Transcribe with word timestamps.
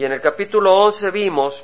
Y 0.00 0.04
en 0.06 0.12
el 0.12 0.22
capítulo 0.22 0.74
11 0.76 1.10
vimos 1.10 1.62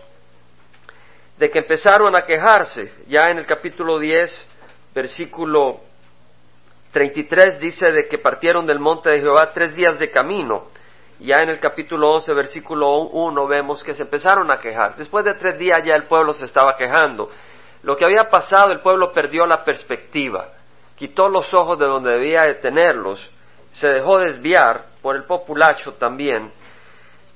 de 1.39 1.51
que 1.51 1.61
empezaron 1.61 2.15
a 2.15 2.27
quejarse. 2.27 2.93
Ya 3.07 3.31
en 3.31 3.39
el 3.39 3.47
capítulo 3.47 3.99
10, 3.99 4.49
versículo 4.95 5.81
33 6.93 7.59
dice 7.59 7.91
de 7.93 8.07
que 8.07 8.19
partieron 8.19 8.67
del 8.67 8.79
monte 8.79 9.09
de 9.09 9.21
Jehová 9.21 9.55
tres 9.55 9.75
días 9.75 9.99
de 9.99 10.11
camino. 10.11 10.65
Ya 11.19 11.39
en 11.39 11.49
el 11.49 11.61
capítulo 11.61 12.11
11, 12.11 12.35
versículo 12.35 13.05
1 13.05 13.47
vemos 13.47 13.83
que 13.83 13.95
se 13.95 14.03
empezaron 14.03 14.51
a 14.51 14.59
quejar. 14.59 14.97
Después 14.97 15.25
de 15.25 15.33
tres 15.33 15.59
días 15.59 15.81
ya 15.83 15.95
el 15.95 16.05
pueblo 16.05 16.35
se 16.35 16.45
estaba 16.45 16.77
quejando. 16.77 17.31
Lo 17.85 17.97
que 17.97 18.05
había 18.05 18.29
pasado, 18.29 18.71
el 18.71 18.81
pueblo 18.81 19.15
perdió 19.15 19.47
la 19.47 19.65
perspectiva, 19.65 20.51
quitó 20.95 21.31
los 21.31 21.55
ojos 21.55 21.79
de 21.79 21.87
donde 21.87 22.13
debía 22.13 22.43
de 22.43 22.57
tenerlos, 22.57 23.31
se 23.73 23.89
dejó 23.89 24.19
desviar 24.19 24.89
por 25.01 25.17
el 25.17 25.25
populacho 25.25 25.95
también, 25.95 26.53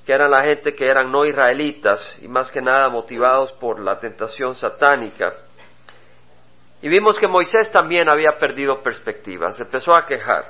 que 0.05 0.13
eran 0.13 0.31
la 0.31 0.43
gente 0.43 0.73
que 0.73 0.87
eran 0.87 1.11
no 1.11 1.25
israelitas 1.25 2.17
y 2.21 2.27
más 2.27 2.51
que 2.51 2.61
nada 2.61 2.89
motivados 2.89 3.51
por 3.53 3.79
la 3.79 3.99
tentación 3.99 4.55
satánica. 4.55 5.33
Y 6.81 6.89
vimos 6.89 7.19
que 7.19 7.27
Moisés 7.27 7.71
también 7.71 8.09
había 8.09 8.39
perdido 8.39 8.81
perspectiva, 8.81 9.51
se 9.51 9.63
empezó 9.63 9.95
a 9.95 10.05
quejar. 10.05 10.45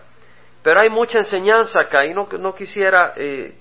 Pero 0.63 0.79
hay 0.81 0.89
mucha 0.89 1.17
enseñanza 1.17 1.81
acá 1.81 2.05
y 2.05 2.13
no, 2.13 2.53
quisiera 2.55 3.13
eh, 3.15 3.55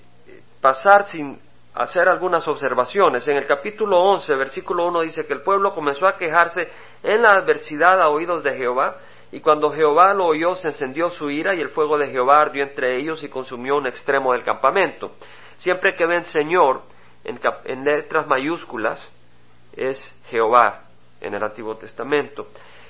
pasar 0.61 1.03
sin 1.03 1.39
hacer 1.73 2.07
algunas 2.07 2.47
observaciones. 2.47 3.27
En 3.27 3.37
el 3.37 3.45
capítulo 3.45 3.97
11, 3.97 4.35
versículo 4.35 4.87
1 4.87 5.01
dice 5.01 5.25
que 5.25 5.33
el 5.33 5.41
pueblo 5.41 5.73
comenzó 5.73 6.07
a 6.07 6.15
quejarse 6.15 6.69
en 7.03 7.21
la 7.21 7.29
adversidad 7.29 8.01
a 8.01 8.09
oídos 8.09 8.43
de 8.43 8.55
Jehová, 8.55 8.97
y 9.31 9.39
cuando 9.39 9.71
Jehová 9.71 10.13
lo 10.13 10.25
oyó 10.25 10.55
se 10.55 10.67
encendió 10.67 11.09
su 11.09 11.29
ira 11.29 11.55
y 11.55 11.61
el 11.61 11.69
fuego 11.69 11.97
de 11.97 12.07
Jehová 12.11 12.41
ardió 12.41 12.63
entre 12.63 12.97
ellos 12.97 13.23
y 13.23 13.29
consumió 13.29 13.77
un 13.77 13.87
extremo 13.87 14.33
del 14.33 14.43
campamento. 14.43 15.11
Siempre 15.61 15.93
que 15.95 16.07
ven 16.07 16.23
Señor 16.23 16.81
en, 17.23 17.39
en 17.65 17.83
letras 17.83 18.25
mayúsculas 18.25 18.99
es 19.73 19.99
Jehová 20.25 20.85
en 21.21 21.35
el 21.35 21.43
Antiguo 21.43 21.77
Testamento. 21.77 22.47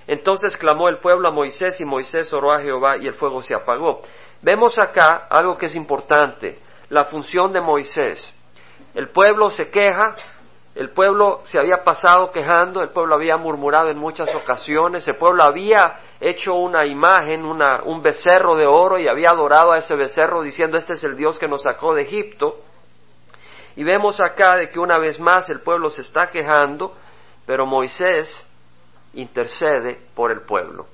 Entonces 0.08 0.56
clamó 0.56 0.88
el 0.88 1.00
pueblo 1.00 1.28
a 1.28 1.32
Moisés 1.32 1.82
y 1.82 1.86
Moisés 1.86 2.32
oró 2.32 2.54
a 2.54 2.62
Jehová 2.62 2.96
y 2.96 3.08
el 3.08 3.16
fuego 3.16 3.42
se 3.42 3.54
apagó. 3.54 4.02
Vemos 4.42 4.80
acá 4.80 5.28
algo 5.30 5.58
que 5.58 5.66
es 5.66 5.76
importante, 5.76 6.60
la 6.88 7.06
función 7.06 7.52
de 7.52 7.60
Moisés. 7.60 8.34
El 8.96 9.10
pueblo 9.10 9.50
se 9.50 9.70
queja, 9.70 10.16
el 10.74 10.92
pueblo 10.92 11.42
se 11.44 11.60
había 11.60 11.84
pasado 11.84 12.32
quejando, 12.32 12.82
el 12.82 12.90
pueblo 12.90 13.16
había 13.16 13.36
murmurado 13.36 13.90
en 13.90 13.98
muchas 13.98 14.34
ocasiones, 14.34 15.06
el 15.08 15.18
pueblo 15.18 15.44
había 15.44 16.00
hecho 16.20 16.54
una 16.54 16.86
imagen, 16.86 17.44
un 17.44 18.02
becerro 18.02 18.56
de 18.56 18.66
oro 18.66 18.98
y 18.98 19.08
había 19.08 19.32
adorado 19.32 19.74
a 19.74 19.80
ese 19.80 19.96
becerro 19.96 20.42
diciendo 20.42 20.78
este 20.78 20.94
es 20.94 21.04
el 21.04 21.18
Dios 21.18 21.38
que 21.38 21.50
nos 21.50 21.64
sacó 21.64 21.94
de 21.94 22.04
Egipto. 22.04 22.56
Y 23.76 23.84
vemos 23.84 24.20
acá 24.22 24.56
de 24.56 24.70
que 24.70 24.80
una 24.80 24.98
vez 24.98 25.20
más 25.20 25.50
el 25.50 25.62
pueblo 25.62 25.90
se 25.90 26.02
está 26.02 26.28
quejando, 26.28 26.96
pero 27.46 27.66
Moisés 27.66 28.30
intercede 29.14 30.00
por 30.16 30.32
el 30.32 30.42
pueblo. 30.42 30.88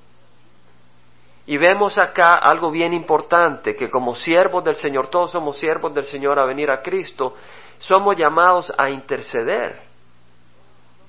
Y 1.46 1.58
vemos 1.58 1.98
acá 1.98 2.36
algo 2.36 2.72
bien 2.72 2.94
importante, 2.94 3.76
que 3.76 3.90
como 3.90 4.16
siervos 4.16 4.64
del 4.64 4.76
Señor, 4.76 5.08
todos 5.08 5.32
somos 5.32 5.58
siervos 5.58 5.94
del 5.94 6.04
Señor 6.04 6.40
a 6.40 6.46
venir 6.46 6.70
a 6.70 6.82
Cristo, 6.82 7.36
somos 7.80 8.16
llamados 8.16 8.74
a 8.78 8.90
interceder, 8.90 9.82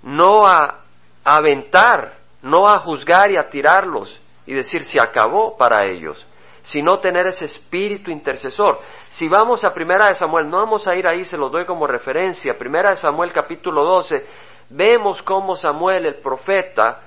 no 0.03 0.47
a, 0.47 0.81
aventar, 1.25 2.15
no 2.43 2.69
a 2.69 2.79
juzgar 2.79 3.31
y 3.31 3.37
a 3.37 3.49
tirarlos 3.49 4.21
y 4.47 4.55
decir 4.55 4.85
se 4.85 5.01
acabó 5.01 5.57
para 5.57 5.85
ellos, 5.85 6.27
sino 6.63 7.01
tener 7.01 7.27
ese 7.27 7.45
espíritu 7.45 8.11
intercesor. 8.11 8.81
Si 9.11 9.29
vamos 9.29 9.65
a 9.65 9.75
Primera 9.75 10.09
de 10.09 10.15
Samuel, 10.15 10.49
no 10.49 10.59
vamos 10.59 10.87
a 10.87 10.95
ir 10.95 11.07
ahí, 11.07 11.25
se 11.25 11.37
los 11.37 11.53
doy 11.53 11.67
como 11.67 11.87
referencia, 11.87 12.57
Primera 12.59 12.91
de 12.91 12.97
Samuel 12.97 13.33
capítulo 13.33 13.85
12, 13.85 14.25
vemos 14.71 15.23
cómo 15.23 15.57
Samuel 15.57 16.07
el 16.07 16.17
profeta 16.17 17.03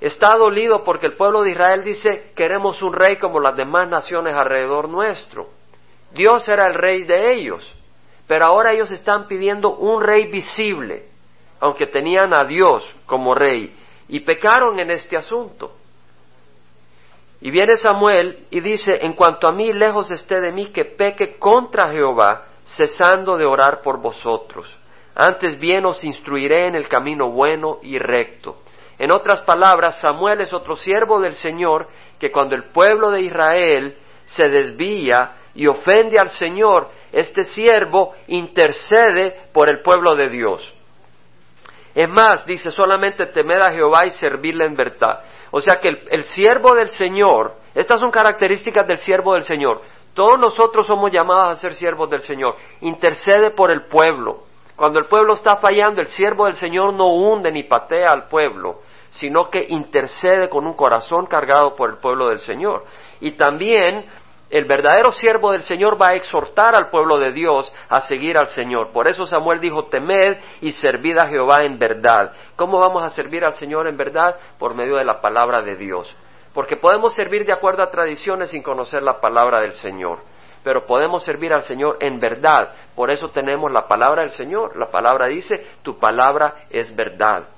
está 0.00 0.34
dolido 0.36 0.82
porque 0.82 1.06
el 1.06 1.16
pueblo 1.16 1.42
de 1.42 1.52
Israel 1.52 1.84
dice 1.84 2.32
queremos 2.34 2.82
un 2.82 2.92
rey 2.92 3.18
como 3.18 3.38
las 3.38 3.56
demás 3.56 3.88
naciones 3.88 4.34
alrededor 4.34 4.88
nuestro. 4.88 5.48
Dios 6.12 6.46
era 6.48 6.66
el 6.68 6.74
rey 6.74 7.04
de 7.04 7.34
ellos, 7.34 7.81
pero 8.32 8.46
ahora 8.46 8.72
ellos 8.72 8.90
están 8.90 9.28
pidiendo 9.28 9.76
un 9.76 10.02
rey 10.02 10.28
visible, 10.28 11.04
aunque 11.60 11.86
tenían 11.86 12.32
a 12.32 12.44
Dios 12.44 12.82
como 13.04 13.34
rey, 13.34 13.76
y 14.08 14.20
pecaron 14.20 14.80
en 14.80 14.90
este 14.90 15.18
asunto. 15.18 15.72
Y 17.42 17.50
viene 17.50 17.76
Samuel 17.76 18.46
y 18.50 18.60
dice, 18.60 19.04
en 19.04 19.12
cuanto 19.12 19.46
a 19.46 19.52
mí, 19.52 19.70
lejos 19.74 20.10
esté 20.10 20.40
de 20.40 20.50
mí 20.50 20.68
que 20.68 20.86
peque 20.86 21.36
contra 21.36 21.90
Jehová, 21.90 22.46
cesando 22.64 23.36
de 23.36 23.44
orar 23.44 23.82
por 23.82 24.00
vosotros. 24.00 24.74
Antes 25.14 25.58
bien 25.58 25.84
os 25.84 26.02
instruiré 26.02 26.68
en 26.68 26.74
el 26.74 26.88
camino 26.88 27.30
bueno 27.32 27.80
y 27.82 27.98
recto. 27.98 28.62
En 28.98 29.10
otras 29.10 29.42
palabras, 29.42 30.00
Samuel 30.00 30.40
es 30.40 30.54
otro 30.54 30.74
siervo 30.74 31.20
del 31.20 31.34
Señor 31.34 31.86
que 32.18 32.32
cuando 32.32 32.54
el 32.54 32.64
pueblo 32.64 33.10
de 33.10 33.20
Israel 33.20 33.94
se 34.24 34.48
desvía 34.48 35.32
y 35.54 35.66
ofende 35.66 36.18
al 36.18 36.30
Señor, 36.30 36.88
este 37.12 37.44
siervo 37.44 38.14
intercede 38.26 39.48
por 39.52 39.68
el 39.68 39.82
pueblo 39.82 40.16
de 40.16 40.30
Dios. 40.30 40.74
Es 41.94 42.08
más, 42.08 42.46
dice 42.46 42.70
solamente 42.70 43.26
temer 43.26 43.60
a 43.60 43.70
Jehová 43.70 44.06
y 44.06 44.10
servirle 44.10 44.64
en 44.64 44.74
verdad. 44.74 45.20
O 45.50 45.60
sea 45.60 45.78
que 45.80 45.88
el, 46.10 46.24
siervo 46.24 46.74
del 46.74 46.88
Señor, 46.88 47.54
estas 47.74 48.00
son 48.00 48.10
características 48.10 48.86
del 48.86 48.98
siervo 48.98 49.34
del 49.34 49.42
Señor. 49.42 49.82
Todos 50.14 50.38
nosotros 50.38 50.86
somos 50.86 51.10
llamados 51.10 51.52
a 51.52 51.60
ser 51.60 51.74
siervos 51.74 52.08
del 52.08 52.22
Señor. 52.22 52.56
Intercede 52.80 53.50
por 53.50 53.70
el 53.70 53.86
pueblo. 53.86 54.44
Cuando 54.74 54.98
el 54.98 55.06
pueblo 55.06 55.34
está 55.34 55.56
fallando, 55.56 56.00
el 56.00 56.06
siervo 56.08 56.46
del 56.46 56.54
Señor 56.54 56.94
no 56.94 57.08
hunde 57.08 57.52
ni 57.52 57.64
patea 57.64 58.10
al 58.10 58.28
pueblo, 58.28 58.80
sino 59.10 59.50
que 59.50 59.64
intercede 59.68 60.48
con 60.48 60.66
un 60.66 60.74
corazón 60.74 61.26
cargado 61.26 61.76
por 61.76 61.90
el 61.90 61.96
pueblo 61.98 62.30
del 62.30 62.38
Señor. 62.38 62.84
Y 63.20 63.32
también 63.32 64.06
el 64.52 64.66
verdadero 64.66 65.12
siervo 65.12 65.50
del 65.50 65.62
Señor 65.62 66.00
va 66.00 66.10
a 66.10 66.14
exhortar 66.14 66.76
al 66.76 66.90
pueblo 66.90 67.18
de 67.18 67.32
Dios 67.32 67.72
a 67.88 68.02
seguir 68.02 68.36
al 68.36 68.48
Señor. 68.48 68.92
Por 68.92 69.08
eso 69.08 69.24
Samuel 69.24 69.60
dijo, 69.60 69.86
temed 69.86 70.36
y 70.60 70.72
servid 70.72 71.16
a 71.16 71.26
Jehová 71.26 71.62
en 71.62 71.78
verdad. 71.78 72.34
¿Cómo 72.54 72.78
vamos 72.78 73.02
a 73.02 73.08
servir 73.08 73.46
al 73.46 73.54
Señor 73.54 73.88
en 73.88 73.96
verdad? 73.96 74.36
Por 74.58 74.74
medio 74.74 74.96
de 74.96 75.06
la 75.06 75.22
palabra 75.22 75.62
de 75.62 75.74
Dios. 75.76 76.14
Porque 76.52 76.76
podemos 76.76 77.14
servir 77.14 77.46
de 77.46 77.54
acuerdo 77.54 77.82
a 77.82 77.90
tradiciones 77.90 78.50
sin 78.50 78.62
conocer 78.62 79.02
la 79.02 79.20
palabra 79.20 79.60
del 79.60 79.72
Señor 79.72 80.18
pero 80.62 80.86
podemos 80.86 81.24
servir 81.24 81.52
al 81.52 81.62
Señor 81.62 81.96
en 81.98 82.20
verdad. 82.20 82.72
Por 82.94 83.10
eso 83.10 83.30
tenemos 83.30 83.72
la 83.72 83.88
palabra 83.88 84.22
del 84.22 84.30
Señor. 84.30 84.76
La 84.76 84.92
palabra 84.92 85.26
dice, 85.26 85.66
tu 85.82 85.98
palabra 85.98 86.54
es 86.70 86.94
verdad. 86.94 87.48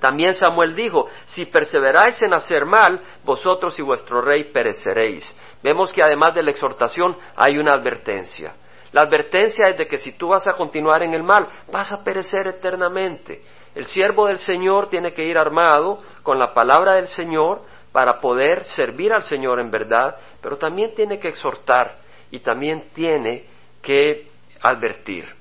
También 0.00 0.34
Samuel 0.34 0.74
dijo, 0.74 1.08
si 1.26 1.46
perseveráis 1.46 2.20
en 2.22 2.32
hacer 2.32 2.64
mal, 2.64 3.00
vosotros 3.24 3.78
y 3.78 3.82
vuestro 3.82 4.20
rey 4.20 4.44
pereceréis. 4.44 5.34
Vemos 5.62 5.92
que 5.92 6.02
además 6.02 6.34
de 6.34 6.42
la 6.42 6.50
exhortación 6.50 7.16
hay 7.36 7.58
una 7.58 7.72
advertencia. 7.72 8.54
La 8.92 9.02
advertencia 9.02 9.68
es 9.68 9.76
de 9.76 9.86
que 9.86 9.98
si 9.98 10.12
tú 10.12 10.28
vas 10.28 10.46
a 10.46 10.52
continuar 10.52 11.02
en 11.02 11.14
el 11.14 11.22
mal, 11.22 11.48
vas 11.70 11.92
a 11.92 12.02
perecer 12.02 12.46
eternamente. 12.46 13.42
El 13.74 13.86
siervo 13.86 14.26
del 14.26 14.38
Señor 14.38 14.88
tiene 14.88 15.12
que 15.12 15.24
ir 15.24 15.36
armado 15.36 16.02
con 16.22 16.38
la 16.38 16.54
palabra 16.54 16.94
del 16.94 17.06
Señor 17.08 17.62
para 17.92 18.20
poder 18.20 18.64
servir 18.64 19.12
al 19.12 19.22
Señor 19.22 19.60
en 19.60 19.70
verdad, 19.70 20.16
pero 20.40 20.56
también 20.56 20.94
tiene 20.94 21.18
que 21.18 21.28
exhortar 21.28 21.96
y 22.30 22.38
también 22.40 22.90
tiene 22.94 23.44
que 23.82 24.28
advertir. 24.62 25.37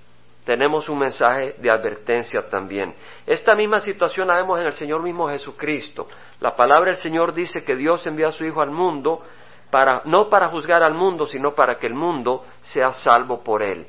Tenemos 0.48 0.88
un 0.88 1.00
mensaje 1.00 1.56
de 1.58 1.70
advertencia 1.70 2.50
también. 2.50 2.96
Esta 3.26 3.54
misma 3.54 3.82
situación 3.82 4.30
la 4.30 4.38
vemos 4.38 4.58
en 4.62 4.68
el 4.68 4.72
Señor 4.72 5.04
mismo 5.04 5.28
Jesucristo. 5.28 6.08
La 6.40 6.56
palabra 6.56 6.92
del 6.92 7.02
Señor 7.02 7.34
dice 7.34 7.66
que 7.66 7.76
Dios 7.76 8.08
envió 8.08 8.30
a 8.30 8.32
su 8.32 8.46
Hijo 8.46 8.62
al 8.62 8.72
mundo 8.72 9.24
para, 9.70 10.04
no 10.06 10.30
para 10.30 10.48
juzgar 10.48 10.84
al 10.84 10.94
mundo, 10.94 11.26
sino 11.26 11.54
para 11.54 11.78
que 11.78 11.88
el 11.88 11.96
mundo 11.96 12.46
sea 12.62 12.94
salvo 12.94 13.44
por 13.44 13.62
él. 13.62 13.88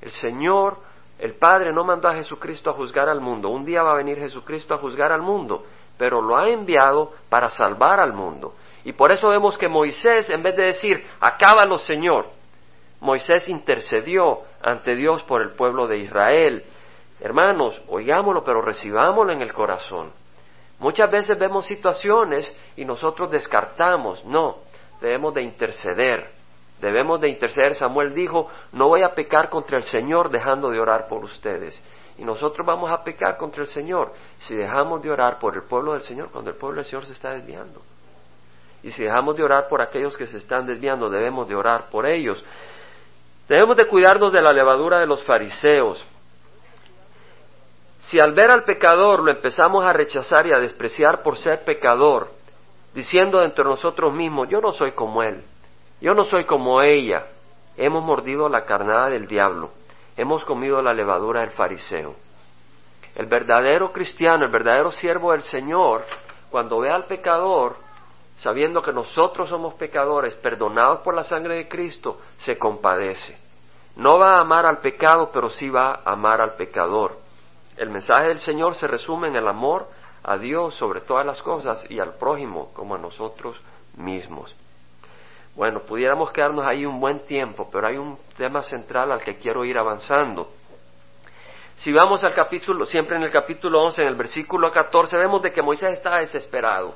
El 0.00 0.12
Señor, 0.12 0.76
el 1.18 1.34
Padre 1.34 1.72
no 1.72 1.82
mandó 1.82 2.06
a 2.06 2.14
Jesucristo 2.14 2.70
a 2.70 2.74
juzgar 2.74 3.08
al 3.08 3.20
mundo. 3.20 3.48
Un 3.48 3.64
día 3.64 3.82
va 3.82 3.90
a 3.90 3.96
venir 3.96 4.18
Jesucristo 4.18 4.74
a 4.74 4.78
juzgar 4.78 5.10
al 5.10 5.22
mundo, 5.22 5.64
pero 5.98 6.22
lo 6.22 6.36
ha 6.36 6.48
enviado 6.48 7.10
para 7.28 7.48
salvar 7.48 7.98
al 7.98 8.12
mundo. 8.12 8.54
Y 8.84 8.92
por 8.92 9.10
eso 9.10 9.30
vemos 9.30 9.58
que 9.58 9.66
Moisés, 9.66 10.30
en 10.30 10.44
vez 10.44 10.54
de 10.54 10.66
decir, 10.66 11.04
acábalo 11.18 11.76
Señor, 11.76 12.37
Moisés 13.00 13.48
intercedió 13.48 14.40
ante 14.62 14.94
Dios 14.96 15.22
por 15.22 15.42
el 15.42 15.50
pueblo 15.50 15.86
de 15.86 15.98
Israel. 15.98 16.64
Hermanos, 17.20 17.80
oigámoslo, 17.88 18.44
pero 18.44 18.60
recibámoslo 18.62 19.32
en 19.32 19.42
el 19.42 19.52
corazón. 19.52 20.12
Muchas 20.78 21.10
veces 21.10 21.38
vemos 21.38 21.66
situaciones 21.66 22.54
y 22.76 22.84
nosotros 22.84 23.30
descartamos. 23.30 24.24
No, 24.24 24.58
debemos 25.00 25.34
de 25.34 25.42
interceder. 25.42 26.30
Debemos 26.80 27.20
de 27.20 27.28
interceder. 27.28 27.74
Samuel 27.74 28.14
dijo, 28.14 28.48
no 28.72 28.88
voy 28.88 29.02
a 29.02 29.12
pecar 29.14 29.48
contra 29.48 29.76
el 29.76 29.84
Señor 29.84 30.30
dejando 30.30 30.70
de 30.70 30.80
orar 30.80 31.08
por 31.08 31.24
ustedes. 31.24 31.80
Y 32.16 32.24
nosotros 32.24 32.66
vamos 32.66 32.90
a 32.90 33.02
pecar 33.02 33.36
contra 33.36 33.62
el 33.62 33.68
Señor 33.68 34.12
si 34.38 34.54
dejamos 34.56 35.02
de 35.02 35.10
orar 35.10 35.38
por 35.38 35.54
el 35.54 35.62
pueblo 35.62 35.92
del 35.92 36.02
Señor 36.02 36.30
cuando 36.30 36.50
el 36.50 36.56
pueblo 36.56 36.76
del 36.76 36.84
Señor 36.84 37.06
se 37.06 37.12
está 37.12 37.30
desviando. 37.30 37.80
Y 38.82 38.90
si 38.92 39.02
dejamos 39.02 39.36
de 39.36 39.42
orar 39.42 39.68
por 39.68 39.82
aquellos 39.82 40.16
que 40.16 40.26
se 40.26 40.38
están 40.38 40.66
desviando, 40.66 41.10
debemos 41.10 41.48
de 41.48 41.56
orar 41.56 41.90
por 41.90 42.06
ellos. 42.06 42.44
Debemos 43.48 43.76
de 43.76 43.86
cuidarnos 43.86 44.32
de 44.32 44.42
la 44.42 44.52
levadura 44.52 45.00
de 45.00 45.06
los 45.06 45.22
fariseos. 45.24 46.04
Si 48.00 48.20
al 48.20 48.32
ver 48.32 48.50
al 48.50 48.64
pecador 48.64 49.20
lo 49.22 49.30
empezamos 49.30 49.84
a 49.84 49.92
rechazar 49.92 50.46
y 50.46 50.52
a 50.52 50.58
despreciar 50.58 51.22
por 51.22 51.38
ser 51.38 51.64
pecador, 51.64 52.30
diciendo 52.94 53.42
entre 53.42 53.64
nosotros 53.64 54.12
mismos, 54.12 54.48
yo 54.48 54.60
no 54.60 54.72
soy 54.72 54.92
como 54.92 55.22
él, 55.22 55.42
yo 56.00 56.14
no 56.14 56.24
soy 56.24 56.44
como 56.44 56.82
ella, 56.82 57.26
hemos 57.76 58.04
mordido 58.04 58.48
la 58.48 58.64
carnada 58.64 59.08
del 59.08 59.26
diablo, 59.26 59.70
hemos 60.16 60.44
comido 60.44 60.82
la 60.82 60.92
levadura 60.92 61.40
del 61.40 61.50
fariseo. 61.50 62.14
El 63.14 63.26
verdadero 63.26 63.92
cristiano, 63.92 64.44
el 64.44 64.50
verdadero 64.50 64.92
siervo 64.92 65.32
del 65.32 65.42
Señor, 65.42 66.04
cuando 66.50 66.80
ve 66.80 66.90
al 66.90 67.04
pecador, 67.04 67.76
sabiendo 68.38 68.82
que 68.82 68.92
nosotros 68.92 69.48
somos 69.48 69.74
pecadores, 69.74 70.34
perdonados 70.34 71.00
por 71.00 71.14
la 71.14 71.24
sangre 71.24 71.56
de 71.56 71.68
Cristo, 71.68 72.20
se 72.38 72.56
compadece. 72.56 73.38
No 73.96 74.18
va 74.18 74.34
a 74.34 74.40
amar 74.40 74.64
al 74.64 74.78
pecado, 74.78 75.30
pero 75.32 75.50
sí 75.50 75.68
va 75.68 76.00
a 76.04 76.12
amar 76.12 76.40
al 76.40 76.54
pecador. 76.54 77.18
El 77.76 77.90
mensaje 77.90 78.28
del 78.28 78.38
Señor 78.38 78.76
se 78.76 78.86
resume 78.86 79.28
en 79.28 79.36
el 79.36 79.48
amor 79.48 79.88
a 80.22 80.36
Dios 80.36 80.74
sobre 80.74 81.00
todas 81.00 81.26
las 81.26 81.42
cosas 81.42 81.84
y 81.90 81.98
al 81.98 82.14
prójimo 82.14 82.72
como 82.74 82.94
a 82.94 82.98
nosotros 82.98 83.60
mismos. 83.96 84.54
Bueno, 85.56 85.80
pudiéramos 85.80 86.30
quedarnos 86.30 86.64
ahí 86.64 86.86
un 86.86 87.00
buen 87.00 87.26
tiempo, 87.26 87.68
pero 87.72 87.88
hay 87.88 87.96
un 87.96 88.16
tema 88.36 88.62
central 88.62 89.10
al 89.10 89.20
que 89.20 89.36
quiero 89.36 89.64
ir 89.64 89.76
avanzando. 89.76 90.48
Si 91.74 91.92
vamos 91.92 92.22
al 92.22 92.34
capítulo, 92.34 92.86
siempre 92.86 93.16
en 93.16 93.24
el 93.24 93.32
capítulo 93.32 93.82
11, 93.82 94.02
en 94.02 94.08
el 94.08 94.14
versículo 94.14 94.70
14, 94.70 95.16
vemos 95.16 95.42
de 95.42 95.52
que 95.52 95.62
Moisés 95.62 95.92
está 95.92 96.18
desesperado. 96.18 96.94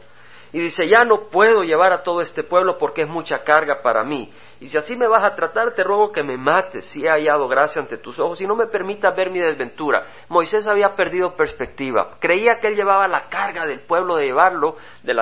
Y 0.53 0.61
dice, 0.61 0.87
ya 0.87 1.05
no 1.05 1.29
puedo 1.31 1.65
llevar 1.65 1.93
a 1.93 2.03
todo 2.03 2.21
este 2.21 2.43
pueblo 2.43 2.77
porque 2.77 3.03
es 3.03 3.09
mucha 3.09 3.43
carga 3.43 3.81
para 3.83 4.05
mí. 4.05 4.31
Y 4.61 4.69
si 4.69 4.79
así 4.79 4.95
me 4.95 5.09
vas 5.09 5.25
a 5.25 5.35
tratar, 5.35 5.75
te 5.75 5.83
ruego 5.83 6.13
que 6.13 6.23
me 6.23 6.37
mates 6.37 6.85
si 6.87 7.05
he 7.05 7.09
hallado 7.09 7.49
gracia 7.49 7.83
ante 7.83 7.97
tus 7.97 8.21
ojos 8.21 8.41
y 8.41 8.47
no 8.47 8.55
me 8.55 8.67
permitas 8.67 9.17
ver 9.17 9.31
mi 9.31 9.41
desventura. 9.41 10.07
Moisés 10.29 10.69
había 10.69 10.95
perdido 10.95 11.35
perspectiva. 11.35 12.17
Creía 12.21 12.59
que 12.61 12.69
él 12.69 12.77
llevaba 12.77 13.09
la 13.09 13.29
carga 13.29 13.67
del 13.67 13.81
pueblo 13.81 14.17
de 14.17 14.27
llevarlo 14.27 14.77
de, 15.03 15.17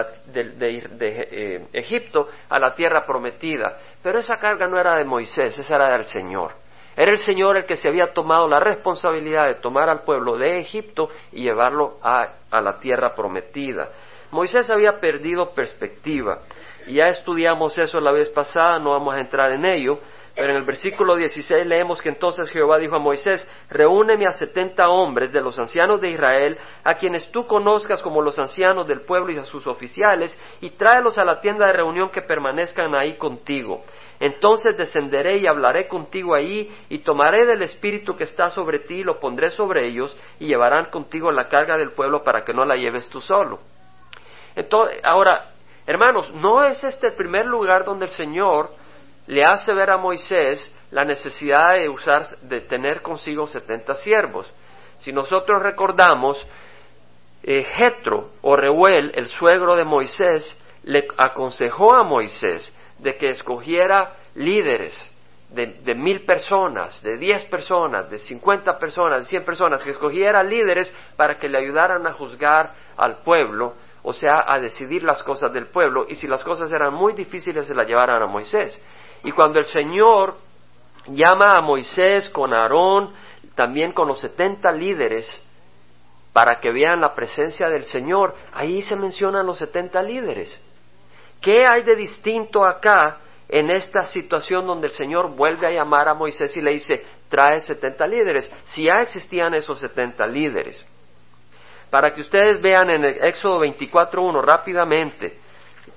eh, 0.60 1.66
Egipto 1.72 2.28
a 2.50 2.58
la 2.58 2.74
tierra 2.74 3.06
prometida. 3.06 3.78
Pero 4.02 4.18
esa 4.18 4.36
carga 4.36 4.66
no 4.66 4.78
era 4.78 4.96
de 4.96 5.04
Moisés, 5.04 5.56
esa 5.58 5.76
era 5.76 5.90
del 5.90 6.04
Señor. 6.04 6.52
Era 6.94 7.12
el 7.12 7.18
Señor 7.18 7.56
el 7.56 7.64
que 7.64 7.76
se 7.76 7.88
había 7.88 8.12
tomado 8.12 8.46
la 8.46 8.60
responsabilidad 8.60 9.46
de 9.46 9.54
tomar 9.54 9.88
al 9.88 10.02
pueblo 10.02 10.36
de 10.36 10.58
Egipto 10.58 11.08
y 11.32 11.44
llevarlo 11.44 11.98
a 12.02 12.60
la 12.60 12.78
tierra 12.78 13.14
prometida. 13.14 13.88
Moisés 14.30 14.70
había 14.70 15.00
perdido 15.00 15.52
perspectiva. 15.52 16.40
Y 16.86 16.94
ya 16.94 17.08
estudiamos 17.08 17.76
eso 17.78 18.00
la 18.00 18.12
vez 18.12 18.28
pasada, 18.30 18.78
no 18.78 18.90
vamos 18.90 19.14
a 19.14 19.20
entrar 19.20 19.52
en 19.52 19.64
ello, 19.64 19.98
pero 20.34 20.52
en 20.52 20.56
el 20.56 20.64
versículo 20.64 21.16
16 21.16 21.66
leemos 21.66 22.00
que 22.00 22.08
entonces 22.08 22.48
Jehová 22.50 22.78
dijo 22.78 22.96
a 22.96 23.00
Moisés, 23.00 23.46
reúneme 23.68 24.26
a 24.26 24.30
setenta 24.30 24.88
hombres 24.88 25.32
de 25.32 25.40
los 25.40 25.58
ancianos 25.58 26.00
de 26.00 26.10
Israel, 26.10 26.56
a 26.84 26.94
quienes 26.94 27.30
tú 27.30 27.46
conozcas 27.46 28.00
como 28.00 28.22
los 28.22 28.38
ancianos 28.38 28.86
del 28.86 29.02
pueblo 29.02 29.32
y 29.32 29.38
a 29.38 29.44
sus 29.44 29.66
oficiales, 29.66 30.38
y 30.60 30.70
tráelos 30.70 31.18
a 31.18 31.24
la 31.24 31.40
tienda 31.40 31.66
de 31.66 31.74
reunión 31.74 32.10
que 32.10 32.22
permanezcan 32.22 32.94
ahí 32.94 33.14
contigo. 33.14 33.82
Entonces 34.20 34.76
descenderé 34.76 35.38
y 35.38 35.46
hablaré 35.46 35.88
contigo 35.88 36.34
ahí, 36.34 36.74
y 36.88 36.98
tomaré 36.98 37.44
del 37.44 37.62
espíritu 37.62 38.16
que 38.16 38.24
está 38.24 38.48
sobre 38.50 38.78
ti, 38.78 39.00
y 39.00 39.04
lo 39.04 39.18
pondré 39.18 39.50
sobre 39.50 39.86
ellos, 39.86 40.16
y 40.38 40.46
llevarán 40.46 40.90
contigo 40.90 41.32
la 41.32 41.48
carga 41.48 41.76
del 41.76 41.90
pueblo 41.90 42.22
para 42.22 42.44
que 42.44 42.54
no 42.54 42.64
la 42.64 42.76
lleves 42.76 43.08
tú 43.08 43.20
solo. 43.20 43.58
Entonces, 44.54 45.00
ahora, 45.04 45.50
hermanos, 45.86 46.32
¿no 46.34 46.64
es 46.64 46.82
este 46.84 47.08
el 47.08 47.14
primer 47.14 47.46
lugar 47.46 47.84
donde 47.84 48.06
el 48.06 48.10
Señor 48.12 48.70
le 49.26 49.44
hace 49.44 49.72
ver 49.72 49.90
a 49.90 49.96
Moisés 49.96 50.70
la 50.90 51.04
necesidad 51.04 51.74
de 51.74 51.88
usar, 51.88 52.26
de 52.42 52.62
tener 52.62 53.02
consigo 53.02 53.46
setenta 53.46 53.94
siervos? 53.94 54.52
Si 54.98 55.12
nosotros 55.12 55.62
recordamos, 55.62 56.46
eh, 57.42 57.64
Jetro 57.64 58.30
o 58.42 58.54
Reuel, 58.56 59.12
el 59.14 59.28
suegro 59.28 59.76
de 59.76 59.84
Moisés, 59.84 60.56
le 60.82 61.08
aconsejó 61.16 61.94
a 61.94 62.02
Moisés 62.02 62.72
de 62.98 63.16
que 63.16 63.30
escogiera 63.30 64.14
líderes 64.34 64.94
de, 65.50 65.66
de, 65.66 65.94
mil 65.94 66.24
personas, 66.24 67.02
de 67.02 67.16
diez 67.16 67.44
personas, 67.44 68.08
de 68.10 68.18
cincuenta 68.18 68.78
personas, 68.78 69.20
de 69.20 69.24
cien 69.26 69.44
personas, 69.44 69.82
que 69.82 69.90
escogiera 69.90 70.42
líderes 70.42 70.92
para 71.16 71.38
que 71.38 71.48
le 71.48 71.58
ayudaran 71.58 72.06
a 72.06 72.12
juzgar 72.12 72.72
al 72.96 73.22
pueblo 73.22 73.74
o 74.02 74.12
sea, 74.12 74.44
a 74.46 74.58
decidir 74.58 75.02
las 75.02 75.22
cosas 75.22 75.52
del 75.52 75.66
pueblo, 75.66 76.06
y 76.08 76.14
si 76.14 76.26
las 76.26 76.42
cosas 76.42 76.72
eran 76.72 76.94
muy 76.94 77.12
difíciles 77.12 77.66
se 77.66 77.74
las 77.74 77.86
llevaran 77.86 78.22
a 78.22 78.26
Moisés. 78.26 78.80
Y 79.24 79.32
cuando 79.32 79.58
el 79.58 79.66
Señor 79.66 80.36
llama 81.06 81.50
a 81.54 81.60
Moisés 81.60 82.30
con 82.30 82.54
Aarón, 82.54 83.12
también 83.54 83.92
con 83.92 84.08
los 84.08 84.20
setenta 84.20 84.72
líderes, 84.72 85.30
para 86.32 86.60
que 86.60 86.70
vean 86.70 87.00
la 87.00 87.14
presencia 87.14 87.68
del 87.68 87.84
Señor, 87.84 88.34
ahí 88.52 88.80
se 88.82 88.96
mencionan 88.96 89.46
los 89.46 89.58
setenta 89.58 90.02
líderes. 90.02 90.58
¿Qué 91.40 91.66
hay 91.66 91.82
de 91.82 91.96
distinto 91.96 92.64
acá 92.64 93.18
en 93.48 93.70
esta 93.70 94.04
situación 94.04 94.66
donde 94.66 94.86
el 94.86 94.92
Señor 94.92 95.34
vuelve 95.34 95.66
a 95.66 95.72
llamar 95.72 96.08
a 96.08 96.14
Moisés 96.14 96.56
y 96.56 96.60
le 96.60 96.70
dice, 96.70 97.04
trae 97.28 97.60
setenta 97.60 98.06
líderes? 98.06 98.50
Si 98.66 98.84
ya 98.84 99.02
existían 99.02 99.54
esos 99.54 99.78
setenta 99.78 100.26
líderes 100.26 100.86
para 101.90 102.14
que 102.14 102.20
ustedes 102.20 102.62
vean 102.62 102.90
en 102.90 103.04
el 103.04 103.24
Éxodo 103.24 103.60
24.1 103.60 104.42
rápidamente. 104.42 105.38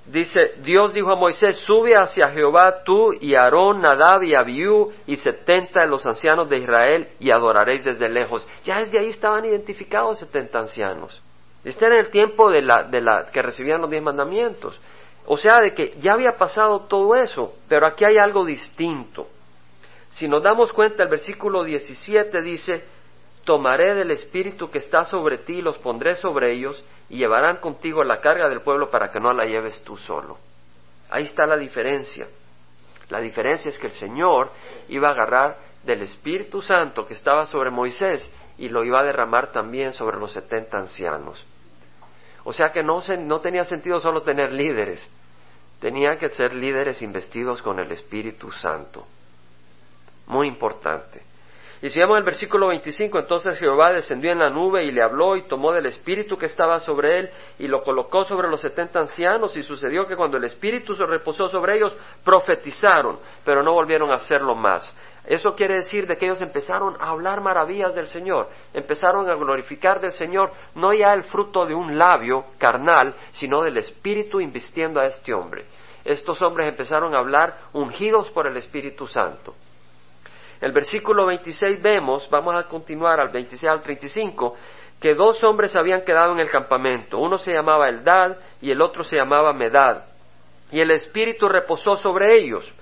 Dice, 0.05 0.55
Dios 0.63 0.93
dijo 0.93 1.11
a 1.11 1.15
Moisés, 1.15 1.55
sube 1.57 1.95
hacia 1.95 2.29
Jehová 2.29 2.83
tú 2.83 3.13
y 3.13 3.35
Aarón, 3.35 3.79
Nadab 3.79 4.23
y 4.23 4.35
Abiú 4.35 4.91
y 5.07 5.15
setenta 5.15 5.81
de 5.81 5.87
los 5.87 6.05
ancianos 6.05 6.49
de 6.49 6.57
Israel 6.57 7.07
y 7.19 7.31
adoraréis 7.31 7.85
desde 7.85 8.09
lejos. 8.09 8.45
Ya 8.65 8.79
desde 8.79 8.99
ahí 8.99 9.07
estaban 9.07 9.45
identificados 9.45 10.19
setenta 10.19 10.59
ancianos. 10.59 11.21
Este 11.63 11.85
era 11.85 11.99
el 11.99 12.09
tiempo 12.09 12.51
de 12.51 12.61
la, 12.61 12.83
de 12.83 12.99
la 12.99 13.27
que 13.31 13.41
recibían 13.41 13.79
los 13.79 13.89
diez 13.89 14.03
mandamientos. 14.03 14.77
O 15.25 15.37
sea, 15.37 15.61
de 15.61 15.73
que 15.73 15.95
ya 15.99 16.13
había 16.13 16.33
pasado 16.37 16.81
todo 16.81 17.15
eso, 17.15 17.55
pero 17.69 17.85
aquí 17.85 18.03
hay 18.03 18.17
algo 18.17 18.43
distinto. 18.43 19.27
Si 20.09 20.27
nos 20.27 20.43
damos 20.43 20.73
cuenta, 20.73 21.03
el 21.03 21.09
versículo 21.09 21.63
17 21.63 22.41
dice, 22.41 22.83
tomaré 23.43 23.93
del 23.95 24.11
espíritu 24.11 24.69
que 24.69 24.77
está 24.77 25.03
sobre 25.03 25.39
ti 25.39 25.55
y 25.55 25.61
los 25.61 25.77
pondré 25.79 26.15
sobre 26.15 26.51
ellos 26.51 26.83
y 27.09 27.17
llevarán 27.17 27.57
contigo 27.57 28.03
la 28.03 28.21
carga 28.21 28.49
del 28.49 28.61
pueblo 28.61 28.89
para 28.89 29.11
que 29.11 29.19
no 29.19 29.33
la 29.33 29.45
lleves 29.45 29.81
tú 29.83 29.97
solo. 29.97 30.37
Ahí 31.09 31.25
está 31.25 31.45
la 31.45 31.57
diferencia. 31.57 32.27
La 33.09 33.19
diferencia 33.19 33.69
es 33.69 33.77
que 33.77 33.87
el 33.87 33.93
Señor 33.93 34.51
iba 34.87 35.09
a 35.09 35.11
agarrar 35.11 35.57
del 35.83 36.01
Espíritu 36.01 36.61
Santo 36.61 37.05
que 37.05 37.13
estaba 37.13 37.45
sobre 37.45 37.69
Moisés 37.69 38.29
y 38.57 38.69
lo 38.69 38.83
iba 38.83 39.01
a 39.01 39.03
derramar 39.03 39.51
también 39.51 39.91
sobre 39.91 40.17
los 40.17 40.31
setenta 40.31 40.77
ancianos. 40.77 41.45
O 42.45 42.53
sea 42.53 42.71
que 42.71 42.83
no, 42.83 43.03
no 43.19 43.41
tenía 43.41 43.63
sentido 43.65 43.99
solo 43.99 44.21
tener 44.21 44.51
líderes, 44.51 45.09
tenían 45.79 46.17
que 46.17 46.29
ser 46.29 46.53
líderes 46.53 47.01
investidos 47.01 47.61
con 47.61 47.79
el 47.79 47.91
Espíritu 47.91 48.51
Santo. 48.51 49.05
Muy 50.27 50.47
importante. 50.47 51.32
Y 51.83 51.89
si 51.89 51.99
vemos 51.99 52.17
el 52.17 52.23
versículo 52.23 52.67
25, 52.67 53.19
entonces 53.19 53.59
Jehová 53.59 53.91
descendió 53.91 54.31
en 54.31 54.39
la 54.39 54.49
nube 54.49 54.85
y 54.85 54.91
le 54.93 55.03
habló 55.03 55.35
y 55.35 55.49
tomó 55.49 55.73
del 55.73 55.85
espíritu 55.85 56.37
que 56.37 56.45
estaba 56.45 56.79
sobre 56.79 57.19
él 57.19 57.29
y 57.59 57.67
lo 57.67 57.83
colocó 57.83 58.23
sobre 58.23 58.47
los 58.47 58.61
setenta 58.61 59.01
ancianos 59.01 59.57
y 59.57 59.63
sucedió 59.63 60.07
que 60.07 60.15
cuando 60.15 60.37
el 60.37 60.45
espíritu 60.45 60.95
se 60.95 61.05
reposó 61.05 61.49
sobre 61.49 61.75
ellos, 61.75 61.93
profetizaron, 62.23 63.19
pero 63.43 63.63
no 63.63 63.73
volvieron 63.73 64.11
a 64.11 64.15
hacerlo 64.15 64.55
más. 64.55 64.95
Eso 65.25 65.55
quiere 65.55 65.75
decir 65.75 66.07
de 66.07 66.15
que 66.15 66.23
ellos 66.23 66.41
empezaron 66.41 66.95
a 67.01 67.09
hablar 67.09 67.41
maravillas 67.41 67.93
del 67.93 68.07
Señor, 68.07 68.47
empezaron 68.73 69.29
a 69.29 69.35
glorificar 69.35 69.99
del 69.99 70.13
Señor, 70.13 70.53
no 70.75 70.93
ya 70.93 71.13
el 71.13 71.23
fruto 71.25 71.65
de 71.65 71.75
un 71.75 71.97
labio 71.97 72.45
carnal, 72.59 73.13
sino 73.33 73.61
del 73.61 73.75
Espíritu 73.75 74.39
invistiendo 74.39 75.01
a 75.01 75.07
este 75.07 75.33
hombre. 75.33 75.65
Estos 76.05 76.41
hombres 76.41 76.69
empezaron 76.69 77.13
a 77.13 77.19
hablar 77.19 77.57
ungidos 77.73 78.31
por 78.31 78.47
el 78.47 78.55
Espíritu 78.55 79.05
Santo. 79.05 79.53
El 80.61 80.71
versículo 80.71 81.25
26 81.25 81.81
vemos, 81.81 82.29
vamos 82.29 82.55
a 82.55 82.63
continuar 82.63 83.19
al 83.19 83.29
26 83.29 83.71
al 83.71 83.81
35, 83.81 84.55
que 84.99 85.15
dos 85.15 85.43
hombres 85.43 85.75
habían 85.75 86.03
quedado 86.03 86.31
en 86.31 86.39
el 86.39 86.49
campamento. 86.49 87.17
Uno 87.17 87.37
se 87.37 87.51
llamaba 87.51 87.89
Eldad 87.89 88.37
y 88.61 88.71
el 88.71 88.81
otro 88.81 89.03
se 89.03 89.17
llamaba 89.17 89.51
Medad. 89.51 90.05
Y 90.71 90.79
el 90.79 90.91
Espíritu 90.91 91.49
reposó 91.49 91.95
sobre 91.97 92.37
ellos. 92.37 92.73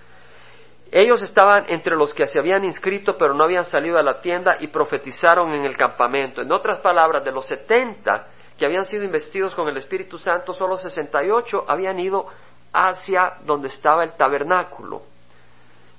Ellos 0.92 1.22
estaban 1.22 1.66
entre 1.70 1.96
los 1.96 2.14
que 2.14 2.28
se 2.28 2.38
habían 2.38 2.66
inscrito 2.66 3.18
pero 3.18 3.34
no 3.34 3.46
habían 3.46 3.64
salido 3.64 3.98
a 3.98 4.04
la 4.04 4.22
tienda 4.22 4.58
y 4.60 4.68
profetizaron 4.68 5.54
en 5.54 5.64
el 5.64 5.78
campamento. 5.78 6.42
En 6.42 6.52
otras 6.52 6.80
palabras, 6.80 7.24
de 7.24 7.32
los 7.32 7.48
setenta 7.48 8.28
que 8.58 8.66
habían 8.66 8.86
sido 8.86 9.04
investidos 9.04 9.56
con 9.56 9.68
el 9.70 9.78
Espíritu 9.78 10.18
Santo, 10.18 10.54
solo 10.54 10.78
sesenta 10.78 11.24
y 11.24 11.32
ocho 11.32 11.66
habían 11.68 11.98
ido 11.98 12.28
hacia 12.74 13.38
donde 13.46 13.70
estaba 13.70 14.04
el 14.04 14.14
tabernáculo. 14.14 15.02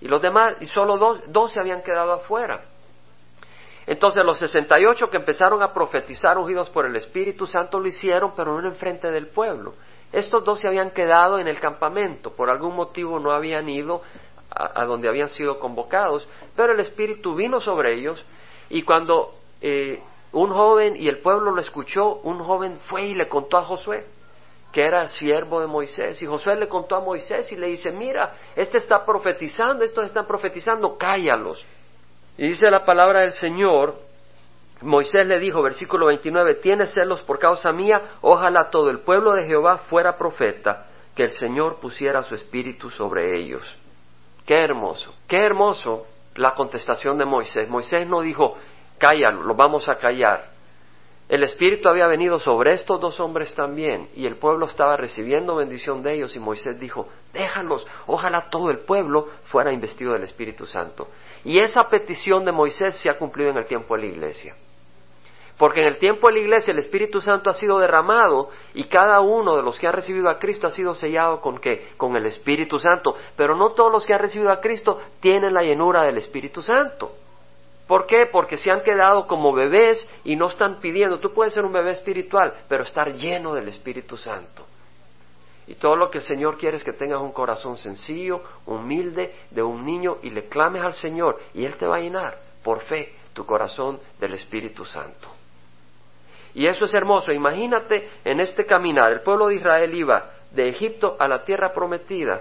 Y 0.03 0.09
los 0.09 0.21
demás, 0.21 0.57
y 0.61 0.67
solo 0.67 0.99
dos, 0.99 1.53
se 1.53 1.61
habían 1.61 1.81
quedado 1.81 2.13
afuera. 2.13 2.63
Entonces 3.87 4.25
los 4.25 4.37
68 4.37 5.09
que 5.09 5.17
empezaron 5.17 5.63
a 5.63 5.73
profetizar 5.73 6.39
ungidos 6.39 6.71
por 6.71 6.87
el 6.87 6.97
Espíritu 6.97 7.47
Santo 7.47 7.79
lo 7.79 7.87
hicieron, 7.87 8.33
pero 8.35 8.61
no 8.61 8.67
en 8.67 8.75
frente 8.75 9.13
del 9.13 9.29
pueblo. 9.29 9.75
Estos 10.11 10.45
dos 10.45 10.61
se 10.61 10.67
habían 10.67 10.91
quedado 10.91 11.39
en 11.39 11.47
el 11.47 11.61
campamento, 11.61 12.33
por 12.33 12.51
algún 12.51 12.75
motivo 12.75 13.21
no 13.21 13.31
habían 13.31 13.69
ido 13.69 14.03
a, 14.51 14.85
donde 14.87 15.09
habían 15.09 15.29
sido 15.29 15.61
convocados, 15.61 16.29
pero 16.57 16.73
el 16.73 16.81
Espíritu 16.81 17.37
vino 17.37 17.61
sobre 17.61 17.95
ellos 17.95 18.25
y 18.71 18.83
cuando 18.83 19.35
eh, 19.61 20.03
un 20.33 20.51
joven 20.51 20.97
y 20.97 21.07
el 21.07 21.19
pueblo 21.19 21.53
lo 21.53 21.61
escuchó, 21.61 22.17
un 22.25 22.41
joven 22.41 22.79
fue 22.87 23.05
y 23.05 23.15
le 23.15 23.29
contó 23.29 23.57
a 23.57 23.63
Josué 23.63 24.05
que 24.73 24.83
era 24.83 25.07
siervo 25.09 25.61
de 25.61 25.67
Moisés. 25.67 26.21
Y 26.23 26.27
Josué 26.27 26.57
le 26.57 26.67
contó 26.67 26.97
a 26.97 27.01
Moisés 27.01 27.53
y 27.53 27.57
le 27.57 27.69
dice, 27.69 27.91
mira, 27.91 28.33
este 28.57 28.79
está 28.79 29.05
profetizando, 29.05 29.85
estos 29.85 30.07
están 30.07 30.27
profetizando, 30.27 30.97
cállalos. 30.97 31.65
Y 32.39 32.49
dice 32.49 32.71
la 32.71 32.85
palabra 32.85 33.21
del 33.21 33.33
Señor, 33.33 33.95
Moisés 34.81 35.27
le 35.27 35.39
dijo, 35.39 35.63
versículo 35.63 36.07
29, 36.07 36.55
tienes 36.57 36.93
celos 36.95 37.21
por 37.23 37.39
causa 37.39 37.71
mía, 37.71 38.15
ojalá 38.23 38.71
todo 38.71 38.89
el 38.91 39.01
pueblo 39.01 39.35
de 39.35 39.47
Jehová 39.47 39.79
fuera 39.79 40.17
profeta, 40.17 40.87
que 41.15 41.25
el 41.25 41.33
Señor 41.33 41.79
pusiera 41.79 42.23
su 42.23 42.35
espíritu 42.35 42.91
sobre 42.91 43.39
ellos. 43.39 43.63
Qué 44.47 44.59
hermoso, 44.59 45.15
qué 45.29 45.45
hermoso 45.45 46.07
la 46.35 46.55
contestación 46.55 47.19
de 47.19 47.27
Moisés. 47.27 47.69
Moisés 47.69 48.09
no 48.09 48.23
dijo, 48.23 48.57
cállalo, 48.99 49.43
lo 49.43 49.55
vamos 49.55 49.89
a 49.91 49.97
callar. 49.97 50.52
El 51.33 51.45
Espíritu 51.45 51.89
había 51.89 52.09
venido 52.09 52.39
sobre 52.39 52.75
estos 52.75 53.01
dos 53.01 53.19
hombres 53.19 53.55
también 53.55 54.11
y 54.15 54.27
el 54.27 54.37
pueblo 54.37 54.67
estaba 54.67 54.99
recibiendo 54.99 55.57
bendición 55.57 56.03
de 56.03 56.13
ellos 56.13 56.37
y 56.37 56.39
Moisés 56.39 56.79
dijo, 56.79 57.09
déjalos, 57.33 57.87
ojalá 58.07 58.51
todo 58.51 58.71
el 58.71 58.81
pueblo 58.81 59.29
fuera 59.45 59.73
investido 59.73 60.13
del 60.13 60.25
Espíritu 60.25 60.67
Santo. 60.67 61.09
Y 61.43 61.59
esa 61.59 61.89
petición 61.89 62.45
de 62.45 62.53
Moisés 62.53 62.97
se 62.97 63.09
ha 63.09 63.17
cumplido 63.17 63.49
en 63.49 63.57
el 63.57 63.65
tiempo 63.65 63.97
de 63.97 64.03
la 64.03 64.09
iglesia. 64.09 64.57
Porque 65.57 65.81
en 65.81 65.87
el 65.87 65.97
tiempo 65.97 66.27
de 66.27 66.35
la 66.35 66.41
iglesia 66.41 66.73
el 66.73 66.81
Espíritu 66.81 67.23
Santo 67.23 67.49
ha 67.49 67.55
sido 67.55 67.79
derramado 67.79 68.51
y 68.75 68.85
cada 68.85 69.21
uno 69.21 69.57
de 69.57 69.63
los 69.63 69.79
que 69.79 69.87
han 69.87 69.95
recibido 69.95 70.29
a 70.29 70.39
Cristo 70.39 70.67
ha 70.67 70.71
sido 70.71 70.93
sellado 70.93 71.41
con? 71.41 71.63
Con 71.97 72.15
el 72.15 72.27
Espíritu 72.27 72.79
Santo. 72.79 73.17
Pero 73.39 73.57
no 73.57 73.71
todos 73.71 73.91
los 73.91 74.05
que 74.05 74.13
han 74.13 74.21
recibido 74.21 74.53
a 74.53 74.61
Cristo 74.61 75.01
tienen 75.21 75.55
la 75.55 75.63
llenura 75.63 76.03
del 76.03 76.19
Espíritu 76.19 76.61
Santo. 76.61 77.13
¿Por 77.93 78.07
qué? 78.07 78.25
Porque 78.25 78.57
se 78.57 78.71
han 78.71 78.81
quedado 78.81 79.27
como 79.27 79.53
bebés 79.53 80.09
y 80.25 80.35
no 80.35 80.49
están 80.49 80.81
pidiendo. 80.81 81.19
Tú 81.19 81.35
puedes 81.35 81.53
ser 81.53 81.63
un 81.63 81.75
bebé 81.75 81.91
espiritual, 81.91 82.55
pero 82.67 82.85
estar 82.85 83.13
lleno 83.13 83.53
del 83.53 83.69
Espíritu 83.69 84.17
Santo. 84.17 84.65
Y 85.67 85.75
todo 85.75 85.95
lo 85.95 86.11
que 86.11 86.17
el 86.17 86.25
Señor 86.25 86.57
quiere 86.57 86.79
es 86.79 86.85
que 86.85 86.95
tengas 86.95 87.21
un 87.21 87.33
corazón 87.33 87.77
sencillo, 87.77 88.41
humilde, 88.65 89.35
de 89.51 89.63
un 89.63 89.85
niño 89.85 90.17
y 90.23 90.31
le 90.31 90.49
clames 90.49 90.83
al 90.83 90.95
Señor 90.95 91.39
y 91.53 91.67
Él 91.67 91.77
te 91.77 91.87
va 91.87 91.97
a 91.97 92.01
llenar 92.01 92.39
por 92.65 92.81
fe 92.81 93.15
tu 93.35 93.45
corazón 93.45 94.01
del 94.19 94.33
Espíritu 94.33 94.87
Santo. 94.87 95.29
Y 96.55 96.65
eso 96.65 96.87
es 96.87 96.95
hermoso. 96.95 97.31
Imagínate 97.31 98.09
en 98.25 98.41
este 98.41 98.65
caminar, 98.65 99.13
el 99.13 99.21
pueblo 99.21 99.49
de 99.49 99.57
Israel 99.57 99.95
iba 99.95 100.31
de 100.51 100.67
Egipto 100.67 101.19
a 101.21 101.29
la 101.29 101.45
tierra 101.45 101.75
prometida, 101.75 102.41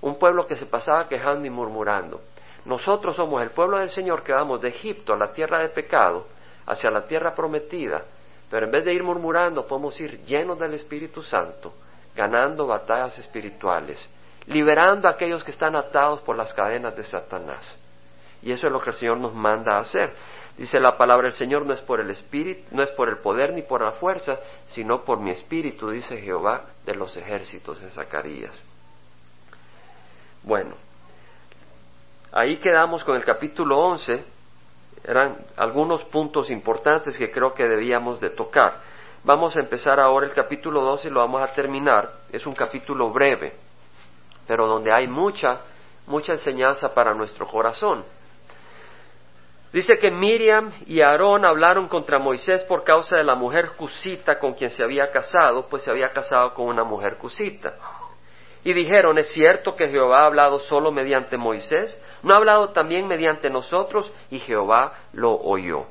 un 0.00 0.18
pueblo 0.18 0.46
que 0.46 0.56
se 0.56 0.64
pasaba 0.64 1.06
quejando 1.06 1.46
y 1.46 1.50
murmurando. 1.50 2.22
Nosotros 2.66 3.14
somos 3.14 3.42
el 3.42 3.50
pueblo 3.50 3.78
del 3.78 3.90
Señor 3.90 4.24
que 4.24 4.32
vamos 4.32 4.60
de 4.60 4.68
Egipto 4.68 5.14
a 5.14 5.16
la 5.16 5.32
tierra 5.32 5.60
de 5.60 5.68
pecado, 5.68 6.26
hacia 6.66 6.90
la 6.90 7.06
tierra 7.06 7.32
prometida, 7.32 8.02
pero 8.50 8.66
en 8.66 8.72
vez 8.72 8.84
de 8.84 8.92
ir 8.92 9.04
murmurando, 9.04 9.66
podemos 9.66 9.98
ir 10.00 10.20
llenos 10.24 10.58
del 10.58 10.74
Espíritu 10.74 11.22
Santo, 11.22 11.72
ganando 12.14 12.66
batallas 12.66 13.16
espirituales, 13.20 14.04
liberando 14.46 15.06
a 15.06 15.12
aquellos 15.12 15.44
que 15.44 15.52
están 15.52 15.76
atados 15.76 16.20
por 16.22 16.36
las 16.36 16.52
cadenas 16.52 16.96
de 16.96 17.04
Satanás. 17.04 17.78
Y 18.42 18.50
eso 18.50 18.66
es 18.66 18.72
lo 18.72 18.80
que 18.80 18.90
el 18.90 18.96
Señor 18.96 19.18
nos 19.18 19.32
manda 19.32 19.76
a 19.76 19.80
hacer. 19.80 20.12
Dice 20.58 20.80
la 20.80 20.96
palabra, 20.96 21.28
el 21.28 21.34
Señor 21.34 21.64
no 21.66 21.72
es 21.72 21.80
por 21.82 22.00
el 22.00 22.10
espíritu, 22.10 22.62
no 22.72 22.82
es 22.82 22.90
por 22.90 23.08
el 23.08 23.18
poder 23.18 23.52
ni 23.52 23.62
por 23.62 23.80
la 23.80 23.92
fuerza, 23.92 24.40
sino 24.66 25.04
por 25.04 25.20
mi 25.20 25.30
espíritu, 25.30 25.90
dice 25.90 26.20
Jehová 26.20 26.64
de 26.84 26.96
los 26.96 27.16
ejércitos 27.16 27.80
en 27.80 27.90
Zacarías. 27.90 28.60
Bueno, 30.42 30.74
ahí 32.32 32.56
quedamos 32.58 33.04
con 33.04 33.16
el 33.16 33.24
capítulo 33.24 33.78
11, 33.78 34.24
eran 35.04 35.36
algunos 35.56 36.04
puntos 36.04 36.50
importantes 36.50 37.16
que 37.16 37.30
creo 37.30 37.54
que 37.54 37.68
debíamos 37.68 38.20
de 38.20 38.30
tocar. 38.30 38.80
Vamos 39.24 39.56
a 39.56 39.60
empezar 39.60 39.98
ahora 40.00 40.26
el 40.26 40.32
capítulo 40.32 40.82
12 40.82 41.08
y 41.08 41.10
lo 41.10 41.20
vamos 41.20 41.42
a 41.42 41.52
terminar. 41.52 42.10
Es 42.30 42.46
un 42.46 42.54
capítulo 42.54 43.10
breve, 43.10 43.54
pero 44.46 44.66
donde 44.66 44.92
hay 44.92 45.08
mucha, 45.08 45.60
mucha 46.06 46.32
enseñanza 46.32 46.94
para 46.94 47.14
nuestro 47.14 47.46
corazón. 47.46 48.04
Dice 49.72 49.98
que 49.98 50.10
Miriam 50.10 50.72
y 50.86 51.00
Aarón 51.02 51.44
hablaron 51.44 51.88
contra 51.88 52.18
Moisés 52.18 52.62
por 52.62 52.84
causa 52.84 53.16
de 53.16 53.24
la 53.24 53.34
mujer 53.34 53.72
cusita 53.76 54.38
con 54.38 54.54
quien 54.54 54.70
se 54.70 54.82
había 54.82 55.10
casado, 55.10 55.66
pues 55.68 55.82
se 55.82 55.90
había 55.90 56.10
casado 56.12 56.54
con 56.54 56.66
una 56.66 56.84
mujer 56.84 57.16
cusita. 57.16 57.74
Y 58.64 58.72
dijeron, 58.72 59.18
¿es 59.18 59.28
cierto 59.28 59.76
que 59.76 59.88
Jehová 59.88 60.22
ha 60.22 60.26
hablado 60.26 60.58
solo 60.60 60.90
mediante 60.90 61.36
Moisés? 61.36 62.00
¿No 62.26 62.34
ha 62.34 62.38
hablado 62.38 62.70
también 62.70 63.06
mediante 63.06 63.48
nosotros? 63.48 64.10
Y 64.32 64.40
Jehová 64.40 64.94
lo 65.12 65.32
oyó. 65.32 65.86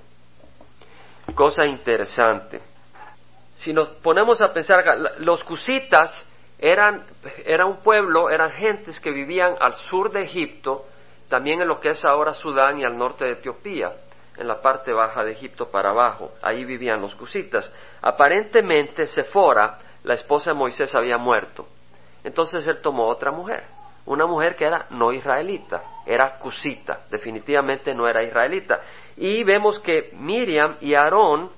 Cosa 1.34 1.65
interesante. 1.65 2.60
Si 3.56 3.72
nos 3.72 3.88
ponemos 3.89 4.42
a 4.42 4.51
pensar, 4.51 4.84
los 5.20 5.46
cusitas 5.46 6.12
eran, 6.60 7.06
era 7.46 7.65
un 7.65 7.77
pueblo, 7.77 8.30
eran 8.30 8.51
gentes 8.51 9.00
que 9.00 9.12
vivían 9.12 9.56
al 9.62 9.75
sur 9.75 10.12
de 10.12 10.24
Egipto, 10.24 10.84
también 11.30 11.62
en 11.62 11.70
lo 11.70 11.80
que 11.80 11.92
es 11.92 12.04
ahora 12.04 12.34
Sudán 12.34 12.82
y 12.82 12.84
al 12.84 12.98
norte 12.98 13.24
de 13.24 13.32
Etiopía, 13.32 13.94
en 14.36 14.50
la 14.50 14.62
parte 14.62 14.92
baja 14.92 15.24
de 15.24 15.32
Egipto 15.32 15.70
para 15.70 15.92
abajo. 15.92 16.34
Ahí 16.42 16.65
vivían 16.65 17.00
los 17.00 17.15
cusitas. 17.15 17.72
Aparentemente 18.01 19.08
Sefora, 19.08 19.80
la 20.04 20.15
esposa 20.15 20.50
de 20.50 20.56
Moisés, 20.56 20.94
había 20.96 21.18
muerto. 21.18 21.65
Entonces 22.25 22.68
él 22.68 22.82
tomó 22.82 23.08
otra 23.08 23.32
mujer, 23.32 23.63
una 24.05 24.25
mujer 24.25 24.55
que 24.55 24.65
era 24.65 24.85
no 24.91 25.12
israelita, 25.12 25.83
era 26.05 26.38
cusita, 26.38 27.01
definitivamente 27.09 27.93
no 27.93 28.07
era 28.07 28.24
israelita. 28.24 28.81
Y 29.17 29.43
vemos 29.43 29.79
que 29.79 30.12
Miriam 30.13 30.77
y 30.81 30.93
Aarón 30.93 31.50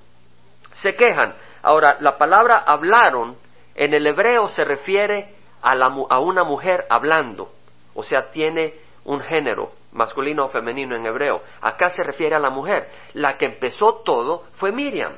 se 0.72 0.94
quejan. 0.94 1.34
Ahora, 1.62 1.98
la 2.00 2.16
palabra 2.16 2.58
hablaron 2.58 3.36
en 3.78 3.94
el 3.94 4.06
hebreo 4.08 4.48
se 4.48 4.64
refiere 4.64 5.36
a, 5.62 6.18
una 6.18 6.42
mujer 6.42 6.84
hablando, 6.90 7.52
o 7.94 8.02
sea, 8.02 8.30
tiene 8.32 8.74
un 9.04 9.20
género, 9.20 9.70
masculino 9.92 10.46
o 10.46 10.48
femenino 10.48 10.96
en 10.96 11.06
hebreo. 11.06 11.42
Acá 11.60 11.90
se 11.90 12.02
refiere 12.02 12.34
a 12.34 12.40
la 12.40 12.50
mujer. 12.50 12.88
La 13.14 13.38
que 13.38 13.46
empezó 13.46 14.02
todo 14.04 14.46
fue 14.54 14.72
Miriam. 14.72 15.12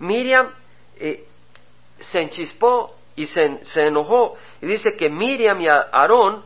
Miriam 0.00 0.50
eh, 0.98 1.24
se 2.00 2.20
enchispó 2.20 2.93
y 3.16 3.26
se, 3.26 3.60
enojó 3.76 4.36
y 4.60 4.66
dice 4.66 4.96
que 4.96 5.08
Miriam 5.08 5.60
y 5.60 5.68
Aarón, 5.68 6.42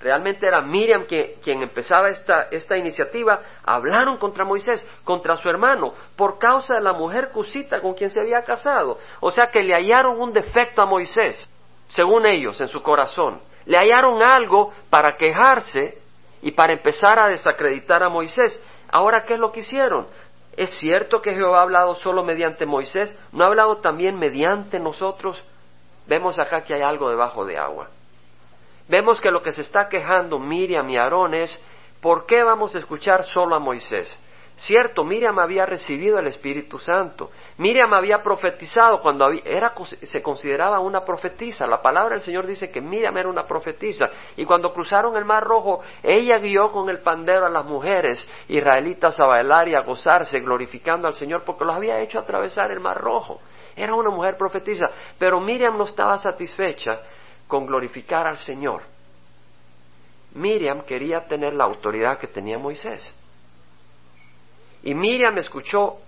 realmente 0.00 0.46
era 0.46 0.60
Miriam 0.60 1.06
quien 1.06 1.62
empezaba 1.62 2.08
esta, 2.08 2.48
esta 2.50 2.76
iniciativa, 2.76 3.40
hablaron 3.64 4.16
contra 4.16 4.44
Moisés, 4.44 4.86
contra 5.04 5.36
su 5.36 5.48
hermano, 5.48 5.94
por 6.16 6.38
causa 6.38 6.74
de 6.74 6.80
la 6.80 6.92
mujer 6.92 7.30
cusita 7.30 7.80
con 7.80 7.94
quien 7.94 8.10
se 8.10 8.20
había 8.20 8.42
casado. 8.42 8.98
O 9.20 9.30
sea 9.30 9.46
que 9.46 9.62
le 9.62 9.74
hallaron 9.74 10.20
un 10.20 10.32
defecto 10.32 10.82
a 10.82 10.86
Moisés, 10.86 11.48
según 11.88 12.26
ellos, 12.26 12.60
en 12.60 12.68
su 12.68 12.82
corazón 12.82 13.40
le 13.68 13.76
hallaron 13.76 14.22
algo 14.22 14.72
para 14.88 15.16
quejarse 15.16 15.98
y 16.40 16.52
para 16.52 16.72
empezar 16.72 17.20
a 17.20 17.28
desacreditar 17.28 18.02
a 18.02 18.08
Moisés. 18.08 18.58
Ahora, 18.90 19.24
¿qué 19.24 19.34
es 19.34 19.40
lo 19.40 19.52
que 19.52 19.60
hicieron? 19.60 20.06
¿Es 20.56 20.70
cierto 20.78 21.20
que 21.20 21.34
Jehová 21.34 21.58
ha 21.58 21.62
hablado 21.62 21.94
solo 21.94 22.24
mediante 22.24 22.64
Moisés? 22.64 23.16
¿No 23.30 23.44
ha 23.44 23.48
hablado 23.48 23.76
también 23.76 24.18
mediante 24.18 24.80
nosotros? 24.80 25.44
Vemos 26.08 26.38
acá 26.38 26.64
que 26.64 26.74
hay 26.74 26.82
algo 26.82 27.10
debajo 27.10 27.44
de 27.44 27.58
agua. 27.58 27.88
Vemos 28.88 29.20
que 29.20 29.30
lo 29.30 29.42
que 29.42 29.52
se 29.52 29.60
está 29.60 29.88
quejando 29.88 30.38
Miriam 30.38 30.88
y 30.88 30.96
Aarón 30.96 31.34
es, 31.34 31.62
¿por 32.00 32.24
qué 32.24 32.42
vamos 32.42 32.74
a 32.74 32.78
escuchar 32.78 33.24
solo 33.24 33.54
a 33.54 33.58
Moisés? 33.58 34.18
Cierto, 34.56 35.04
Miriam 35.04 35.38
había 35.38 35.66
recibido 35.66 36.18
el 36.18 36.26
Espíritu 36.26 36.78
Santo. 36.80 37.30
Miriam 37.58 37.94
había 37.94 38.22
profetizado 38.24 38.98
cuando 39.00 39.30
era, 39.44 39.72
se 40.02 40.20
consideraba 40.20 40.80
una 40.80 41.04
profetisa. 41.04 41.64
La 41.64 41.80
palabra 41.80 42.14
del 42.14 42.22
Señor 42.22 42.44
dice 42.44 42.68
que 42.68 42.80
Miriam 42.80 43.16
era 43.16 43.28
una 43.28 43.46
profetisa. 43.46 44.10
Y 44.36 44.44
cuando 44.46 44.72
cruzaron 44.72 45.16
el 45.16 45.24
Mar 45.24 45.44
Rojo, 45.44 45.82
ella 46.02 46.38
guió 46.38 46.72
con 46.72 46.88
el 46.88 47.00
pandero 47.00 47.46
a 47.46 47.50
las 47.50 47.66
mujeres 47.66 48.26
israelitas 48.48 49.20
a 49.20 49.26
bailar 49.26 49.68
y 49.68 49.76
a 49.76 49.82
gozarse, 49.82 50.40
glorificando 50.40 51.06
al 51.06 51.14
Señor, 51.14 51.44
porque 51.44 51.64
los 51.64 51.76
había 51.76 52.00
hecho 52.00 52.18
atravesar 52.18 52.72
el 52.72 52.80
Mar 52.80 52.98
Rojo. 52.98 53.40
Era 53.78 53.94
una 53.94 54.10
mujer 54.10 54.36
profetisa. 54.36 54.90
Pero 55.18 55.40
Miriam 55.40 55.78
no 55.78 55.84
estaba 55.84 56.18
satisfecha 56.18 57.00
con 57.46 57.66
glorificar 57.66 58.26
al 58.26 58.36
Señor. 58.36 58.82
Miriam 60.34 60.82
quería 60.82 61.26
tener 61.26 61.54
la 61.54 61.64
autoridad 61.64 62.18
que 62.18 62.26
tenía 62.26 62.58
Moisés. 62.58 63.14
Y 64.82 64.94
Miriam 64.94 65.38
escuchó, 65.38 65.98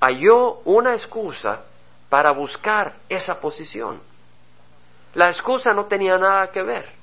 halló 0.00 0.60
una 0.64 0.94
excusa 0.94 1.64
para 2.08 2.32
buscar 2.32 2.96
esa 3.08 3.40
posición. 3.40 4.00
La 5.14 5.28
excusa 5.28 5.72
no 5.72 5.86
tenía 5.86 6.16
nada 6.18 6.50
que 6.50 6.62
ver. 6.62 7.00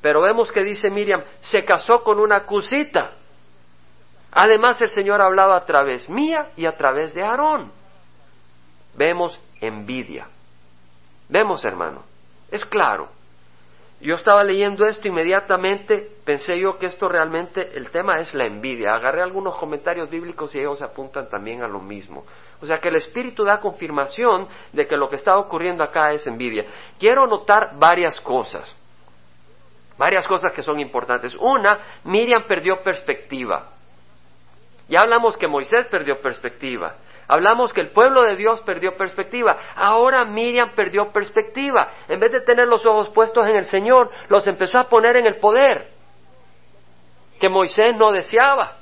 Pero 0.00 0.20
vemos 0.22 0.52
que 0.52 0.62
dice 0.62 0.90
Miriam, 0.90 1.22
se 1.40 1.64
casó 1.64 2.02
con 2.02 2.18
una 2.18 2.44
cusita. 2.44 3.12
Además 4.32 4.80
el 4.82 4.90
Señor 4.90 5.20
ha 5.20 5.26
hablado 5.26 5.52
a 5.52 5.64
través 5.64 6.08
mía 6.08 6.50
y 6.56 6.66
a 6.66 6.76
través 6.76 7.14
de 7.14 7.22
Aarón. 7.22 7.72
Vemos 8.96 9.38
envidia. 9.60 10.28
Vemos, 11.28 11.64
hermano, 11.64 12.02
es 12.50 12.64
claro. 12.64 13.08
yo 14.00 14.14
estaba 14.14 14.44
leyendo 14.44 14.84
esto 14.86 15.08
inmediatamente, 15.08 16.08
pensé 16.24 16.58
yo 16.60 16.78
que 16.78 16.86
esto 16.86 17.08
realmente, 17.08 17.76
el 17.76 17.90
tema 17.90 18.20
es 18.20 18.32
la 18.34 18.44
envidia. 18.44 18.94
Agarré 18.94 19.22
algunos 19.22 19.56
comentarios 19.56 20.08
bíblicos 20.10 20.54
y 20.54 20.60
ellos 20.60 20.82
apuntan 20.82 21.28
también 21.28 21.62
a 21.62 21.68
lo 21.68 21.80
mismo. 21.80 22.24
O 22.60 22.66
sea 22.66 22.78
que 22.78 22.88
el 22.88 22.96
Espíritu 22.96 23.44
da 23.44 23.60
confirmación 23.60 24.48
de 24.72 24.86
que 24.86 24.96
lo 24.96 25.08
que 25.08 25.16
está 25.16 25.36
ocurriendo 25.38 25.82
acá 25.82 26.12
es 26.12 26.26
envidia. 26.26 26.64
Quiero 26.98 27.26
notar 27.26 27.76
varias 27.78 28.20
cosas, 28.20 28.74
varias 29.98 30.26
cosas 30.26 30.52
que 30.52 30.62
son 30.62 30.78
importantes. 30.78 31.34
Una, 31.34 32.00
Miriam 32.04 32.44
perdió 32.44 32.82
perspectiva. 32.82 33.70
Ya 34.88 35.00
hablamos 35.00 35.36
que 35.36 35.48
Moisés 35.48 35.86
perdió 35.86 36.20
perspectiva. 36.20 36.94
Hablamos 37.28 37.72
que 37.72 37.80
el 37.80 37.90
pueblo 37.90 38.22
de 38.22 38.36
Dios 38.36 38.60
perdió 38.62 38.96
perspectiva. 38.96 39.58
Ahora 39.74 40.24
Miriam 40.24 40.70
perdió 40.74 41.10
perspectiva. 41.10 41.90
En 42.08 42.20
vez 42.20 42.30
de 42.30 42.40
tener 42.42 42.68
los 42.68 42.86
ojos 42.86 43.08
puestos 43.10 43.46
en 43.46 43.56
el 43.56 43.66
Señor, 43.66 44.10
los 44.28 44.46
empezó 44.46 44.78
a 44.78 44.88
poner 44.88 45.16
en 45.16 45.26
el 45.26 45.36
poder 45.36 45.88
que 47.40 47.48
Moisés 47.48 47.96
no 47.96 48.12
deseaba. 48.12 48.76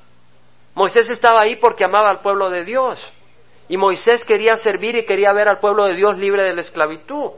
Moisés 0.75 1.09
estaba 1.09 1.41
ahí 1.41 1.57
porque 1.57 1.85
amaba 1.85 2.11
al 2.11 2.21
pueblo 2.21 2.51
de 2.51 2.65
Dios. 2.65 3.03
Y 3.69 3.77
Moisés 3.77 4.23
quería 4.25 4.57
servir 4.57 4.95
y 4.97 5.07
quería 5.07 5.33
ver 5.33 5.49
al 5.49 5.61
pueblo 5.61 5.85
de 5.85 5.95
Dios 5.95 6.19
libre 6.19 6.43
de 6.43 6.55
la 6.55 6.61
esclavitud. 6.61 7.31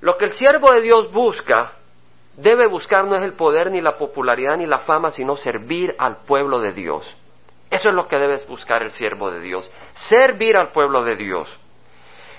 Lo 0.00 0.16
que 0.16 0.26
el 0.26 0.32
siervo 0.32 0.72
de 0.72 0.80
Dios 0.80 1.12
busca, 1.12 1.72
debe 2.36 2.66
buscar 2.66 3.04
no 3.04 3.16
es 3.16 3.22
el 3.22 3.34
poder 3.34 3.70
ni 3.70 3.80
la 3.80 3.98
popularidad 3.98 4.56
ni 4.56 4.66
la 4.66 4.78
fama, 4.78 5.10
sino 5.10 5.36
servir 5.36 5.94
al 5.98 6.18
pueblo 6.24 6.58
de 6.60 6.72
Dios. 6.72 7.04
Eso 7.70 7.90
es 7.90 7.94
lo 7.94 8.08
que 8.08 8.18
debes 8.18 8.46
buscar 8.46 8.82
el 8.82 8.90
siervo 8.92 9.30
de 9.30 9.40
Dios, 9.40 9.70
servir 9.94 10.56
al 10.56 10.72
pueblo 10.72 11.04
de 11.04 11.16
Dios. 11.16 11.48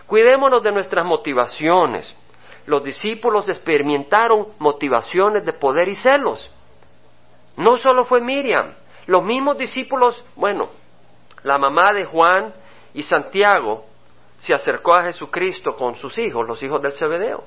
Cuidémonos 0.08 0.64
de 0.64 0.72
nuestras 0.72 1.06
motivaciones. 1.06 2.16
Los 2.66 2.84
discípulos 2.84 3.48
experimentaron 3.48 4.48
motivaciones 4.58 5.46
de 5.46 5.54
poder 5.54 5.88
y 5.88 5.96
celos. 5.96 6.52
No 7.58 7.78
solo 7.78 8.06
fue 8.06 8.22
Miriam, 8.22 8.74
los 9.06 9.24
mismos 9.24 9.58
discípulos, 9.58 10.24
bueno, 10.36 10.70
la 11.44 11.58
mamá 11.58 11.94
de 11.94 12.06
Juan 12.06 12.54
y 12.94 13.04
Santiago 13.04 13.86
se 14.40 14.54
acercó 14.54 14.96
a 14.96 15.04
Jesucristo 15.04 15.76
con 15.76 15.96
sus 15.96 16.18
hijos, 16.18 16.48
los 16.48 16.62
hijos 16.64 16.82
del 16.82 16.94
Cebedeo, 16.94 17.44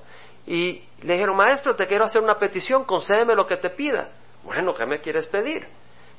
y 0.46 0.82
le 1.02 1.14
dijeron, 1.14 1.36
maestro, 1.36 1.74
te 1.74 1.86
quiero 1.86 2.04
hacer 2.04 2.22
una 2.22 2.38
petición, 2.38 2.84
concédeme 2.84 3.34
lo 3.34 3.46
que 3.46 3.56
te 3.56 3.70
pida. 3.70 4.10
Bueno, 4.42 4.74
¿qué 4.74 4.86
me 4.86 5.00
quieres 5.00 5.26
pedir? 5.26 5.66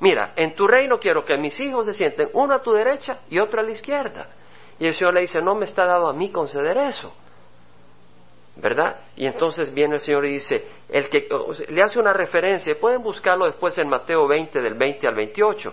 Mira, 0.00 0.32
en 0.36 0.54
tu 0.54 0.66
reino 0.66 0.98
quiero 0.98 1.24
que 1.24 1.36
mis 1.36 1.58
hijos 1.60 1.86
se 1.86 1.94
sienten 1.94 2.28
uno 2.32 2.54
a 2.54 2.62
tu 2.62 2.72
derecha 2.72 3.20
y 3.30 3.38
otro 3.38 3.60
a 3.60 3.62
la 3.62 3.70
izquierda. 3.70 4.28
Y 4.78 4.86
el 4.86 4.94
Señor 4.94 5.14
le 5.14 5.20
dice, 5.20 5.40
no 5.40 5.54
me 5.54 5.66
está 5.66 5.86
dado 5.86 6.08
a 6.08 6.12
mí 6.12 6.30
conceder 6.30 6.76
eso. 6.76 7.14
¿Verdad? 8.56 9.00
Y 9.16 9.26
entonces 9.26 9.72
viene 9.74 9.94
el 9.96 10.00
Señor 10.00 10.24
y 10.26 10.34
dice, 10.34 10.64
el 10.88 11.08
que 11.08 11.28
le 11.68 11.82
hace 11.82 11.98
una 11.98 12.12
referencia, 12.12 12.74
pueden 12.80 13.02
buscarlo 13.02 13.46
después 13.46 13.76
en 13.78 13.88
Mateo 13.88 14.28
20 14.28 14.60
del 14.60 14.74
20 14.74 15.08
al 15.08 15.14
28. 15.14 15.72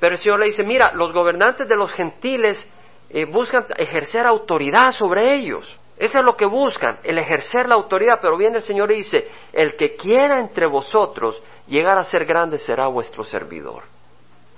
Pero 0.00 0.12
el 0.12 0.18
Señor 0.18 0.40
le 0.40 0.46
dice, 0.46 0.62
mira, 0.64 0.92
los 0.92 1.12
gobernantes 1.12 1.66
de 1.66 1.76
los 1.76 1.92
gentiles 1.92 2.66
eh, 3.08 3.24
buscan 3.24 3.66
ejercer 3.76 4.26
autoridad 4.26 4.92
sobre 4.92 5.34
ellos. 5.34 5.78
Eso 5.96 6.18
es 6.18 6.24
lo 6.24 6.36
que 6.36 6.46
buscan, 6.46 6.98
el 7.04 7.18
ejercer 7.18 7.68
la 7.68 7.76
autoridad. 7.76 8.18
Pero 8.20 8.36
viene 8.36 8.56
el 8.56 8.62
Señor 8.62 8.90
y 8.92 8.96
dice, 8.96 9.28
el 9.52 9.76
que 9.76 9.96
quiera 9.96 10.40
entre 10.40 10.66
vosotros 10.66 11.42
llegar 11.66 11.98
a 11.98 12.04
ser 12.04 12.24
grande 12.24 12.58
será 12.58 12.86
vuestro 12.88 13.24
servidor. 13.24 13.82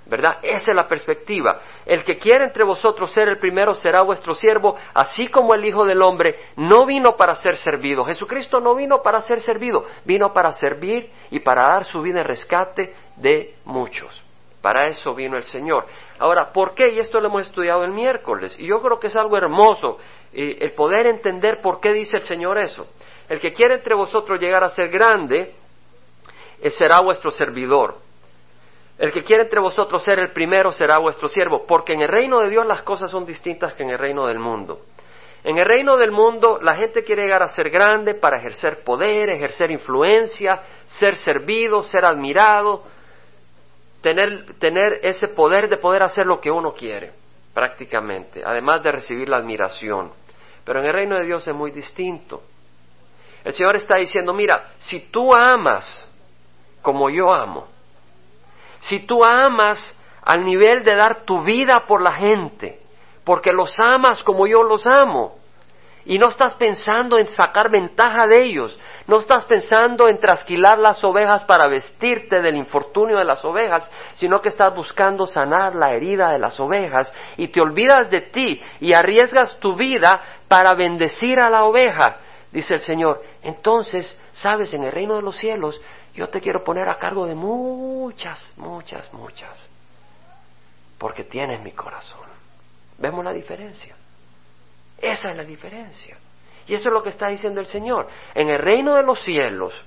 ¿Verdad? 0.09 0.37
Esa 0.41 0.71
es 0.71 0.75
la 0.75 0.87
perspectiva. 0.87 1.59
El 1.85 2.05
que 2.05 2.17
quiera 2.17 2.45
entre 2.45 2.63
vosotros 2.63 3.11
ser 3.11 3.27
el 3.27 3.39
primero 3.39 3.73
será 3.73 4.03
vuestro 4.03 4.33
siervo, 4.33 4.77
así 4.93 5.27
como 5.27 5.53
el 5.53 5.65
Hijo 5.65 5.85
del 5.85 6.01
Hombre 6.01 6.39
no 6.55 6.85
vino 6.85 7.17
para 7.17 7.35
ser 7.35 7.57
servido. 7.57 8.05
Jesucristo 8.05 8.61
no 8.61 8.73
vino 8.73 9.01
para 9.01 9.19
ser 9.19 9.41
servido, 9.41 9.85
vino 10.05 10.31
para 10.31 10.53
servir 10.53 11.11
y 11.29 11.39
para 11.39 11.63
dar 11.63 11.83
su 11.83 12.01
vida 12.01 12.21
en 12.21 12.25
rescate 12.25 12.95
de 13.17 13.55
muchos. 13.65 14.23
Para 14.61 14.85
eso 14.85 15.13
vino 15.13 15.35
el 15.37 15.43
Señor. 15.43 15.85
Ahora, 16.19 16.51
¿por 16.51 16.73
qué? 16.73 16.89
Y 16.89 16.99
esto 16.99 17.19
lo 17.19 17.27
hemos 17.27 17.43
estudiado 17.43 17.83
el 17.83 17.91
miércoles. 17.91 18.57
Y 18.59 18.67
yo 18.67 18.81
creo 18.81 18.99
que 18.99 19.07
es 19.07 19.15
algo 19.15 19.37
hermoso 19.37 19.97
eh, 20.33 20.57
el 20.61 20.71
poder 20.71 21.07
entender 21.07 21.61
por 21.61 21.79
qué 21.79 21.93
dice 21.93 22.17
el 22.17 22.23
Señor 22.23 22.57
eso. 22.57 22.87
El 23.29 23.39
que 23.39 23.53
quiere 23.53 23.75
entre 23.75 23.93
vosotros 23.93 24.39
llegar 24.39 24.63
a 24.63 24.69
ser 24.69 24.89
grande, 24.89 25.53
será 26.69 26.99
vuestro 27.01 27.31
servidor. 27.31 27.95
El 28.97 29.11
que 29.11 29.23
quiere 29.23 29.43
entre 29.43 29.59
vosotros 29.59 30.03
ser 30.03 30.19
el 30.19 30.31
primero 30.31 30.71
será 30.71 30.97
vuestro 30.97 31.27
siervo, 31.27 31.65
porque 31.67 31.93
en 31.93 32.01
el 32.01 32.07
reino 32.07 32.39
de 32.39 32.49
Dios 32.49 32.65
las 32.65 32.81
cosas 32.81 33.11
son 33.11 33.25
distintas 33.25 33.75
que 33.75 33.83
en 33.83 33.91
el 33.91 33.99
reino 33.99 34.25
del 34.25 34.39
mundo. 34.39 34.81
En 35.43 35.57
el 35.57 35.65
reino 35.65 35.97
del 35.97 36.11
mundo 36.11 36.59
la 36.61 36.75
gente 36.75 37.03
quiere 37.03 37.23
llegar 37.23 37.43
a 37.43 37.49
ser 37.49 37.69
grande 37.69 38.15
para 38.15 38.37
ejercer 38.37 38.83
poder, 38.83 39.29
ejercer 39.29 39.69
influencia, 39.69 40.61
ser 40.87 41.15
servido, 41.15 41.83
ser 41.83 42.05
admirado, 42.05 42.83
tener, 44.01 44.55
tener 44.57 44.99
ese 45.03 45.27
poder 45.27 45.69
de 45.69 45.77
poder 45.77 46.01
hacer 46.01 46.25
lo 46.25 46.41
que 46.41 46.49
uno 46.49 46.73
quiere, 46.73 47.11
prácticamente, 47.53 48.41
además 48.43 48.81
de 48.81 48.91
recibir 48.91 49.29
la 49.29 49.37
admiración. 49.37 50.11
Pero 50.65 50.79
en 50.79 50.87
el 50.87 50.93
reino 50.93 51.15
de 51.15 51.25
Dios 51.25 51.47
es 51.47 51.53
muy 51.53 51.71
distinto. 51.71 52.41
El 53.43 53.53
Señor 53.53 53.75
está 53.75 53.95
diciendo, 53.97 54.33
mira, 54.33 54.71
si 54.79 55.11
tú 55.11 55.33
amas 55.33 56.06
como 56.87 57.09
yo 57.09 57.33
amo, 57.33 57.67
si 58.79 58.99
tú 58.99 59.25
amas 59.25 59.93
al 60.21 60.45
nivel 60.45 60.85
de 60.85 60.95
dar 60.95 61.25
tu 61.25 61.43
vida 61.43 61.83
por 61.85 62.01
la 62.01 62.13
gente, 62.13 62.79
porque 63.25 63.51
los 63.51 63.77
amas 63.77 64.23
como 64.23 64.47
yo 64.47 64.63
los 64.63 64.87
amo, 64.87 65.35
y 66.05 66.17
no 66.17 66.29
estás 66.29 66.53
pensando 66.53 67.17
en 67.17 67.27
sacar 67.27 67.69
ventaja 67.69 68.25
de 68.25 68.41
ellos, 68.41 68.79
no 69.05 69.19
estás 69.19 69.43
pensando 69.43 70.07
en 70.07 70.17
trasquilar 70.17 70.79
las 70.79 71.03
ovejas 71.03 71.43
para 71.43 71.67
vestirte 71.67 72.41
del 72.41 72.55
infortunio 72.55 73.17
de 73.17 73.25
las 73.25 73.43
ovejas, 73.43 73.91
sino 74.13 74.39
que 74.39 74.47
estás 74.47 74.73
buscando 74.73 75.27
sanar 75.27 75.75
la 75.75 75.91
herida 75.91 76.29
de 76.29 76.39
las 76.39 76.57
ovejas 76.57 77.11
y 77.35 77.49
te 77.49 77.59
olvidas 77.59 78.09
de 78.09 78.21
ti 78.21 78.61
y 78.79 78.93
arriesgas 78.93 79.59
tu 79.59 79.75
vida 79.75 80.21
para 80.47 80.73
bendecir 80.73 81.41
a 81.41 81.49
la 81.49 81.65
oveja, 81.65 82.19
dice 82.53 82.75
el 82.75 82.79
Señor. 82.79 83.21
Entonces, 83.43 84.17
sabes, 84.31 84.73
en 84.73 84.85
el 84.85 84.93
reino 84.93 85.17
de 85.17 85.23
los 85.23 85.35
cielos 85.35 85.81
yo 86.17 86.27
te 86.29 86.41
quiero 86.41 86.63
poner 86.63 86.89
a 86.89 86.97
cargo 86.97 87.27
de 87.27 87.35
muchas, 87.35 88.51
muchas, 88.57 89.13
muchas. 89.13 89.69
Porque 90.97 91.23
tienes 91.23 91.61
mi 91.61 91.73
corazón. 91.73 92.25
¿Vemos 92.97 93.23
la 93.23 93.31
diferencia? 93.31 93.95
Esa 94.97 95.29
es 95.29 95.37
la 95.37 95.43
diferencia. 95.43 96.17
Y 96.65 96.73
eso 96.73 96.89
es 96.89 96.93
lo 96.93 97.03
que 97.03 97.09
está 97.09 97.27
diciendo 97.27 97.61
el 97.61 97.67
Señor. 97.67 98.07
En 98.33 98.49
el 98.49 98.57
reino 98.57 98.95
de 98.95 99.03
los 99.03 99.21
cielos, 99.21 99.79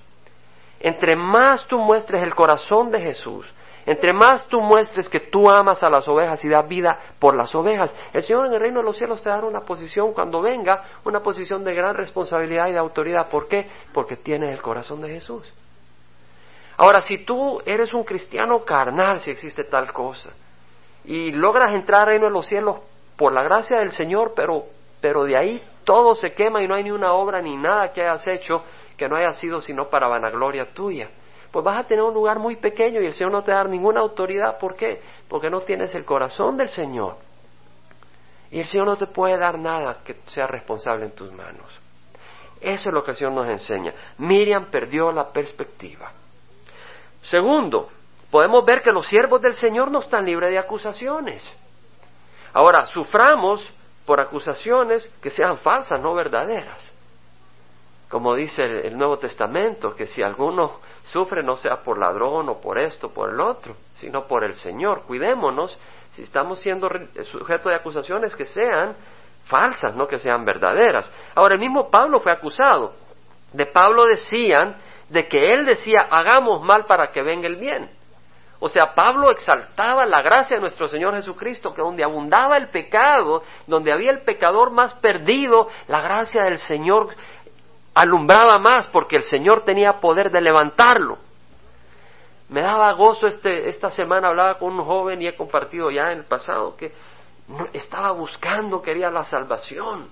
entre 0.79 1.17
más 1.17 1.67
tú 1.67 1.79
muestres 1.79 2.23
el 2.23 2.33
corazón 2.33 2.93
de 2.93 3.01
Jesús, 3.01 3.45
entre 3.85 4.13
más 4.13 4.47
tú 4.47 4.61
muestres 4.61 5.09
que 5.09 5.19
tú 5.19 5.51
amas 5.51 5.83
a 5.83 5.89
las 5.89 6.07
ovejas 6.07 6.45
y 6.45 6.49
das 6.49 6.69
vida 6.69 6.97
por 7.19 7.35
las 7.35 7.53
ovejas, 7.57 7.93
el 8.13 8.23
Señor 8.23 8.47
en 8.47 8.53
el 8.53 8.61
reino 8.61 8.79
de 8.79 8.85
los 8.85 8.97
cielos 8.97 9.21
te 9.21 9.31
dará 9.31 9.49
una 9.49 9.63
posición 9.63 10.13
cuando 10.13 10.41
venga, 10.41 10.85
una 11.03 11.25
posición 11.25 11.65
de 11.65 11.75
gran 11.75 11.97
responsabilidad 11.97 12.69
y 12.69 12.73
de 12.73 12.79
autoridad. 12.79 13.29
¿Por 13.29 13.49
qué? 13.49 13.69
Porque 13.93 14.17
tienes 14.17 14.53
el 14.53 14.63
corazón 14.63 15.01
de 15.01 15.09
Jesús. 15.09 15.53
Ahora, 16.81 17.03
si 17.03 17.19
tú 17.19 17.61
eres 17.67 17.93
un 17.93 18.05
cristiano 18.05 18.65
carnal, 18.65 19.21
si 19.21 19.31
existe 19.31 19.65
tal 19.65 19.93
cosa, 19.93 20.31
y 21.05 21.31
logras 21.31 21.75
entrar 21.75 22.01
al 22.01 22.09
reino 22.09 22.25
de 22.25 22.33
los 22.33 22.47
cielos 22.47 22.79
por 23.19 23.35
la 23.35 23.43
gracia 23.43 23.81
del 23.81 23.91
Señor, 23.91 24.33
pero, 24.35 24.65
pero 24.99 25.25
de 25.25 25.37
ahí 25.37 25.63
todo 25.85 26.15
se 26.15 26.33
quema 26.33 26.63
y 26.63 26.67
no 26.67 26.75
hay 26.75 26.85
ni 26.85 26.91
una 26.91 27.13
obra 27.13 27.43
ni 27.43 27.55
nada 27.55 27.93
que 27.93 28.01
hayas 28.01 28.27
hecho 28.27 28.65
que 28.97 29.11
no 29.11 29.17
haya 29.17 29.33
sido 29.33 29.61
sino 29.61 29.91
para 29.91 30.09
vanagloria 30.09 30.73
tuya. 30.73 31.11
Pues 31.51 31.63
vas 31.63 31.85
a 31.85 31.87
tener 31.87 32.03
un 32.03 32.15
lugar 32.15 32.39
muy 32.39 32.57
pequeño 32.57 33.03
y 33.03 33.05
el 33.05 33.13
Señor 33.13 33.33
no 33.33 33.45
te 33.45 33.51
va 33.51 33.59
dar 33.59 33.69
ninguna 33.69 34.01
autoridad. 34.01 34.59
¿Por 34.59 34.75
qué? 34.75 35.03
Porque 35.29 35.51
no 35.51 35.61
tienes 35.61 35.95
el 35.95 36.07
corazón 36.07 36.57
del 36.57 36.71
Señor. 36.71 37.17
Y 38.51 38.59
el 38.59 38.67
Señor 38.67 38.87
no 38.87 38.97
te 38.97 39.07
puede 39.07 39.37
dar 39.37 39.59
nada 39.59 39.99
que 40.03 40.15
sea 40.29 40.47
responsable 40.47 41.05
en 41.05 41.15
tus 41.15 41.31
manos. 41.31 41.79
Eso 42.59 42.89
es 42.89 42.95
lo 42.95 43.05
que 43.05 43.11
el 43.11 43.19
Señor 43.19 43.35
nos 43.35 43.51
enseña. 43.51 43.93
Miriam 44.17 44.71
perdió 44.71 45.13
la 45.13 45.31
perspectiva. 45.31 46.13
Segundo, 47.23 47.89
podemos 48.31 48.65
ver 48.65 48.83
que 48.83 48.93
los 48.93 49.07
siervos 49.07 49.41
del 49.41 49.55
Señor 49.55 49.91
no 49.91 50.01
están 50.01 50.25
libres 50.25 50.51
de 50.51 50.59
acusaciones. 50.59 51.49
Ahora, 52.53 52.87
suframos 52.87 53.73
por 54.07 54.21
acusaciones 54.21 55.07
que 55.23 55.31
sean 55.31 55.59
falsas, 55.59 56.01
no 56.01 56.15
verdaderas. 56.15 56.93
Como 58.09 58.35
dice 58.35 58.65
el, 58.65 58.99
Nuevo 58.99 59.19
Testamento, 59.19 59.95
que 59.95 60.09
si 60.09 60.21
alguno 60.21 60.81
sufre 61.05 61.45
no 61.45 61.57
sea 61.57 61.77
por 61.83 61.97
ladrón 61.97 62.49
o 62.49 62.61
por 62.61 62.77
esto, 62.77 63.11
por 63.11 63.31
el 63.31 63.41
otro, 63.41 63.77
sino 63.95 64.27
por 64.27 64.43
el 64.43 64.55
Señor. 64.55 65.03
Cuidémonos 65.03 65.79
si 66.11 66.23
estamos 66.23 66.59
siendo 66.59 66.89
sujeto 67.23 67.69
de 67.69 67.77
acusaciones 67.77 68.35
que 68.35 68.47
sean 68.47 68.97
falsas, 69.45 69.95
no 69.95 70.09
que 70.09 70.19
sean 70.19 70.45
verdaderas. 70.45 71.09
Ahora, 71.37 71.55
el 71.55 71.61
mismo 71.61 71.89
Pablo 71.89 72.19
fue 72.19 72.33
acusado. 72.33 72.95
De 73.53 73.67
Pablo 73.67 74.07
decían 74.07 74.75
de 75.11 75.29
que 75.29 75.53
él 75.53 75.67
decía, 75.67 76.09
hagamos 76.11 76.63
mal 76.63 76.87
para 76.87 77.13
que 77.13 77.23
venga 77.23 77.47
el 77.47 77.57
bien. 77.57 77.91
O 78.61 78.69
sea, 78.69 78.95
Pablo 78.95 79.31
exaltaba 79.31 80.05
la 80.07 80.23
gracia 80.23 80.57
de 80.57 80.61
nuestro 80.61 80.87
Señor 80.87 81.15
Jesucristo, 81.15 81.75
que 81.75 81.83
donde 81.83 82.05
abundaba 82.05 82.57
el 82.57 82.69
pecado, 82.69 83.43
donde 83.67 83.93
había 83.93 84.11
el 84.11 84.21
pecador 84.21 84.71
más 84.71 84.95
perdido, 84.95 85.69
la 85.89 86.01
gracia 86.01 86.45
del 86.45 86.59
Señor 86.59 87.09
alumbraba 87.95 88.59
más 88.59 88.87
porque 88.89 89.17
el 89.17 89.25
Señor 89.25 89.65
tenía 89.65 89.95
poder 89.95 90.31
de 90.31 90.41
levantarlo. 90.41 91.19
Me 92.51 92.61
daba 92.61 92.93
gozo 92.93 93.27
este, 93.27 93.69
esta 93.69 93.91
semana, 93.91 94.29
hablaba 94.29 94.59
con 94.59 94.79
un 94.79 94.85
joven 94.85 95.23
y 95.23 95.27
he 95.27 95.37
compartido 95.37 95.91
ya 95.91 96.13
en 96.13 96.19
el 96.19 96.25
pasado 96.25 96.77
que 96.77 96.93
estaba 97.73 98.13
buscando, 98.13 98.83
quería 98.83 99.11
la 99.11 99.25
salvación 99.25 100.09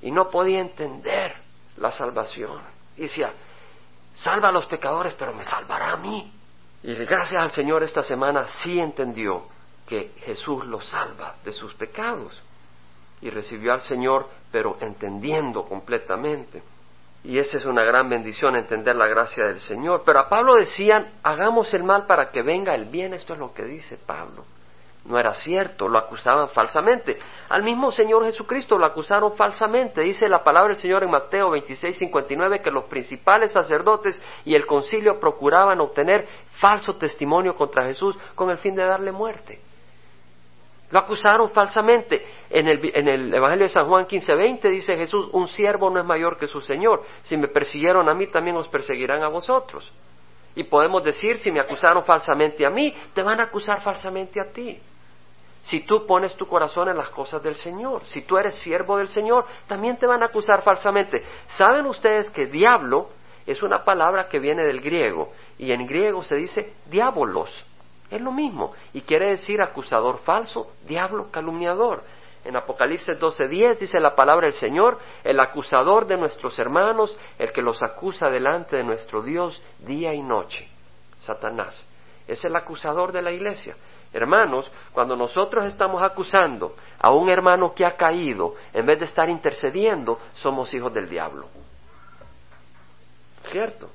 y 0.00 0.10
no 0.10 0.30
podía 0.30 0.60
entender 0.60 1.34
la 1.76 1.92
salvación. 1.92 2.60
Y 2.96 3.02
decía, 3.02 3.32
salva 4.14 4.48
a 4.48 4.52
los 4.52 4.66
pecadores, 4.66 5.14
pero 5.14 5.32
me 5.32 5.44
salvará 5.44 5.92
a 5.92 5.96
mí. 5.96 6.32
Y 6.82 6.94
gracias 6.94 7.42
al 7.42 7.50
Señor 7.50 7.82
esta 7.82 8.02
semana 8.02 8.46
sí 8.46 8.78
entendió 8.78 9.44
que 9.86 10.12
Jesús 10.20 10.64
lo 10.66 10.80
salva 10.80 11.36
de 11.44 11.52
sus 11.52 11.74
pecados. 11.74 12.40
Y 13.20 13.30
recibió 13.30 13.72
al 13.72 13.80
Señor, 13.80 14.28
pero 14.52 14.76
entendiendo 14.80 15.64
completamente. 15.64 16.62
Y 17.24 17.38
esa 17.38 17.58
es 17.58 17.64
una 17.64 17.82
gran 17.82 18.08
bendición, 18.08 18.54
entender 18.54 18.94
la 18.94 19.08
gracia 19.08 19.46
del 19.46 19.60
Señor. 19.60 20.02
Pero 20.06 20.20
a 20.20 20.28
Pablo 20.28 20.54
decían, 20.54 21.14
hagamos 21.22 21.74
el 21.74 21.82
mal 21.82 22.06
para 22.06 22.30
que 22.30 22.42
venga 22.42 22.74
el 22.74 22.84
bien. 22.84 23.12
Esto 23.12 23.32
es 23.32 23.38
lo 23.40 23.52
que 23.52 23.64
dice 23.64 23.96
Pablo 23.96 24.44
no 25.04 25.18
era 25.18 25.32
cierto, 25.34 25.88
lo 25.88 25.98
acusaban 25.98 26.48
falsamente. 26.50 27.18
Al 27.48 27.62
mismo 27.62 27.90
Señor 27.90 28.24
Jesucristo 28.24 28.76
lo 28.76 28.84
acusaron 28.84 29.34
falsamente. 29.36 30.02
Dice 30.02 30.28
la 30.28 30.44
palabra 30.44 30.74
del 30.74 30.82
Señor 30.82 31.02
en 31.02 31.10
Mateo 31.10 31.50
26, 31.50 31.96
59 31.96 32.60
que 32.60 32.70
los 32.70 32.84
principales 32.84 33.52
sacerdotes 33.52 34.20
y 34.44 34.54
el 34.54 34.66
concilio 34.66 35.18
procuraban 35.18 35.80
obtener 35.80 36.28
falso 36.58 36.96
testimonio 36.96 37.54
contra 37.56 37.84
Jesús 37.84 38.18
con 38.34 38.50
el 38.50 38.58
fin 38.58 38.74
de 38.74 38.84
darle 38.84 39.12
muerte. 39.12 39.60
Lo 40.90 40.98
acusaron 40.98 41.50
falsamente. 41.50 42.26
En 42.50 42.66
el, 42.66 42.80
en 42.94 43.08
el 43.08 43.34
Evangelio 43.34 43.64
de 43.64 43.70
San 43.70 43.86
Juan 43.86 44.06
15, 44.06 44.34
20 44.34 44.68
dice 44.68 44.96
Jesús, 44.96 45.28
un 45.32 45.48
siervo 45.48 45.90
no 45.90 46.00
es 46.00 46.06
mayor 46.06 46.38
que 46.38 46.46
su 46.46 46.60
Señor. 46.60 47.02
Si 47.22 47.36
me 47.36 47.48
persiguieron 47.48 48.08
a 48.08 48.14
mí, 48.14 48.26
también 48.28 48.56
os 48.56 48.68
perseguirán 48.68 49.22
a 49.22 49.28
vosotros. 49.28 49.90
Y 50.58 50.64
podemos 50.64 51.04
decir, 51.04 51.36
si 51.36 51.52
me 51.52 51.60
acusaron 51.60 52.02
falsamente 52.02 52.66
a 52.66 52.70
mí, 52.70 52.92
te 53.14 53.22
van 53.22 53.38
a 53.38 53.44
acusar 53.44 53.80
falsamente 53.80 54.40
a 54.40 54.50
ti. 54.50 54.76
Si 55.62 55.86
tú 55.86 56.04
pones 56.04 56.34
tu 56.34 56.48
corazón 56.48 56.88
en 56.88 56.96
las 56.96 57.10
cosas 57.10 57.40
del 57.44 57.54
Señor, 57.54 58.04
si 58.06 58.22
tú 58.22 58.36
eres 58.36 58.56
siervo 58.56 58.96
del 58.96 59.06
Señor, 59.06 59.46
también 59.68 59.98
te 59.98 60.06
van 60.08 60.20
a 60.20 60.26
acusar 60.26 60.62
falsamente. 60.62 61.22
¿Saben 61.46 61.86
ustedes 61.86 62.28
que 62.30 62.46
diablo 62.46 63.10
es 63.46 63.62
una 63.62 63.84
palabra 63.84 64.28
que 64.28 64.40
viene 64.40 64.64
del 64.64 64.80
griego 64.80 65.30
y 65.58 65.70
en 65.70 65.86
griego 65.86 66.24
se 66.24 66.34
dice 66.34 66.72
diabolos? 66.86 67.64
Es 68.10 68.20
lo 68.20 68.32
mismo 68.32 68.72
y 68.92 69.02
quiere 69.02 69.28
decir 69.28 69.62
acusador 69.62 70.18
falso, 70.18 70.72
diablo 70.88 71.30
calumniador. 71.30 72.02
En 72.48 72.56
Apocalipsis 72.56 73.18
12:10 73.18 73.80
dice 73.80 74.00
la 74.00 74.14
palabra 74.14 74.46
del 74.46 74.54
Señor, 74.54 74.98
el 75.22 75.38
acusador 75.38 76.06
de 76.06 76.16
nuestros 76.16 76.58
hermanos, 76.58 77.14
el 77.38 77.52
que 77.52 77.60
los 77.60 77.82
acusa 77.82 78.30
delante 78.30 78.76
de 78.76 78.84
nuestro 78.84 79.22
Dios 79.22 79.60
día 79.80 80.14
y 80.14 80.22
noche. 80.22 80.66
Satanás 81.18 81.84
es 82.26 82.42
el 82.46 82.56
acusador 82.56 83.12
de 83.12 83.20
la 83.20 83.32
iglesia. 83.32 83.76
Hermanos, 84.14 84.72
cuando 84.94 85.14
nosotros 85.14 85.66
estamos 85.66 86.02
acusando 86.02 86.74
a 86.98 87.12
un 87.12 87.28
hermano 87.28 87.74
que 87.74 87.84
ha 87.84 87.98
caído, 87.98 88.54
en 88.72 88.86
vez 88.86 88.98
de 88.98 89.04
estar 89.04 89.28
intercediendo, 89.28 90.18
somos 90.36 90.72
hijos 90.72 90.94
del 90.94 91.06
diablo. 91.06 91.48
¿Cierto? 93.42 93.90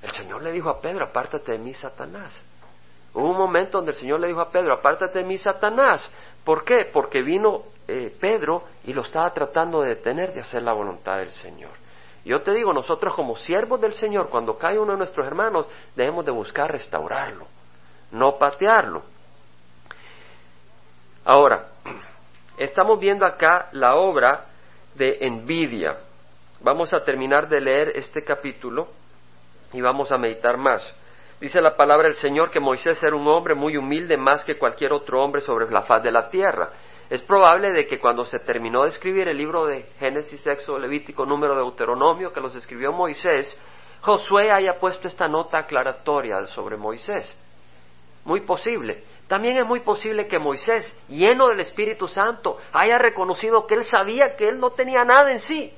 El 0.00 0.12
Señor 0.12 0.44
le 0.44 0.52
dijo 0.52 0.70
a 0.70 0.80
Pedro, 0.80 1.06
apártate 1.06 1.50
de 1.50 1.58
mí, 1.58 1.74
Satanás. 1.74 2.40
Hubo 3.12 3.30
un 3.30 3.36
momento 3.36 3.78
donde 3.78 3.90
el 3.90 3.98
Señor 3.98 4.20
le 4.20 4.28
dijo 4.28 4.40
a 4.40 4.50
Pedro, 4.50 4.74
apártate 4.74 5.18
de 5.18 5.24
mí, 5.24 5.38
Satanás. 5.38 6.08
¿Por 6.46 6.64
qué? 6.64 6.88
Porque 6.90 7.20
vino 7.20 7.64
eh, 7.86 8.10
Pedro 8.18 8.62
y 8.84 8.94
lo 8.94 9.02
estaba 9.02 9.34
tratando 9.34 9.82
de 9.82 9.90
detener 9.90 10.32
de 10.32 10.40
hacer 10.40 10.62
la 10.62 10.72
voluntad 10.72 11.18
del 11.18 11.30
Señor. 11.30 11.72
Yo 12.24 12.40
te 12.40 12.52
digo, 12.52 12.72
nosotros 12.72 13.14
como 13.14 13.36
siervos 13.36 13.82
del 13.82 13.92
Señor, 13.92 14.30
cuando 14.30 14.56
cae 14.56 14.78
uno 14.78 14.92
de 14.92 14.98
nuestros 14.98 15.26
hermanos, 15.26 15.66
debemos 15.94 16.24
de 16.24 16.30
buscar 16.32 16.72
restaurarlo 16.72 17.46
no 18.10 18.38
patearlo. 18.38 19.02
Ahora, 21.24 21.68
estamos 22.58 22.98
viendo 23.00 23.26
acá 23.26 23.68
la 23.72 23.96
obra 23.96 24.46
de 24.94 25.18
envidia. 25.20 25.96
Vamos 26.60 26.94
a 26.94 27.04
terminar 27.04 27.48
de 27.48 27.60
leer 27.60 27.92
este 27.94 28.24
capítulo 28.24 28.88
y 29.72 29.80
vamos 29.80 30.10
a 30.12 30.18
meditar 30.18 30.56
más. 30.56 30.82
Dice 31.40 31.60
la 31.60 31.76
palabra 31.76 32.08
del 32.08 32.16
Señor 32.16 32.50
que 32.50 32.60
Moisés 32.60 33.02
era 33.02 33.14
un 33.14 33.26
hombre 33.28 33.54
muy 33.54 33.76
humilde 33.76 34.16
más 34.16 34.42
que 34.42 34.56
cualquier 34.56 34.92
otro 34.94 35.22
hombre 35.22 35.42
sobre 35.42 35.70
la 35.70 35.82
faz 35.82 36.02
de 36.02 36.10
la 36.10 36.30
tierra. 36.30 36.70
Es 37.10 37.22
probable 37.22 37.72
de 37.72 37.86
que 37.86 38.00
cuando 38.00 38.24
se 38.24 38.38
terminó 38.38 38.84
de 38.84 38.88
escribir 38.88 39.28
el 39.28 39.36
libro 39.36 39.66
de 39.66 39.84
Génesis, 39.98 40.46
Éxodo, 40.46 40.78
Levítico, 40.78 41.26
Número, 41.26 41.54
de 41.54 41.60
Deuteronomio, 41.60 42.32
que 42.32 42.40
los 42.40 42.54
escribió 42.54 42.90
Moisés, 42.90 43.56
Josué 44.00 44.50
haya 44.50 44.80
puesto 44.80 45.08
esta 45.08 45.28
nota 45.28 45.58
aclaratoria 45.58 46.46
sobre 46.46 46.78
Moisés. 46.78 47.36
Muy 48.24 48.40
posible. 48.40 49.04
También 49.28 49.58
es 49.58 49.66
muy 49.66 49.80
posible 49.80 50.26
que 50.26 50.38
Moisés, 50.38 50.98
lleno 51.08 51.48
del 51.48 51.60
Espíritu 51.60 52.08
Santo, 52.08 52.58
haya 52.72 52.96
reconocido 52.96 53.66
que 53.66 53.74
él 53.74 53.84
sabía 53.84 54.36
que 54.36 54.48
él 54.48 54.58
no 54.58 54.70
tenía 54.70 55.04
nada 55.04 55.30
en 55.30 55.40
sí, 55.40 55.72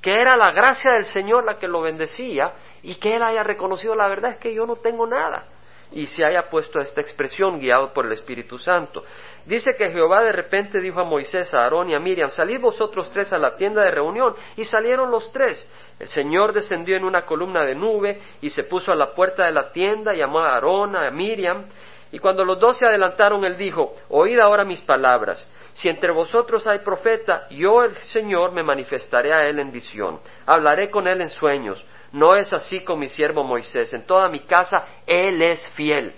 que 0.00 0.14
era 0.14 0.36
la 0.36 0.50
gracia 0.52 0.92
del 0.92 1.04
Señor 1.06 1.44
la 1.44 1.58
que 1.58 1.68
lo 1.68 1.82
bendecía 1.82 2.52
y 2.82 2.94
que 2.96 3.16
él 3.16 3.22
haya 3.22 3.42
reconocido 3.42 3.94
la 3.94 4.08
verdad 4.08 4.32
es 4.32 4.36
que 4.38 4.54
yo 4.54 4.66
no 4.66 4.76
tengo 4.76 5.06
nada 5.06 5.44
y 5.92 6.06
se 6.06 6.24
haya 6.24 6.48
puesto 6.48 6.80
esta 6.80 7.00
expresión 7.00 7.58
guiado 7.58 7.92
por 7.92 8.06
el 8.06 8.12
Espíritu 8.12 8.58
Santo. 8.58 9.04
Dice 9.44 9.74
que 9.76 9.90
Jehová 9.90 10.22
de 10.22 10.32
repente 10.32 10.80
dijo 10.80 11.00
a 11.00 11.04
Moisés, 11.04 11.52
a 11.54 11.62
Aarón 11.62 11.90
y 11.90 11.94
a 11.94 12.00
Miriam, 12.00 12.30
salid 12.30 12.60
vosotros 12.60 13.10
tres 13.10 13.32
a 13.32 13.38
la 13.38 13.56
tienda 13.56 13.82
de 13.82 13.90
reunión, 13.90 14.34
y 14.56 14.64
salieron 14.64 15.10
los 15.10 15.32
tres. 15.32 15.66
El 15.98 16.08
Señor 16.08 16.52
descendió 16.52 16.96
en 16.96 17.04
una 17.04 17.26
columna 17.26 17.64
de 17.64 17.74
nube 17.74 18.20
y 18.40 18.50
se 18.50 18.64
puso 18.64 18.92
a 18.92 18.96
la 18.96 19.14
puerta 19.14 19.46
de 19.46 19.52
la 19.52 19.72
tienda, 19.72 20.14
llamó 20.14 20.40
a 20.40 20.54
Aarón, 20.54 20.96
a 20.96 21.10
Miriam, 21.10 21.64
y 22.12 22.18
cuando 22.18 22.44
los 22.44 22.58
dos 22.58 22.78
se 22.78 22.86
adelantaron, 22.86 23.44
él 23.44 23.56
dijo, 23.56 23.94
oíd 24.08 24.38
ahora 24.38 24.64
mis 24.64 24.80
palabras. 24.80 25.48
Si 25.80 25.88
entre 25.88 26.12
vosotros 26.12 26.66
hay 26.66 26.80
profeta, 26.80 27.48
yo 27.48 27.82
el 27.82 27.96
Señor 28.02 28.52
me 28.52 28.62
manifestaré 28.62 29.32
a 29.32 29.46
él 29.46 29.58
en 29.58 29.72
visión, 29.72 30.20
hablaré 30.44 30.90
con 30.90 31.08
él 31.08 31.22
en 31.22 31.30
sueños. 31.30 31.82
No 32.12 32.36
es 32.36 32.52
así 32.52 32.80
con 32.80 32.98
mi 32.98 33.08
siervo 33.08 33.44
Moisés. 33.44 33.94
En 33.94 34.04
toda 34.04 34.28
mi 34.28 34.40
casa 34.40 34.84
él 35.06 35.40
es 35.40 35.66
fiel. 35.70 36.12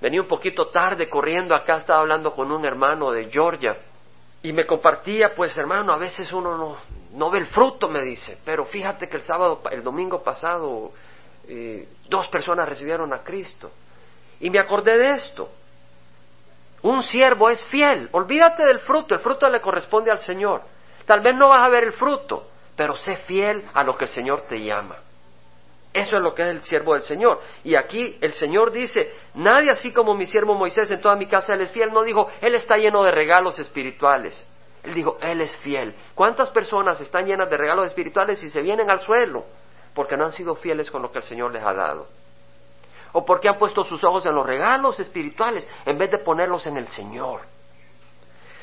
Venía 0.00 0.22
un 0.22 0.28
poquito 0.28 0.68
tarde 0.68 1.10
corriendo 1.10 1.54
acá, 1.54 1.76
estaba 1.76 2.00
hablando 2.00 2.32
con 2.32 2.50
un 2.50 2.64
hermano 2.64 3.12
de 3.12 3.30
Georgia 3.30 3.76
y 4.42 4.54
me 4.54 4.64
compartía, 4.64 5.34
pues 5.34 5.54
hermano, 5.58 5.92
a 5.92 5.98
veces 5.98 6.32
uno 6.32 6.56
no, 6.56 6.78
no 7.12 7.30
ve 7.30 7.40
el 7.40 7.46
fruto, 7.48 7.90
me 7.90 8.00
dice, 8.00 8.38
pero 8.46 8.64
fíjate 8.64 9.10
que 9.10 9.18
el 9.18 9.24
sábado, 9.24 9.60
el 9.70 9.82
domingo 9.82 10.22
pasado, 10.22 10.92
eh, 11.46 11.86
dos 12.08 12.28
personas 12.28 12.66
recibieron 12.66 13.12
a 13.12 13.18
Cristo. 13.18 13.70
Y 14.40 14.48
me 14.48 14.58
acordé 14.58 14.96
de 14.96 15.16
esto. 15.16 15.50
Un 16.84 17.02
siervo 17.02 17.48
es 17.48 17.64
fiel, 17.64 18.10
olvídate 18.12 18.62
del 18.62 18.78
fruto, 18.78 19.14
el 19.14 19.20
fruto 19.20 19.48
le 19.48 19.62
corresponde 19.62 20.10
al 20.10 20.18
Señor. 20.18 20.60
Tal 21.06 21.22
vez 21.22 21.34
no 21.34 21.48
vas 21.48 21.62
a 21.62 21.70
ver 21.70 21.84
el 21.84 21.92
fruto, 21.92 22.46
pero 22.76 22.94
sé 22.98 23.16
fiel 23.16 23.64
a 23.72 23.82
lo 23.82 23.96
que 23.96 24.04
el 24.04 24.10
Señor 24.10 24.42
te 24.42 24.62
llama. 24.62 24.96
Eso 25.94 26.16
es 26.16 26.22
lo 26.22 26.34
que 26.34 26.42
es 26.42 26.48
el 26.48 26.62
siervo 26.62 26.92
del 26.92 27.02
Señor. 27.02 27.40
Y 27.62 27.74
aquí 27.74 28.18
el 28.20 28.34
Señor 28.34 28.70
dice, 28.70 29.14
nadie 29.32 29.70
así 29.70 29.94
como 29.94 30.12
mi 30.14 30.26
siervo 30.26 30.54
Moisés 30.56 30.90
en 30.90 31.00
toda 31.00 31.16
mi 31.16 31.26
casa, 31.26 31.54
él 31.54 31.62
es 31.62 31.72
fiel. 31.72 31.90
No 31.90 32.02
dijo, 32.02 32.28
él 32.42 32.54
está 32.54 32.76
lleno 32.76 33.02
de 33.02 33.12
regalos 33.12 33.58
espirituales. 33.58 34.46
Él 34.82 34.92
dijo, 34.92 35.16
él 35.22 35.40
es 35.40 35.56
fiel. 35.56 35.94
¿Cuántas 36.14 36.50
personas 36.50 37.00
están 37.00 37.24
llenas 37.24 37.48
de 37.48 37.56
regalos 37.56 37.86
espirituales 37.86 38.42
y 38.42 38.50
se 38.50 38.60
vienen 38.60 38.90
al 38.90 39.00
suelo? 39.00 39.46
Porque 39.94 40.18
no 40.18 40.26
han 40.26 40.32
sido 40.32 40.54
fieles 40.56 40.90
con 40.90 41.00
lo 41.00 41.10
que 41.10 41.18
el 41.18 41.24
Señor 41.24 41.50
les 41.50 41.62
ha 41.62 41.72
dado. 41.72 42.08
O 43.14 43.24
porque 43.24 43.48
han 43.48 43.58
puesto 43.58 43.84
sus 43.84 44.02
ojos 44.04 44.26
en 44.26 44.34
los 44.34 44.44
regalos 44.44 45.00
espirituales 45.00 45.68
en 45.86 45.96
vez 45.96 46.10
de 46.10 46.18
ponerlos 46.18 46.66
en 46.66 46.76
el 46.76 46.88
Señor. 46.88 47.42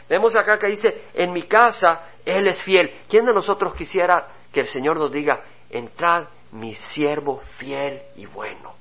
Vemos 0.10 0.36
acá 0.36 0.60
que 0.60 0.68
dice, 0.68 1.06
en 1.14 1.32
mi 1.32 1.44
casa 1.44 2.10
Él 2.26 2.46
es 2.48 2.62
fiel. 2.62 3.02
¿Quién 3.10 3.26
de 3.26 3.34
nosotros 3.34 3.74
quisiera 3.74 4.28
que 4.52 4.60
el 4.60 4.68
Señor 4.68 4.98
nos 4.98 5.12
diga, 5.12 5.42
entrad 5.70 6.26
mi 6.52 6.76
siervo 6.76 7.42
fiel 7.58 8.02
y 8.18 8.26
bueno? 8.26 8.74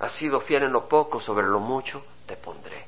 Has 0.00 0.12
sido 0.12 0.40
fiel 0.40 0.62
en 0.64 0.72
lo 0.72 0.88
poco, 0.88 1.20
sobre 1.20 1.46
lo 1.46 1.60
mucho 1.60 2.02
te 2.26 2.36
pondré. 2.36 2.86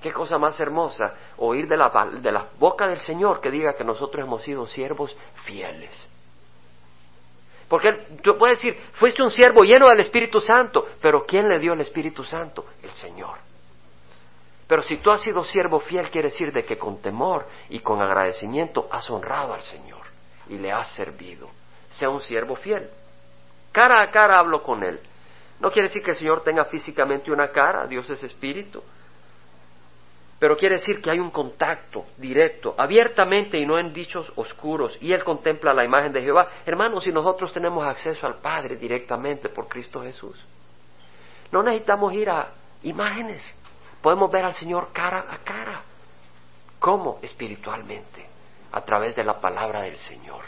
Qué 0.00 0.12
cosa 0.12 0.38
más 0.38 0.60
hermosa 0.60 1.12
oír 1.38 1.66
de 1.66 1.76
la, 1.76 1.90
de 2.22 2.30
la 2.30 2.46
boca 2.56 2.86
del 2.86 3.00
Señor 3.00 3.40
que 3.40 3.50
diga 3.50 3.74
que 3.74 3.82
nosotros 3.82 4.24
hemos 4.24 4.44
sido 4.44 4.64
siervos 4.64 5.16
fieles. 5.44 6.08
Porque 7.68 7.92
tú 8.22 8.38
puedes 8.38 8.58
decir, 8.58 8.80
fuiste 8.92 9.22
un 9.22 9.30
siervo 9.30 9.62
lleno 9.62 9.88
del 9.88 10.00
Espíritu 10.00 10.40
Santo, 10.40 10.86
pero 11.00 11.24
¿quién 11.26 11.48
le 11.48 11.58
dio 11.58 11.72
el 11.72 11.80
Espíritu 11.80 12.22
Santo? 12.22 12.66
El 12.82 12.90
Señor. 12.92 13.38
Pero 14.68 14.82
si 14.82 14.96
tú 14.98 15.10
has 15.10 15.20
sido 15.20 15.44
siervo 15.44 15.80
fiel, 15.80 16.10
quiere 16.10 16.28
decir 16.28 16.52
de 16.52 16.64
que 16.64 16.78
con 16.78 17.00
temor 17.00 17.46
y 17.68 17.80
con 17.80 18.02
agradecimiento 18.02 18.88
has 18.90 19.08
honrado 19.10 19.54
al 19.54 19.62
Señor 19.62 20.02
y 20.48 20.58
le 20.58 20.72
has 20.72 20.92
servido. 20.92 21.48
Sea 21.90 22.10
un 22.10 22.20
siervo 22.20 22.56
fiel. 22.56 22.88
Cara 23.72 24.02
a 24.02 24.10
cara 24.10 24.38
hablo 24.38 24.62
con 24.62 24.82
Él. 24.82 25.00
No 25.60 25.70
quiere 25.70 25.88
decir 25.88 26.02
que 26.02 26.12
el 26.12 26.16
Señor 26.16 26.42
tenga 26.42 26.64
físicamente 26.64 27.30
una 27.30 27.48
cara, 27.48 27.86
Dios 27.86 28.08
es 28.10 28.22
espíritu. 28.22 28.82
Pero 30.38 30.56
quiere 30.56 30.74
decir 30.76 31.00
que 31.00 31.10
hay 31.10 31.18
un 31.18 31.30
contacto 31.30 32.04
directo, 32.18 32.74
abiertamente 32.76 33.58
y 33.58 33.64
no 33.64 33.78
en 33.78 33.92
dichos 33.92 34.30
oscuros, 34.36 34.98
y 35.00 35.12
Él 35.12 35.24
contempla 35.24 35.72
la 35.72 35.84
imagen 35.84 36.12
de 36.12 36.22
Jehová. 36.22 36.48
Hermanos, 36.66 37.04
si 37.04 37.12
nosotros 37.12 37.52
tenemos 37.52 37.86
acceso 37.86 38.26
al 38.26 38.36
Padre 38.36 38.76
directamente 38.76 39.48
por 39.48 39.66
Cristo 39.66 40.02
Jesús, 40.02 40.38
no 41.50 41.62
necesitamos 41.62 42.12
ir 42.12 42.28
a 42.28 42.48
imágenes, 42.82 43.42
podemos 44.02 44.30
ver 44.30 44.44
al 44.44 44.54
Señor 44.54 44.90
cara 44.92 45.26
a 45.30 45.38
cara. 45.38 45.82
¿Cómo? 46.78 47.18
Espiritualmente, 47.22 48.26
a 48.72 48.82
través 48.82 49.16
de 49.16 49.24
la 49.24 49.40
palabra 49.40 49.82
del 49.82 49.96
Señor. 49.96 50.42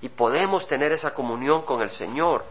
Y 0.00 0.08
podemos 0.08 0.66
tener 0.66 0.92
esa 0.92 1.12
comunión 1.12 1.62
con 1.62 1.82
el 1.82 1.90
Señor, 1.90 2.42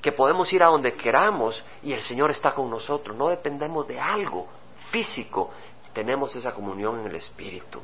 que 0.00 0.12
podemos 0.12 0.52
ir 0.52 0.62
a 0.62 0.68
donde 0.68 0.94
queramos 0.94 1.62
y 1.82 1.92
el 1.92 2.02
Señor 2.02 2.30
está 2.30 2.54
con 2.54 2.70
nosotros. 2.70 3.16
No 3.16 3.28
dependemos 3.28 3.86
de 3.88 3.98
algo 3.98 4.48
físico, 4.90 5.50
tenemos 5.92 6.34
esa 6.36 6.52
comunión 6.52 7.00
en 7.00 7.06
el 7.06 7.16
Espíritu. 7.16 7.80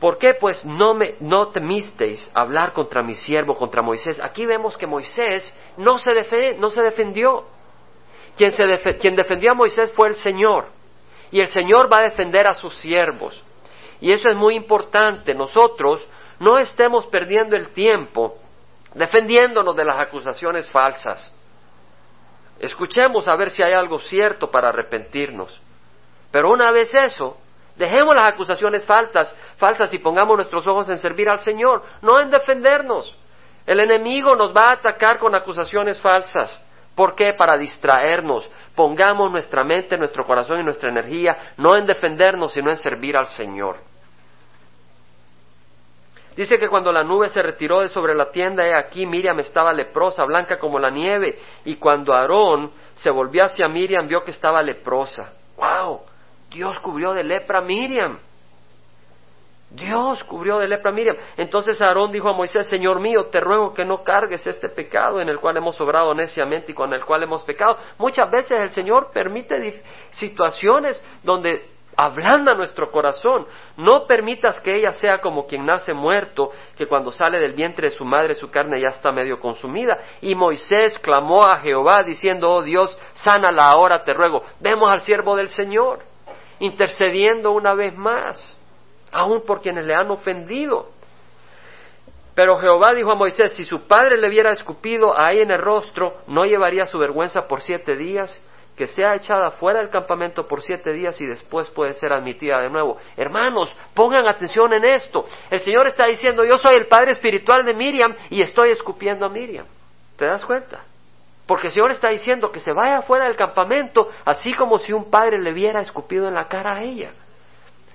¿Por 0.00 0.18
qué 0.18 0.34
pues 0.34 0.64
no, 0.64 0.94
me, 0.94 1.14
no 1.20 1.48
temisteis 1.48 2.30
hablar 2.34 2.72
contra 2.72 3.02
mi 3.02 3.14
siervo, 3.14 3.56
contra 3.56 3.80
Moisés? 3.80 4.20
Aquí 4.22 4.44
vemos 4.44 4.76
que 4.76 4.86
Moisés 4.86 5.52
no 5.78 5.98
se, 5.98 6.56
no 6.58 6.70
se 6.70 6.82
defendió. 6.82 7.44
Quien 8.36 9.16
defendió 9.16 9.52
a 9.52 9.54
Moisés 9.54 9.90
fue 9.92 10.08
el 10.08 10.16
Señor. 10.16 10.66
Y 11.30 11.40
el 11.40 11.48
Señor 11.48 11.90
va 11.90 11.98
a 11.98 12.02
defender 12.02 12.46
a 12.46 12.54
sus 12.54 12.76
siervos. 12.76 13.42
Y 14.00 14.12
eso 14.12 14.28
es 14.28 14.36
muy 14.36 14.54
importante. 14.54 15.34
Nosotros 15.34 16.06
no 16.38 16.58
estemos 16.58 17.06
perdiendo 17.06 17.56
el 17.56 17.70
tiempo 17.70 18.36
defendiéndonos 18.96 19.76
de 19.76 19.84
las 19.84 20.00
acusaciones 20.00 20.70
falsas. 20.70 21.32
Escuchemos 22.58 23.28
a 23.28 23.36
ver 23.36 23.50
si 23.50 23.62
hay 23.62 23.74
algo 23.74 23.98
cierto 23.98 24.50
para 24.50 24.70
arrepentirnos. 24.70 25.60
Pero 26.30 26.50
una 26.50 26.70
vez 26.70 26.92
eso, 26.94 27.36
dejemos 27.76 28.14
las 28.14 28.28
acusaciones 28.28 28.84
falsas, 28.84 29.34
falsas 29.56 29.92
y 29.94 29.98
pongamos 29.98 30.36
nuestros 30.36 30.66
ojos 30.66 30.88
en 30.88 30.98
servir 30.98 31.28
al 31.28 31.40
Señor, 31.40 31.82
no 32.02 32.20
en 32.20 32.30
defendernos. 32.30 33.16
El 33.66 33.80
enemigo 33.80 34.36
nos 34.36 34.56
va 34.56 34.66
a 34.66 34.74
atacar 34.74 35.18
con 35.18 35.34
acusaciones 35.34 36.00
falsas. 36.00 36.62
¿Por 36.94 37.14
qué? 37.14 37.34
Para 37.34 37.58
distraernos. 37.58 38.50
Pongamos 38.74 39.30
nuestra 39.30 39.64
mente, 39.64 39.98
nuestro 39.98 40.24
corazón 40.24 40.60
y 40.60 40.64
nuestra 40.64 40.90
energía 40.90 41.52
no 41.58 41.76
en 41.76 41.84
defendernos, 41.84 42.52
sino 42.52 42.70
en 42.70 42.76
servir 42.78 43.16
al 43.16 43.26
Señor. 43.26 43.76
Dice 46.36 46.58
que 46.58 46.68
cuando 46.68 46.92
la 46.92 47.02
nube 47.02 47.30
se 47.30 47.42
retiró 47.42 47.80
de 47.80 47.88
sobre 47.88 48.14
la 48.14 48.30
tienda, 48.30 48.66
he 48.66 48.74
aquí 48.74 49.06
Miriam 49.06 49.40
estaba 49.40 49.72
leprosa, 49.72 50.24
blanca 50.24 50.58
como 50.58 50.78
la 50.78 50.90
nieve, 50.90 51.38
y 51.64 51.76
cuando 51.76 52.12
Aarón 52.12 52.72
se 52.94 53.10
volvió 53.10 53.44
hacia 53.44 53.68
Miriam, 53.68 54.06
vio 54.06 54.22
que 54.22 54.32
estaba 54.32 54.62
leprosa. 54.62 55.32
¡Wow! 55.56 56.02
Dios 56.56 56.80
cubrió 56.80 57.12
de 57.12 57.22
lepra 57.22 57.58
a 57.58 57.60
Miriam. 57.60 58.18
Dios 59.68 60.24
cubrió 60.24 60.58
de 60.58 60.66
lepra 60.66 60.90
a 60.90 60.94
Miriam. 60.94 61.16
Entonces 61.36 61.82
Aarón 61.82 62.10
dijo 62.10 62.30
a 62.30 62.32
Moisés, 62.32 62.66
Señor 62.66 62.98
mío, 62.98 63.26
te 63.26 63.40
ruego 63.40 63.74
que 63.74 63.84
no 63.84 64.02
cargues 64.02 64.46
este 64.46 64.70
pecado 64.70 65.20
en 65.20 65.28
el 65.28 65.38
cual 65.38 65.58
hemos 65.58 65.78
obrado 65.82 66.14
neciamente 66.14 66.72
y 66.72 66.74
con 66.74 66.94
el 66.94 67.04
cual 67.04 67.24
hemos 67.24 67.42
pecado. 67.42 67.76
Muchas 67.98 68.30
veces 68.30 68.58
el 68.58 68.70
Señor 68.70 69.10
permite 69.12 69.82
situaciones 70.12 71.04
donde 71.22 71.68
ablanda 71.94 72.54
nuestro 72.54 72.90
corazón. 72.90 73.46
No 73.76 74.06
permitas 74.06 74.58
que 74.58 74.76
ella 74.76 74.92
sea 74.92 75.20
como 75.20 75.46
quien 75.46 75.66
nace 75.66 75.92
muerto, 75.92 76.52
que 76.74 76.86
cuando 76.86 77.12
sale 77.12 77.38
del 77.38 77.52
vientre 77.52 77.90
de 77.90 77.94
su 77.94 78.06
madre 78.06 78.34
su 78.34 78.50
carne 78.50 78.80
ya 78.80 78.88
está 78.88 79.12
medio 79.12 79.38
consumida. 79.40 79.98
Y 80.22 80.34
Moisés 80.34 80.98
clamó 81.00 81.44
a 81.44 81.58
Jehová 81.58 82.02
diciendo, 82.02 82.48
oh 82.48 82.62
Dios, 82.62 82.98
sánala 83.12 83.68
ahora, 83.68 84.02
te 84.04 84.14
ruego. 84.14 84.42
Vemos 84.58 84.88
al 84.88 85.02
siervo 85.02 85.36
del 85.36 85.48
Señor 85.50 86.15
intercediendo 86.60 87.52
una 87.52 87.74
vez 87.74 87.96
más, 87.96 88.58
aun 89.12 89.44
por 89.46 89.60
quienes 89.60 89.86
le 89.86 89.94
han 89.94 90.10
ofendido. 90.10 90.90
Pero 92.34 92.58
Jehová 92.58 92.92
dijo 92.92 93.10
a 93.10 93.14
Moisés, 93.14 93.54
si 93.54 93.64
su 93.64 93.86
padre 93.86 94.18
le 94.18 94.28
hubiera 94.28 94.50
escupido 94.50 95.18
ahí 95.18 95.40
en 95.40 95.50
el 95.50 95.58
rostro, 95.58 96.18
¿no 96.26 96.44
llevaría 96.44 96.84
su 96.84 96.98
vergüenza 96.98 97.48
por 97.48 97.62
siete 97.62 97.96
días? 97.96 98.42
Que 98.76 98.86
sea 98.86 99.14
echada 99.14 99.52
fuera 99.52 99.78
del 99.78 99.88
campamento 99.88 100.46
por 100.46 100.60
siete 100.60 100.92
días 100.92 101.18
y 101.22 101.26
después 101.26 101.70
puede 101.70 101.94
ser 101.94 102.12
admitida 102.12 102.60
de 102.60 102.68
nuevo. 102.68 102.98
Hermanos, 103.16 103.74
pongan 103.94 104.28
atención 104.28 104.70
en 104.74 104.84
esto. 104.84 105.24
El 105.50 105.60
Señor 105.60 105.86
está 105.86 106.04
diciendo, 106.06 106.44
yo 106.44 106.58
soy 106.58 106.76
el 106.76 106.88
padre 106.88 107.12
espiritual 107.12 107.64
de 107.64 107.72
Miriam 107.72 108.14
y 108.28 108.42
estoy 108.42 108.68
escupiendo 108.68 109.24
a 109.24 109.30
Miriam. 109.30 109.64
¿Te 110.18 110.26
das 110.26 110.44
cuenta? 110.44 110.84
Porque 111.46 111.68
el 111.68 111.72
Señor 111.72 111.92
está 111.92 112.08
diciendo 112.08 112.50
que 112.50 112.58
se 112.58 112.72
vaya 112.72 113.02
fuera 113.02 113.26
del 113.26 113.36
campamento, 113.36 114.10
así 114.24 114.52
como 114.54 114.78
si 114.78 114.92
un 114.92 115.10
padre 115.10 115.40
le 115.40 115.52
hubiera 115.52 115.80
escupido 115.80 116.26
en 116.26 116.34
la 116.34 116.48
cara 116.48 116.74
a 116.74 116.82
ella. 116.82 117.12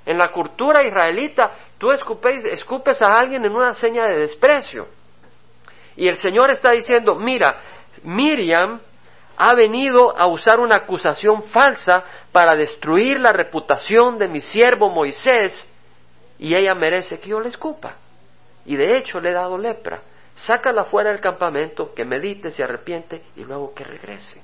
En 0.05 0.17
la 0.17 0.31
cultura 0.31 0.83
israelita, 0.83 1.51
tú 1.77 1.91
escupes 1.91 3.01
a 3.01 3.07
alguien 3.07 3.43
en 3.43 3.51
una 3.51 3.73
seña 3.73 4.05
de 4.05 4.19
desprecio. 4.19 4.87
Y 5.97 6.07
el 6.07 6.15
Señor 6.15 6.49
está 6.49 6.71
diciendo, 6.71 7.15
mira, 7.15 7.59
Miriam 8.03 8.79
ha 9.37 9.53
venido 9.53 10.17
a 10.17 10.27
usar 10.27 10.59
una 10.59 10.75
acusación 10.75 11.43
falsa 11.43 12.05
para 12.31 12.55
destruir 12.55 13.19
la 13.19 13.33
reputación 13.33 14.17
de 14.17 14.27
mi 14.29 14.39
siervo 14.39 14.89
Moisés 14.89 15.67
y 16.39 16.55
ella 16.55 16.73
merece 16.73 17.19
que 17.19 17.29
yo 17.29 17.39
le 17.41 17.49
escupa. 17.49 17.95
Y 18.65 18.75
de 18.75 18.97
hecho 18.97 19.19
le 19.19 19.31
he 19.31 19.33
dado 19.33 19.57
lepra 19.57 20.01
sácala 20.35 20.85
fuera 20.85 21.11
del 21.11 21.19
campamento, 21.19 21.93
que 21.93 22.05
medite, 22.05 22.51
se 22.51 22.63
arrepiente 22.63 23.23
y 23.35 23.43
luego 23.43 23.73
que 23.73 23.83
regrese. 23.83 24.41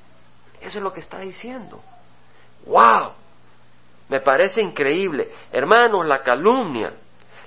Eso 0.61 0.77
es 0.79 0.83
lo 0.83 0.93
que 0.93 0.99
está 0.99 1.19
diciendo. 1.19 1.81
¡Wow! 2.65 3.11
Me 4.09 4.21
parece 4.21 4.61
increíble. 4.61 5.31
Hermanos, 5.51 6.05
la 6.05 6.21
calumnia, 6.21 6.93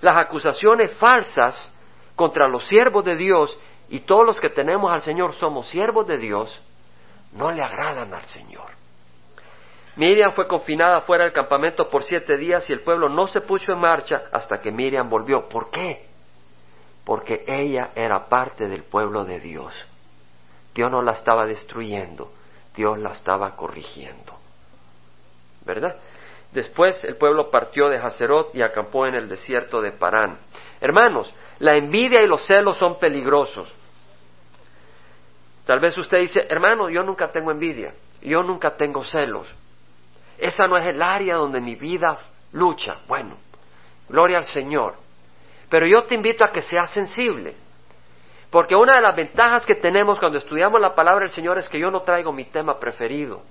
las 0.01 0.17
acusaciones 0.17 0.93
falsas 0.95 1.71
contra 2.15 2.49
los 2.49 2.67
siervos 2.67 3.05
de 3.05 3.17
Dios 3.17 3.57
y 3.89 4.01
todos 4.01 4.27
los 4.27 4.41
que 4.41 4.51
tenemos 4.51 4.93
al 4.93 5.03
Señor 5.03 5.35
somos 5.35 5.69
siervos 5.69 6.07
de 6.07 6.19
Dios, 6.19 6.61
no 7.33 7.51
le 7.51 7.63
agradan 7.63 8.13
al 8.13 8.25
Señor. 8.27 8.69
Miriam 9.97 10.33
fue 10.33 10.47
confinada 10.47 11.01
fuera 11.03 11.25
del 11.25 11.33
campamento 11.33 11.89
por 11.89 12.05
siete 12.05 12.37
días 12.37 12.69
y 12.71 12.73
el 12.73 12.81
pueblo 12.81 13.09
no 13.09 13.27
se 13.27 13.41
puso 13.41 13.73
en 13.73 13.81
marcha 13.81 14.25
hasta 14.33 14.61
que 14.61 14.71
Miriam 14.71 15.09
volvió. 15.11 15.49
¿Por 15.49 15.71
qué? 15.71 16.10
Porque 17.11 17.43
ella 17.49 17.91
era 17.97 18.29
parte 18.29 18.69
del 18.69 18.85
pueblo 18.85 19.25
de 19.25 19.41
Dios. 19.41 19.75
Dios 20.73 20.93
no 20.93 21.03
la 21.03 21.11
estaba 21.11 21.45
destruyendo, 21.45 22.31
Dios 22.73 23.01
la 23.01 23.11
estaba 23.11 23.57
corrigiendo. 23.57 24.39
¿Verdad? 25.67 25.97
Después 26.53 27.03
el 27.03 27.17
pueblo 27.17 27.51
partió 27.51 27.89
de 27.89 27.99
Hacerot 27.99 28.55
y 28.55 28.63
acampó 28.63 29.09
en 29.09 29.17
el 29.17 29.29
desierto 29.29 29.83
de 29.83 29.91
Parán. 29.91 30.39
Hermanos, 30.81 31.35
la 31.59 31.75
envidia 31.75 32.23
y 32.23 32.29
los 32.29 32.47
celos 32.47 32.79
son 32.79 33.01
peligrosos. 33.01 33.75
Tal 35.67 35.81
vez 35.81 35.99
usted 35.99 36.19
dice, 36.19 36.47
hermano, 36.49 36.91
yo 36.91 37.03
nunca 37.03 37.33
tengo 37.33 37.51
envidia, 37.51 37.93
yo 38.23 38.45
nunca 38.45 38.77
tengo 38.77 39.03
celos. 39.03 39.49
Esa 40.39 40.69
no 40.69 40.77
es 40.77 40.87
el 40.87 41.03
área 41.03 41.35
donde 41.35 41.61
mi 41.61 41.75
vida 41.75 42.21
lucha. 42.53 42.99
Bueno, 43.09 43.37
gloria 44.09 44.39
al 44.39 44.45
Señor. 44.45 45.10
Pero 45.71 45.87
yo 45.87 46.03
te 46.03 46.17
invito 46.17 46.45
a 46.45 46.51
que 46.51 46.61
seas 46.61 46.91
sensible. 46.91 47.55
Porque 48.51 48.75
una 48.75 48.97
de 48.97 49.01
las 49.01 49.15
ventajas 49.15 49.65
que 49.65 49.77
tenemos 49.77 50.19
cuando 50.19 50.39
estudiamos 50.39 50.81
la 50.81 50.95
palabra 50.95 51.21
del 51.21 51.31
Señor 51.31 51.57
es 51.57 51.69
que 51.69 51.79
yo 51.79 51.91
no 51.91 52.03
traigo 52.03 52.33
mi 52.33 52.45
tema 52.47 52.81
preferido, 52.81 53.43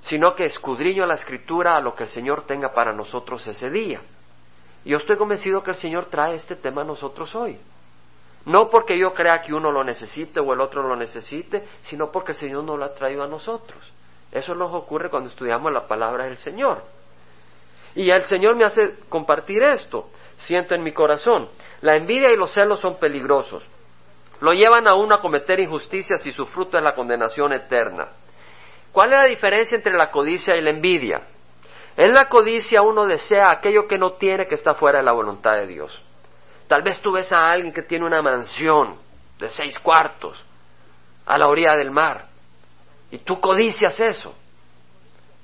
sino 0.00 0.34
que 0.34 0.46
escudriño 0.46 1.04
la 1.04 1.14
escritura 1.14 1.76
a 1.76 1.80
lo 1.80 1.94
que 1.94 2.04
el 2.04 2.08
Señor 2.08 2.46
tenga 2.46 2.72
para 2.72 2.94
nosotros 2.94 3.46
ese 3.46 3.70
día. 3.70 4.00
Yo 4.86 4.96
estoy 4.96 5.18
convencido 5.18 5.62
que 5.62 5.72
el 5.72 5.76
Señor 5.76 6.06
trae 6.06 6.34
este 6.34 6.56
tema 6.56 6.80
a 6.80 6.84
nosotros 6.84 7.34
hoy. 7.34 7.58
No 8.46 8.70
porque 8.70 8.98
yo 8.98 9.12
crea 9.12 9.42
que 9.42 9.52
uno 9.52 9.70
lo 9.70 9.84
necesite 9.84 10.40
o 10.40 10.52
el 10.54 10.60
otro 10.62 10.82
lo 10.86 10.96
necesite, 10.96 11.66
sino 11.82 12.10
porque 12.10 12.32
el 12.32 12.38
Señor 12.38 12.64
nos 12.64 12.78
lo 12.78 12.84
ha 12.86 12.94
traído 12.94 13.22
a 13.22 13.28
nosotros. 13.28 13.92
Eso 14.32 14.54
nos 14.54 14.72
ocurre 14.74 15.10
cuando 15.10 15.28
estudiamos 15.28 15.70
la 15.72 15.86
palabra 15.86 16.24
del 16.24 16.36
Señor. 16.38 16.82
Y 17.94 18.10
el 18.10 18.22
Señor 18.24 18.56
me 18.56 18.64
hace 18.64 18.96
compartir 19.08 19.62
esto 19.62 20.08
siento 20.38 20.74
en 20.74 20.82
mi 20.82 20.92
corazón. 20.92 21.48
La 21.80 21.96
envidia 21.96 22.30
y 22.32 22.36
los 22.36 22.52
celos 22.52 22.80
son 22.80 22.98
peligrosos. 22.98 23.64
Lo 24.40 24.52
llevan 24.52 24.86
a 24.88 24.94
uno 24.94 25.14
a 25.14 25.20
cometer 25.20 25.60
injusticias 25.60 26.26
y 26.26 26.32
su 26.32 26.46
fruto 26.46 26.76
es 26.76 26.84
la 26.84 26.94
condenación 26.94 27.52
eterna. 27.52 28.08
¿Cuál 28.92 29.12
es 29.12 29.18
la 29.18 29.24
diferencia 29.24 29.76
entre 29.76 29.94
la 29.94 30.10
codicia 30.10 30.56
y 30.56 30.60
la 30.60 30.70
envidia? 30.70 31.22
En 31.96 32.12
la 32.12 32.28
codicia 32.28 32.82
uno 32.82 33.06
desea 33.06 33.50
aquello 33.50 33.86
que 33.86 33.98
no 33.98 34.12
tiene 34.12 34.46
que 34.46 34.56
está 34.56 34.74
fuera 34.74 34.98
de 34.98 35.04
la 35.04 35.12
voluntad 35.12 35.54
de 35.56 35.66
Dios. 35.66 36.02
Tal 36.66 36.82
vez 36.82 36.98
tú 37.00 37.12
ves 37.12 37.32
a 37.32 37.50
alguien 37.50 37.72
que 37.72 37.82
tiene 37.82 38.04
una 38.04 38.22
mansión 38.22 38.96
de 39.38 39.48
seis 39.50 39.78
cuartos 39.78 40.42
a 41.26 41.38
la 41.38 41.48
orilla 41.48 41.76
del 41.76 41.90
mar 41.90 42.26
y 43.10 43.18
tú 43.18 43.40
codicias 43.40 43.98
eso. 44.00 44.34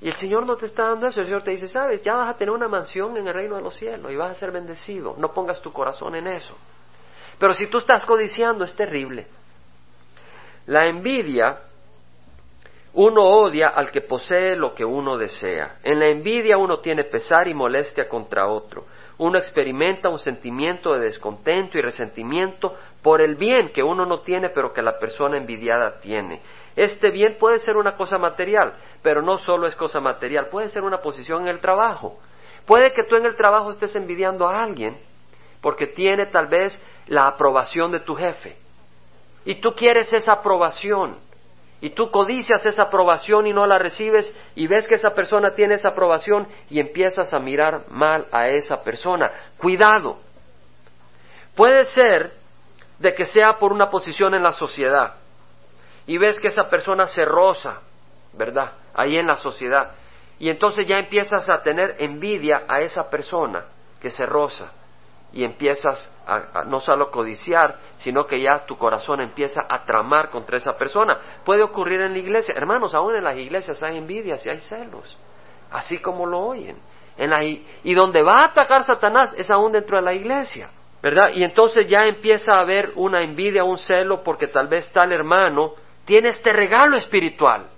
Y 0.00 0.08
el 0.08 0.14
Señor 0.14 0.46
no 0.46 0.56
te 0.56 0.66
está 0.66 0.88
dando 0.88 1.06
eso, 1.06 1.20
el 1.20 1.26
Señor 1.26 1.42
te 1.42 1.50
dice, 1.50 1.68
sabes, 1.68 2.02
ya 2.02 2.16
vas 2.16 2.30
a 2.30 2.36
tener 2.36 2.54
una 2.54 2.68
mansión 2.68 3.16
en 3.18 3.28
el 3.28 3.34
reino 3.34 3.56
de 3.56 3.62
los 3.62 3.76
cielos 3.76 4.10
y 4.10 4.16
vas 4.16 4.30
a 4.30 4.34
ser 4.34 4.50
bendecido, 4.50 5.14
no 5.18 5.32
pongas 5.32 5.60
tu 5.60 5.72
corazón 5.72 6.14
en 6.14 6.26
eso. 6.26 6.56
Pero 7.38 7.54
si 7.54 7.66
tú 7.66 7.78
estás 7.78 8.06
codiciando 8.06 8.64
es 8.64 8.74
terrible. 8.74 9.26
La 10.66 10.86
envidia 10.86 11.58
Uno 12.92 13.22
odia 13.22 13.68
al 13.68 13.90
que 13.90 14.00
posee 14.00 14.56
lo 14.56 14.74
que 14.74 14.84
uno 14.84 15.16
desea. 15.16 15.76
En 15.84 16.00
la 16.00 16.06
envidia 16.06 16.58
uno 16.58 16.80
tiene 16.80 17.04
pesar 17.04 17.46
y 17.46 17.54
molestia 17.54 18.08
contra 18.08 18.48
otro. 18.48 18.84
Uno 19.18 19.38
experimenta 19.38 20.08
un 20.08 20.18
sentimiento 20.18 20.92
de 20.94 21.00
descontento 21.00 21.78
y 21.78 21.82
resentimiento 21.82 22.74
por 23.02 23.20
el 23.20 23.36
bien 23.36 23.70
que 23.70 23.82
uno 23.82 24.06
no 24.06 24.20
tiene 24.20 24.48
pero 24.48 24.72
que 24.72 24.82
la 24.82 24.98
persona 24.98 25.36
envidiada 25.36 26.00
tiene. 26.00 26.40
Este 26.76 27.10
bien 27.10 27.36
puede 27.38 27.58
ser 27.58 27.76
una 27.76 27.96
cosa 27.96 28.18
material, 28.18 28.74
pero 29.02 29.22
no 29.22 29.38
solo 29.38 29.66
es 29.66 29.74
cosa 29.74 30.00
material, 30.00 30.48
puede 30.48 30.68
ser 30.68 30.82
una 30.82 30.98
posición 30.98 31.42
en 31.42 31.48
el 31.48 31.60
trabajo. 31.60 32.18
Puede 32.66 32.92
que 32.92 33.04
tú 33.04 33.16
en 33.16 33.26
el 33.26 33.36
trabajo 33.36 33.70
estés 33.70 33.96
envidiando 33.96 34.46
a 34.46 34.62
alguien 34.62 34.98
porque 35.60 35.86
tiene 35.86 36.26
tal 36.26 36.46
vez 36.46 36.80
la 37.06 37.26
aprobación 37.26 37.90
de 37.92 38.00
tu 38.00 38.14
jefe. 38.14 38.56
Y 39.44 39.56
tú 39.56 39.74
quieres 39.74 40.12
esa 40.12 40.32
aprobación 40.32 41.18
y 41.80 41.90
tú 41.90 42.10
codicias 42.10 42.64
esa 42.66 42.82
aprobación 42.82 43.46
y 43.46 43.52
no 43.52 43.66
la 43.66 43.78
recibes 43.78 44.32
y 44.54 44.66
ves 44.66 44.86
que 44.86 44.96
esa 44.96 45.14
persona 45.14 45.54
tiene 45.54 45.74
esa 45.74 45.88
aprobación 45.88 46.46
y 46.68 46.78
empiezas 46.78 47.32
a 47.32 47.38
mirar 47.38 47.86
mal 47.88 48.26
a 48.32 48.48
esa 48.48 48.82
persona. 48.84 49.30
Cuidado. 49.56 50.18
Puede 51.54 51.86
ser 51.86 52.32
de 52.98 53.14
que 53.14 53.24
sea 53.24 53.58
por 53.58 53.72
una 53.72 53.90
posición 53.90 54.34
en 54.34 54.42
la 54.42 54.52
sociedad 54.52 55.14
y 56.10 56.18
ves 56.18 56.40
que 56.40 56.48
esa 56.48 56.68
persona 56.68 57.06
se 57.06 57.24
roza, 57.24 57.82
¿verdad? 58.32 58.72
Ahí 58.94 59.16
en 59.16 59.28
la 59.28 59.36
sociedad. 59.36 59.92
Y 60.40 60.50
entonces 60.50 60.84
ya 60.84 60.98
empiezas 60.98 61.48
a 61.48 61.62
tener 61.62 61.94
envidia 62.00 62.64
a 62.66 62.80
esa 62.80 63.08
persona 63.08 63.66
que 64.00 64.10
se 64.10 64.26
roza 64.26 64.72
y 65.32 65.44
empiezas 65.44 66.10
a, 66.26 66.64
no 66.64 66.80
solo 66.80 67.12
codiciar, 67.12 67.78
sino 67.98 68.26
que 68.26 68.40
ya 68.40 68.66
tu 68.66 68.76
corazón 68.76 69.20
empieza 69.20 69.60
a 69.68 69.84
tramar 69.84 70.30
contra 70.30 70.56
esa 70.56 70.76
persona. 70.76 71.16
Puede 71.44 71.62
ocurrir 71.62 72.00
en 72.00 72.10
la 72.10 72.18
iglesia. 72.18 72.54
Hermanos, 72.56 72.92
aún 72.92 73.14
en 73.14 73.22
las 73.22 73.36
iglesias 73.36 73.80
hay 73.80 73.96
envidias 73.96 74.44
y 74.44 74.50
hay 74.50 74.58
celos, 74.58 75.16
así 75.70 75.98
como 75.98 76.26
lo 76.26 76.40
oyen. 76.40 76.76
En 77.18 77.30
la, 77.30 77.44
y 77.44 77.94
donde 77.94 78.24
va 78.24 78.40
a 78.40 78.44
atacar 78.46 78.82
Satanás 78.82 79.32
es 79.38 79.48
aún 79.48 79.70
dentro 79.70 79.98
de 79.98 80.02
la 80.02 80.12
iglesia, 80.12 80.70
¿verdad? 81.00 81.28
Y 81.34 81.44
entonces 81.44 81.86
ya 81.86 82.06
empieza 82.06 82.54
a 82.54 82.62
haber 82.62 82.94
una 82.96 83.20
envidia, 83.20 83.62
un 83.62 83.78
celo, 83.78 84.24
porque 84.24 84.48
tal 84.48 84.66
vez 84.66 84.90
tal 84.92 85.12
hermano 85.12 85.74
tiene 86.04 86.30
este 86.30 86.52
regalo 86.52 86.96
espiritual. 86.96 87.68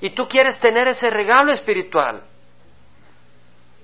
Y 0.00 0.10
tú 0.10 0.28
quieres 0.28 0.58
tener 0.60 0.88
ese 0.88 1.10
regalo 1.10 1.52
espiritual. 1.52 2.22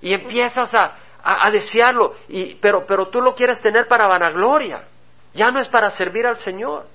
Y 0.00 0.12
empiezas 0.12 0.74
a, 0.74 0.96
a, 1.24 1.50
desearlo, 1.50 2.14
y, 2.28 2.54
pero, 2.56 2.86
pero 2.86 3.08
tú 3.08 3.22
lo 3.22 3.34
quieres 3.34 3.60
tener 3.62 3.88
para 3.88 4.06
vanagloria, 4.06 4.84
ya 5.32 5.50
no 5.50 5.58
es 5.58 5.68
para 5.68 5.90
servir 5.90 6.26
al 6.26 6.36
Señor. 6.36 6.86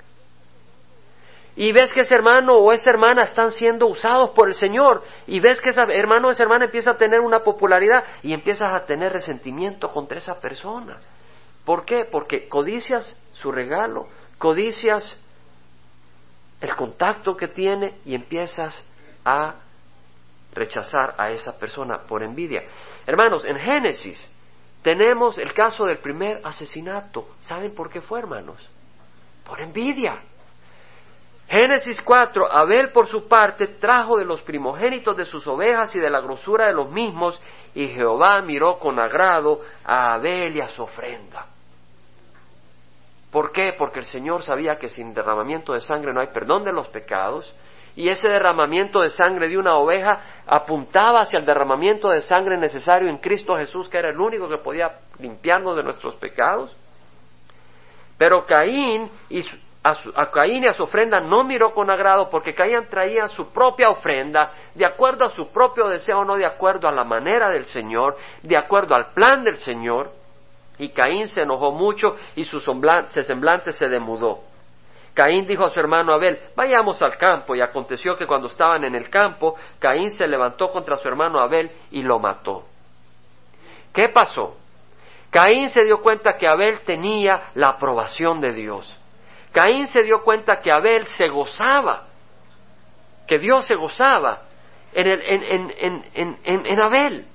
Y 1.55 1.71
ves 1.71 1.91
que 1.91 2.01
ese 2.01 2.13
hermano 2.13 2.53
o 2.53 2.71
esa 2.71 2.91
hermana 2.91 3.23
están 3.23 3.51
siendo 3.51 3.87
usados 3.87 4.29
por 4.29 4.47
el 4.47 4.53
Señor, 4.53 5.03
y 5.25 5.39
ves 5.39 5.59
que 5.59 5.71
ese 5.71 5.81
hermano 5.81 6.27
o 6.27 6.31
esa 6.31 6.43
hermana 6.43 6.65
empieza 6.65 6.91
a 6.91 6.97
tener 6.97 7.19
una 7.19 7.39
popularidad 7.39 8.03
y 8.21 8.33
empiezas 8.33 8.71
a 8.71 8.85
tener 8.85 9.11
resentimiento 9.11 9.91
contra 9.91 10.19
esa 10.19 10.39
persona. 10.39 10.99
¿Por 11.65 11.83
qué? 11.83 12.05
Porque 12.05 12.47
codicias 12.47 13.17
su 13.33 13.51
regalo, 13.51 14.07
codicias 14.37 15.17
el 16.61 16.75
contacto 16.75 17.35
que 17.37 17.47
tiene 17.47 17.99
y 18.05 18.15
empiezas 18.15 18.83
a 19.23 19.55
rechazar 20.53 21.15
a 21.17 21.31
esa 21.31 21.57
persona 21.57 21.99
por 21.99 22.23
envidia. 22.23 22.63
Hermanos, 23.05 23.45
en 23.45 23.57
Génesis 23.57 24.27
tenemos 24.81 25.37
el 25.37 25.53
caso 25.53 25.85
del 25.85 25.99
primer 25.99 26.41
asesinato. 26.43 27.29
¿Saben 27.41 27.73
por 27.73 27.89
qué 27.89 28.01
fue, 28.01 28.19
hermanos? 28.19 28.57
Por 29.45 29.61
envidia. 29.61 30.19
Génesis 31.47 31.99
4, 32.01 32.51
Abel 32.51 32.91
por 32.91 33.07
su 33.07 33.27
parte 33.27 33.67
trajo 33.67 34.17
de 34.17 34.25
los 34.25 34.41
primogénitos 34.43 35.17
de 35.17 35.25
sus 35.25 35.47
ovejas 35.47 35.95
y 35.95 35.99
de 35.99 36.09
la 36.09 36.21
grosura 36.21 36.67
de 36.67 36.73
los 36.73 36.91
mismos, 36.91 37.41
y 37.73 37.87
Jehová 37.87 38.41
miró 38.41 38.77
con 38.77 38.99
agrado 38.99 39.61
a 39.83 40.13
Abel 40.13 40.57
y 40.57 40.61
a 40.61 40.69
su 40.69 40.83
ofrenda. 40.83 41.47
¿Por 43.31 43.51
qué? 43.51 43.73
Porque 43.77 43.99
el 43.99 44.05
Señor 44.05 44.43
sabía 44.43 44.77
que 44.77 44.89
sin 44.89 45.13
derramamiento 45.13 45.73
de 45.73 45.81
sangre 45.81 46.13
no 46.13 46.21
hay 46.21 46.27
perdón 46.27 46.63
de 46.63 46.71
los 46.71 46.87
pecados, 46.87 47.53
y 47.95 48.09
ese 48.09 48.29
derramamiento 48.29 49.01
de 49.01 49.09
sangre 49.09 49.49
de 49.49 49.57
una 49.57 49.75
oveja 49.75 50.21
apuntaba 50.47 51.19
hacia 51.19 51.39
el 51.39 51.45
derramamiento 51.45 52.09
de 52.09 52.21
sangre 52.21 52.57
necesario 52.57 53.09
en 53.09 53.17
Cristo 53.17 53.55
Jesús, 53.57 53.89
que 53.89 53.97
era 53.97 54.09
el 54.09 54.19
único 54.19 54.47
que 54.47 54.57
podía 54.57 54.99
limpiarnos 55.19 55.75
de 55.75 55.83
nuestros 55.83 56.15
pecados. 56.15 56.75
Pero 58.17 58.45
Caín 58.45 59.09
y 59.29 59.43
a, 59.83 60.29
Caín 60.31 60.63
y 60.63 60.67
a 60.67 60.73
su 60.73 60.83
ofrenda 60.83 61.19
no 61.19 61.43
miró 61.43 61.73
con 61.73 61.89
agrado 61.89 62.29
porque 62.29 62.53
Caín 62.53 62.87
traía 62.89 63.27
su 63.27 63.51
propia 63.51 63.89
ofrenda 63.89 64.51
de 64.75 64.85
acuerdo 64.85 65.25
a 65.25 65.31
su 65.31 65.51
propio 65.51 65.87
deseo, 65.87 66.23
no 66.23 66.35
de 66.35 66.45
acuerdo 66.45 66.87
a 66.87 66.91
la 66.91 67.03
manera 67.03 67.49
del 67.49 67.65
Señor, 67.65 68.17
de 68.43 68.57
acuerdo 68.57 68.95
al 68.95 69.13
plan 69.13 69.43
del 69.43 69.57
Señor. 69.57 70.11
Y 70.79 70.89
Caín 70.89 71.27
se 71.27 71.41
enojó 71.41 71.71
mucho 71.71 72.15
y 72.35 72.45
su 72.45 72.59
semblante 72.59 73.73
se 73.73 73.87
demudó. 73.87 74.39
Caín 75.13 75.45
dijo 75.45 75.65
a 75.65 75.69
su 75.69 75.79
hermano 75.79 76.13
Abel, 76.13 76.39
vayamos 76.55 77.01
al 77.01 77.17
campo, 77.17 77.53
y 77.53 77.59
aconteció 77.59 78.15
que 78.15 78.25
cuando 78.25 78.47
estaban 78.47 78.85
en 78.85 78.95
el 78.95 79.09
campo, 79.09 79.55
Caín 79.77 80.11
se 80.11 80.25
levantó 80.25 80.71
contra 80.71 80.95
su 80.95 81.07
hermano 81.09 81.41
Abel 81.41 81.69
y 81.91 82.03
lo 82.03 82.19
mató. 82.19 82.63
¿Qué 83.93 84.07
pasó? 84.07 84.55
Caín 85.29 85.69
se 85.69 85.83
dio 85.83 86.01
cuenta 86.01 86.37
que 86.37 86.47
Abel 86.47 86.79
tenía 86.85 87.51
la 87.55 87.69
aprobación 87.69 88.39
de 88.39 88.53
Dios. 88.53 88.97
Caín 89.51 89.87
se 89.87 90.03
dio 90.03 90.23
cuenta 90.23 90.61
que 90.61 90.71
Abel 90.71 91.05
se 91.05 91.27
gozaba, 91.27 92.05
que 93.27 93.39
Dios 93.39 93.65
se 93.65 93.75
gozaba 93.75 94.43
en, 94.93 95.07
en, 96.13 96.37
en 96.45 96.79
Abel 96.79 97.25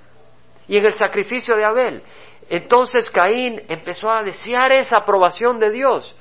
y 0.67 0.79
en 0.79 0.87
el 0.87 0.95
sacrificio 0.95 1.57
de 1.57 1.65
Abel. 1.65 2.03
Entonces 2.49 3.11
Caín 3.11 3.63
empezó 3.69 4.11
a 4.11 4.23
desear 4.23 4.73
esa 4.73 4.99
aprobación 4.99 5.59
de 5.59 5.71
Dios. 5.71 6.15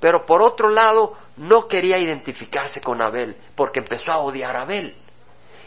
Pero 0.00 0.26
por 0.26 0.42
otro 0.42 0.68
lado, 0.68 1.14
no 1.36 1.68
quería 1.68 1.98
identificarse 1.98 2.80
con 2.80 3.02
Abel, 3.02 3.36
porque 3.54 3.80
empezó 3.80 4.10
a 4.10 4.18
odiar 4.18 4.56
a 4.56 4.62
Abel. 4.62 4.96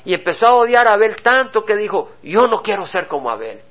Y 0.06 0.14
empezó 0.14 0.48
a 0.48 0.56
odiar 0.56 0.88
a 0.88 0.94
Abel 0.94 1.18
tanto 1.22 1.64
que 1.64 1.76
dijo, 1.76 2.12
yo 2.24 2.48
no 2.48 2.62
quiero 2.62 2.86
ser 2.86 3.08
como 3.08 3.30
Abel. 3.30 3.62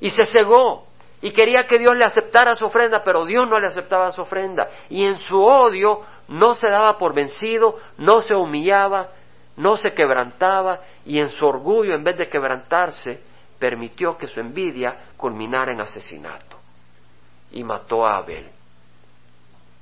Y 0.00 0.10
se 0.10 0.26
cegó 0.26 0.86
y 1.20 1.30
quería 1.30 1.66
que 1.66 1.78
Dios 1.78 1.96
le 1.96 2.04
aceptara 2.04 2.54
su 2.54 2.66
ofrenda, 2.66 3.02
pero 3.02 3.24
Dios 3.24 3.48
no 3.48 3.58
le 3.58 3.68
aceptaba 3.68 4.12
su 4.12 4.20
ofrenda. 4.20 4.68
Y 4.90 5.04
en 5.06 5.18
su 5.18 5.42
odio 5.42 6.02
no 6.28 6.54
se 6.54 6.68
daba 6.68 6.98
por 6.98 7.14
vencido, 7.14 7.78
no 7.96 8.20
se 8.20 8.34
humillaba, 8.34 9.08
no 9.56 9.78
se 9.78 9.94
quebrantaba, 9.94 10.80
y 11.06 11.18
en 11.18 11.30
su 11.30 11.46
orgullo, 11.46 11.94
en 11.94 12.04
vez 12.04 12.18
de 12.18 12.28
quebrantarse, 12.28 13.22
permitió 13.64 14.18
que 14.18 14.26
su 14.26 14.40
envidia 14.40 15.06
culminara 15.16 15.72
en 15.72 15.80
asesinato. 15.80 16.58
Y 17.50 17.64
mató 17.64 18.04
a 18.04 18.18
Abel. 18.18 18.46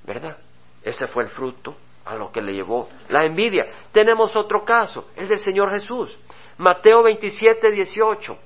¿verdad? 0.05 0.37
Ese 0.85 1.09
fue 1.09 1.25
el 1.25 1.31
fruto 1.31 1.77
a 2.05 2.14
lo 2.14 2.31
que 2.31 2.40
le 2.40 2.53
llevó 2.53 2.88
la 3.09 3.25
envidia. 3.25 3.66
Tenemos 3.90 4.37
otro 4.37 4.64
caso, 4.64 5.09
es 5.16 5.29
del 5.29 5.40
Señor 5.40 5.68
Jesús. 5.73 6.16
Mateo 6.59 7.03
27, 7.03 7.73
18. 7.73 8.38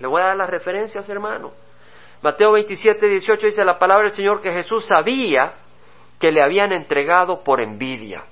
Le 0.00 0.06
voy 0.06 0.20
a 0.20 0.26
dar 0.26 0.36
las 0.36 0.50
referencias, 0.50 1.08
hermano. 1.08 1.52
Mateo 2.20 2.52
27, 2.52 3.08
18 3.08 3.46
dice 3.46 3.64
la 3.64 3.78
palabra 3.78 4.08
del 4.08 4.14
Señor 4.14 4.42
que 4.42 4.52
Jesús 4.52 4.84
sabía 4.84 5.54
que 6.20 6.30
le 6.30 6.42
habían 6.42 6.72
entregado 6.72 7.42
por 7.42 7.62
envidia. 7.62 8.22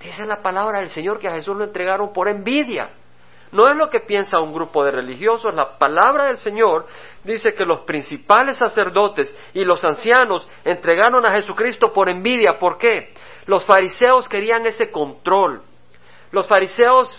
Dice 0.00 0.24
la 0.24 0.40
palabra 0.40 0.78
del 0.78 0.88
Señor 0.88 1.18
que 1.18 1.28
a 1.28 1.32
Jesús 1.32 1.54
lo 1.54 1.64
entregaron 1.64 2.14
por 2.14 2.28
envidia. 2.28 2.88
No 3.52 3.68
es 3.68 3.76
lo 3.76 3.90
que 3.90 4.00
piensa 4.00 4.40
un 4.40 4.52
grupo 4.52 4.82
de 4.82 4.90
religiosos, 4.90 5.54
la 5.54 5.76
palabra 5.76 6.24
del 6.24 6.38
Señor 6.38 6.86
dice 7.22 7.54
que 7.54 7.66
los 7.66 7.80
principales 7.80 8.56
sacerdotes 8.56 9.34
y 9.52 9.64
los 9.64 9.84
ancianos 9.84 10.48
entregaron 10.64 11.24
a 11.26 11.32
Jesucristo 11.32 11.92
por 11.92 12.08
envidia. 12.08 12.58
¿Por 12.58 12.78
qué? 12.78 13.12
Los 13.44 13.66
fariseos 13.66 14.26
querían 14.26 14.64
ese 14.64 14.90
control. 14.90 15.60
Los 16.30 16.46
fariseos 16.46 17.10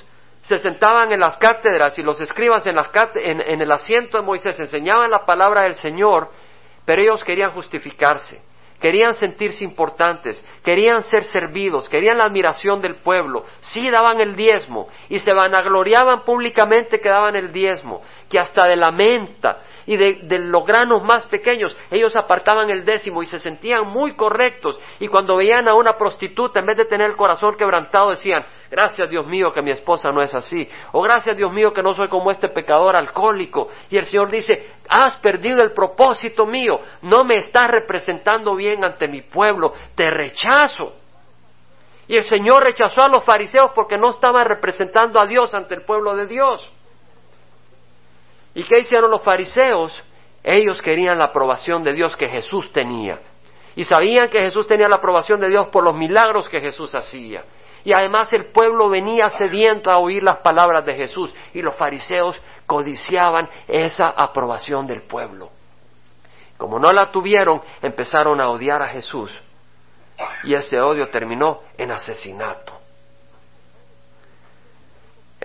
se 0.41 0.57
sentaban 0.57 1.11
en 1.11 1.19
las 1.19 1.37
cátedras 1.37 1.97
y 1.99 2.03
los 2.03 2.19
escribas 2.19 2.65
en, 2.65 2.77
en 3.41 3.61
el 3.61 3.71
asiento 3.71 4.17
de 4.17 4.23
Moisés 4.23 4.59
enseñaban 4.59 5.11
la 5.11 5.25
palabra 5.25 5.61
del 5.61 5.75
Señor, 5.75 6.29
pero 6.83 7.01
ellos 7.03 7.23
querían 7.23 7.51
justificarse 7.51 8.41
querían 8.83 9.13
sentirse 9.13 9.63
importantes, 9.63 10.43
querían 10.61 11.03
ser 11.03 11.23
servidos, 11.23 11.87
querían 11.87 12.17
la 12.17 12.25
admiración 12.25 12.81
del 12.81 12.95
pueblo, 12.95 13.45
sí 13.61 13.89
daban 13.89 14.19
el 14.19 14.35
diezmo 14.35 14.89
y 15.07 15.19
se 15.19 15.31
vanagloriaban 15.31 16.25
públicamente 16.25 16.99
que 16.99 17.07
daban 17.07 17.37
el 17.37 17.53
diezmo, 17.53 18.01
que 18.29 18.37
hasta 18.37 18.67
de 18.67 18.75
la 18.75 18.91
menta 18.91 19.61
y 19.85 19.97
de, 19.97 20.39
los 20.39 20.65
granos 20.65 21.03
más 21.03 21.27
pequeños, 21.27 21.75
ellos 21.91 22.15
apartaban 22.15 22.69
el 22.69 22.85
décimo 22.85 23.21
y 23.21 23.25
se 23.25 23.39
sentían 23.39 23.87
muy 23.87 24.15
correctos. 24.15 24.79
Y 24.99 25.07
cuando 25.07 25.37
veían 25.37 25.67
a 25.67 25.75
una 25.75 25.97
prostituta, 25.97 26.59
en 26.59 26.65
vez 26.65 26.77
de 26.77 26.85
tener 26.85 27.09
el 27.09 27.17
corazón 27.17 27.55
quebrantado, 27.55 28.11
decían, 28.11 28.45
gracias 28.69 29.09
Dios 29.09 29.25
mío 29.25 29.51
que 29.51 29.61
mi 29.61 29.71
esposa 29.71 30.11
no 30.11 30.21
es 30.21 30.33
así, 30.33 30.67
o 30.91 31.01
gracias 31.01 31.35
Dios 31.35 31.51
mío 31.51 31.73
que 31.73 31.83
no 31.83 31.93
soy 31.93 32.07
como 32.07 32.31
este 32.31 32.49
pecador 32.49 32.95
alcohólico. 32.95 33.69
Y 33.89 33.97
el 33.97 34.05
Señor 34.05 34.31
dice, 34.31 34.71
has 34.87 35.15
perdido 35.17 35.61
el 35.61 35.71
propósito 35.73 36.45
mío, 36.45 36.79
no 37.01 37.23
me 37.25 37.37
estás 37.37 37.67
representando 37.69 38.55
bien 38.55 38.83
ante 38.83 39.07
mi 39.07 39.21
pueblo, 39.21 39.73
te 39.95 40.09
rechazo. 40.09 40.93
Y 42.07 42.17
el 42.17 42.23
Señor 42.23 42.63
rechazó 42.63 43.01
a 43.01 43.07
los 43.07 43.23
fariseos 43.23 43.71
porque 43.73 43.97
no 43.97 44.11
estaban 44.11 44.45
representando 44.45 45.19
a 45.19 45.25
Dios 45.25 45.53
ante 45.53 45.75
el 45.75 45.83
pueblo 45.83 46.15
de 46.15 46.27
Dios. 46.27 46.71
¿Y 48.55 48.63
qué 48.63 48.79
hicieron 48.79 49.09
los 49.09 49.23
fariseos? 49.23 50.01
Ellos 50.43 50.81
querían 50.81 51.17
la 51.17 51.25
aprobación 51.25 51.83
de 51.83 51.93
Dios 51.93 52.15
que 52.17 52.27
Jesús 52.27 52.71
tenía. 52.71 53.19
Y 53.75 53.83
sabían 53.83 54.29
que 54.29 54.39
Jesús 54.39 54.67
tenía 54.67 54.87
la 54.87 54.97
aprobación 54.97 55.39
de 55.39 55.49
Dios 55.49 55.67
por 55.67 55.83
los 55.83 55.95
milagros 55.95 56.47
que 56.49 56.59
Jesús 56.59 56.93
hacía. 56.93 57.43
Y 57.85 57.91
además 57.91 58.31
el 58.33 58.45
pueblo 58.45 58.89
venía 58.89 59.29
sediento 59.29 59.89
a 59.89 59.97
oír 59.97 60.23
las 60.23 60.37
palabras 60.37 60.85
de 60.85 60.95
Jesús. 60.95 61.33
Y 61.53 61.61
los 61.61 61.75
fariseos 61.75 62.39
codiciaban 62.65 63.49
esa 63.67 64.09
aprobación 64.09 64.85
del 64.85 65.01
pueblo. 65.01 65.49
Como 66.57 66.79
no 66.79 66.91
la 66.91 67.11
tuvieron, 67.11 67.61
empezaron 67.81 68.39
a 68.39 68.49
odiar 68.49 68.81
a 68.81 68.87
Jesús. 68.87 69.31
Y 70.43 70.53
ese 70.53 70.79
odio 70.79 71.09
terminó 71.09 71.61
en 71.77 71.91
asesinato. 71.91 72.72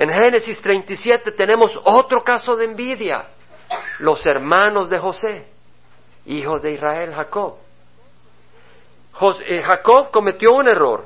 En 0.01 0.11
Génesis 0.11 0.63
37 0.63 1.33
tenemos 1.33 1.73
otro 1.83 2.23
caso 2.23 2.55
de 2.55 2.67
envidia. 2.67 3.25
Los 3.99 4.25
hermanos 4.25 4.89
de 4.89 4.97
José, 4.97 5.49
hijos 6.25 6.63
de 6.63 6.71
Israel, 6.71 7.13
Jacob. 7.13 7.57
Eh, 9.45 9.61
Jacob 9.61 10.13
cometió 10.13 10.53
un 10.53 10.69
error. 10.69 11.05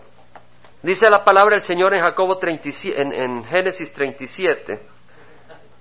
Dice 0.83 1.09
la 1.09 1.25
palabra 1.25 1.57
del 1.57 1.65
Señor 1.65 1.95
en, 1.95 2.03
Jacobo 2.03 2.39
en, 2.43 3.13
en 3.15 3.45
Génesis 3.45 3.91
37. 3.95 4.81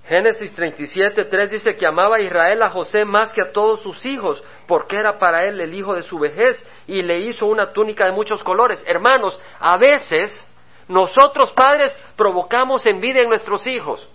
Génesis 0.08 0.54
37, 0.54 1.26
3 1.26 1.52
dice 1.52 1.76
que 1.76 1.86
amaba 1.86 2.16
a 2.16 2.22
Israel 2.22 2.64
a 2.64 2.70
José 2.70 3.04
más 3.04 3.34
que 3.34 3.42
a 3.42 3.52
todos 3.52 3.82
sus 3.82 4.06
hijos, 4.06 4.42
porque 4.68 4.96
era 4.96 5.20
para 5.20 5.44
él 5.44 5.60
el 5.60 5.74
hijo 5.74 5.94
de 5.94 6.04
su 6.04 6.18
vejez, 6.18 6.66
y 6.88 7.02
le 7.02 7.20
hizo 7.20 7.46
una 7.46 7.74
túnica 7.74 8.06
de 8.06 8.14
muchos 8.14 8.42
colores. 8.42 8.84
Hermanos, 8.88 9.38
a 9.60 9.78
veces 9.78 10.48
nosotros 10.92 11.52
padres 11.54 11.96
provocamos 12.16 12.86
envidia 12.86 13.22
en 13.22 13.30
nuestros 13.30 13.66
hijos. 13.66 14.08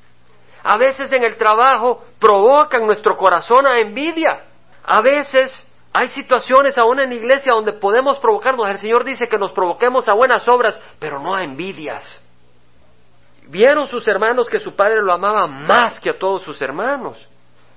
A 0.63 0.77
veces 0.77 1.13
en 1.13 1.25
el 1.25 1.37
trabajo 1.37 2.05
provocan 2.19 2.85
nuestro 2.87 3.17
corazón 3.17 3.67
a 3.67 3.79
envidia. 3.79 4.45
A 4.85 5.01
veces 5.01 5.53
hay 5.93 6.09
situaciones 6.09 6.77
aún 6.77 7.01
en 7.01 7.09
la 7.09 7.15
iglesia 7.15 7.55
donde 7.55 7.73
podemos 7.73 8.19
provocarnos. 8.19 8.69
El 8.69 8.79
Señor 8.79 9.05
dice 9.05 9.29
que 9.29 9.39
nos 9.39 9.53
provoquemos 9.53 10.07
a 10.09 10.13
buenas 10.13 10.47
obras, 10.49 10.81
pero 10.99 11.19
no 11.19 11.35
a 11.35 11.43
envidias. 11.43 12.23
Vieron 13.49 13.87
sus 13.87 14.07
hermanos 14.07 14.51
que 14.51 14.59
su 14.59 14.75
padre 14.75 15.01
lo 15.01 15.15
amaba 15.15 15.47
más 15.47 15.99
que 15.99 16.11
a 16.11 16.19
todos 16.19 16.43
sus 16.43 16.61
hermanos. 16.61 17.27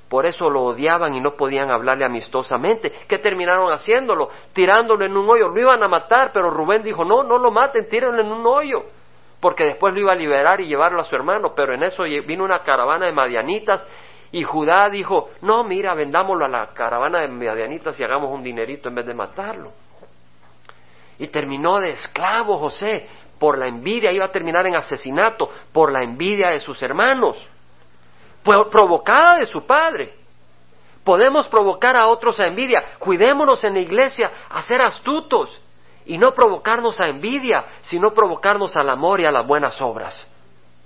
Por 0.09 0.25
eso 0.25 0.49
lo 0.49 0.63
odiaban 0.63 1.13
y 1.13 1.21
no 1.21 1.33
podían 1.33 1.69
hablarle 1.69 2.03
amistosamente. 2.03 2.91
¿Qué 3.07 3.19
terminaron 3.19 3.71
haciéndolo? 3.71 4.29
Tirándolo 4.53 5.05
en 5.05 5.15
un 5.15 5.29
hoyo. 5.29 5.49
Lo 5.49 5.61
iban 5.61 5.83
a 5.83 5.87
matar, 5.87 6.31
pero 6.33 6.49
Rubén 6.49 6.81
dijo, 6.81 7.05
no, 7.05 7.23
no 7.23 7.37
lo 7.37 7.51
maten, 7.51 7.87
tírenlo 7.87 8.19
en 8.19 8.31
un 8.31 8.45
hoyo. 8.47 8.85
Porque 9.39 9.65
después 9.65 9.93
lo 9.93 9.99
iba 9.99 10.11
a 10.11 10.15
liberar 10.15 10.61
y 10.61 10.67
llevarlo 10.67 10.99
a 10.99 11.03
su 11.03 11.15
hermano. 11.15 11.53
Pero 11.55 11.75
en 11.75 11.83
eso 11.83 12.03
vino 12.03 12.43
una 12.43 12.63
caravana 12.63 13.05
de 13.05 13.11
madianitas 13.11 13.87
y 14.31 14.43
Judá 14.43 14.89
dijo, 14.89 15.29
no, 15.41 15.63
mira, 15.63 15.93
vendámoslo 15.93 16.45
a 16.45 16.49
la 16.49 16.67
caravana 16.73 17.19
de 17.19 17.27
madianitas 17.27 17.99
y 17.99 18.03
hagamos 18.03 18.31
un 18.31 18.41
dinerito 18.41 18.89
en 18.89 18.95
vez 18.95 19.05
de 19.05 19.13
matarlo. 19.13 19.71
Y 21.19 21.27
terminó 21.27 21.79
de 21.79 21.91
esclavo 21.91 22.57
José 22.57 23.07
por 23.37 23.59
la 23.59 23.67
envidia, 23.67 24.11
iba 24.11 24.25
a 24.25 24.31
terminar 24.31 24.65
en 24.65 24.75
asesinato 24.75 25.51
por 25.71 25.91
la 25.91 26.01
envidia 26.01 26.49
de 26.49 26.59
sus 26.61 26.81
hermanos 26.81 27.37
provocada 28.43 29.37
de 29.37 29.45
su 29.45 29.65
padre. 29.65 30.13
Podemos 31.03 31.47
provocar 31.47 31.95
a 31.95 32.07
otros 32.07 32.39
a 32.39 32.45
envidia. 32.45 32.83
Cuidémonos 32.99 33.63
en 33.63 33.73
la 33.73 33.79
iglesia 33.79 34.31
a 34.49 34.61
ser 34.61 34.81
astutos 34.81 35.59
y 36.05 36.17
no 36.17 36.33
provocarnos 36.33 36.99
a 36.99 37.07
envidia, 37.07 37.65
sino 37.81 38.11
provocarnos 38.11 38.75
al 38.75 38.89
amor 38.89 39.21
y 39.21 39.25
a 39.25 39.31
las 39.31 39.45
buenas 39.45 39.79
obras. 39.81 40.27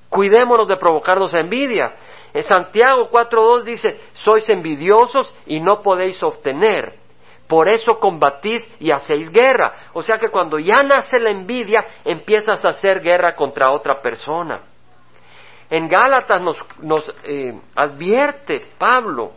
Cuidémonos 0.10 0.68
de 0.68 0.78
provocarnos 0.78 1.34
a 1.34 1.40
envidia. 1.40 1.96
En 2.34 2.44
Santiago 2.44 3.10
4.2 3.10 3.64
dice, 3.64 4.02
sois 4.14 4.48
envidiosos 4.50 5.34
y 5.46 5.60
no 5.60 5.82
podéis 5.82 6.22
obtener. 6.22 6.96
Por 7.48 7.68
eso 7.68 8.00
combatís 8.00 8.68
y 8.80 8.92
hacéis 8.92 9.32
guerra. 9.32 9.90
O 9.94 10.02
sea 10.02 10.18
que 10.18 10.30
cuando 10.30 10.58
ya 10.60 10.84
nace 10.84 11.20
la 11.20 11.30
envidia, 11.30 11.86
empiezas 12.06 12.64
a 12.66 12.70
hacer 12.70 13.02
guerra 13.02 13.36
contra 13.36 13.72
otra 13.72 14.02
persona. 14.02 14.62
En 15.74 15.90
Gálatas 15.90 16.40
nos, 16.84 17.16
eh, 17.24 17.60
advierte 17.74 18.64
Pablo, 18.78 19.32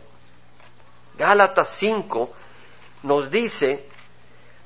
Gálatas 1.17 1.77
5, 1.79 2.29
nos 3.01 3.31
dice, 3.31 3.87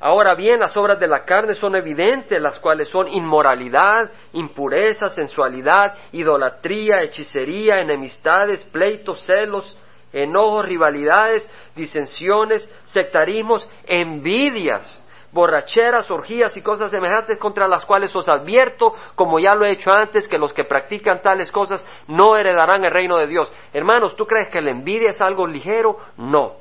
ahora 0.01 0.36
bien, 0.36 0.59
las 0.59 0.76
obras 0.76 0.99
de 0.99 1.07
la 1.07 1.24
carne 1.24 1.53
son 1.53 1.78
evidentes, 1.78 2.41
las 2.41 2.59
cuales 2.59 2.89
son 2.89 3.07
inmoralidad, 3.07 4.11
impureza, 4.34 5.07
sensualidad, 5.07 5.95
idolatría, 6.11 7.03
hechicería, 7.03 7.80
enemistades, 7.80 8.65
pleitos, 8.65 9.26
celos, 9.26 9.78
enojos, 10.11 10.65
rivalidades, 10.65 11.49
disensiones, 11.74 12.69
sectarismos, 12.84 13.65
envidias 13.88 15.01
borracheras, 15.32 16.11
orgías 16.11 16.55
y 16.57 16.61
cosas 16.61 16.91
semejantes 16.91 17.38
contra 17.38 17.67
las 17.67 17.86
cuales 17.86 18.15
os 18.15 18.27
advierto, 18.27 18.93
como 19.15 19.39
ya 19.39 19.55
lo 19.55 19.65
he 19.65 19.71
hecho 19.71 19.91
antes, 19.91 20.27
que 20.27 20.38
los 20.38 20.53
que 20.53 20.65
practican 20.65 21.21
tales 21.21 21.51
cosas 21.51 21.86
no 22.07 22.36
heredarán 22.36 22.84
el 22.84 22.91
reino 22.91 23.17
de 23.17 23.27
Dios. 23.27 23.51
Hermanos, 23.73 24.15
¿tú 24.15 24.25
crees 24.25 24.49
que 24.49 24.61
la 24.61 24.71
envidia 24.71 25.11
es 25.11 25.21
algo 25.21 25.47
ligero? 25.47 25.97
No. 26.17 26.53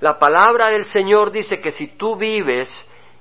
La 0.00 0.18
palabra 0.18 0.68
del 0.68 0.86
Señor 0.86 1.30
dice 1.30 1.60
que 1.60 1.72
si 1.72 1.98
tú 1.98 2.16
vives 2.16 2.70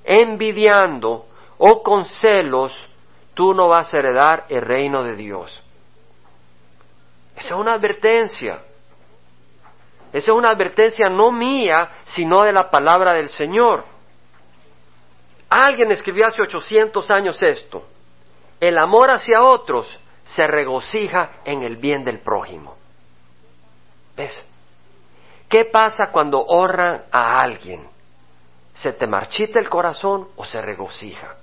envidiando 0.03 1.25
o 1.57 1.83
con 1.83 2.05
celos, 2.05 2.87
tú 3.33 3.53
no 3.53 3.67
vas 3.67 3.93
a 3.93 3.99
heredar 3.99 4.45
el 4.47 4.61
reino 4.61 5.03
de 5.03 5.15
Dios. 5.15 5.61
Esa 7.35 7.53
es 7.53 7.59
una 7.59 7.73
advertencia. 7.73 8.59
Esa 10.11 10.31
es 10.31 10.37
una 10.37 10.49
advertencia 10.49 11.09
no 11.09 11.31
mía, 11.31 11.89
sino 12.05 12.43
de 12.43 12.53
la 12.53 12.71
palabra 12.71 13.13
del 13.13 13.29
Señor. 13.29 13.83
Alguien 15.49 15.91
escribió 15.91 16.27
hace 16.27 16.41
800 16.41 17.09
años 17.11 17.41
esto. 17.41 17.83
El 18.59 18.77
amor 18.77 19.09
hacia 19.09 19.41
otros 19.41 19.99
se 20.25 20.45
regocija 20.45 21.41
en 21.43 21.63
el 21.63 21.77
bien 21.77 22.03
del 22.03 22.19
prójimo. 22.19 22.75
¿Ves? 24.15 24.45
¿Qué 25.47 25.65
pasa 25.65 26.11
cuando 26.11 26.41
honran 26.41 27.03
a 27.11 27.41
alguien? 27.41 27.87
¿Se 28.75 28.93
te 28.93 29.07
marchita 29.07 29.59
el 29.59 29.67
corazón 29.67 30.27
o 30.35 30.45
se 30.45 30.61
regocija? 30.61 31.35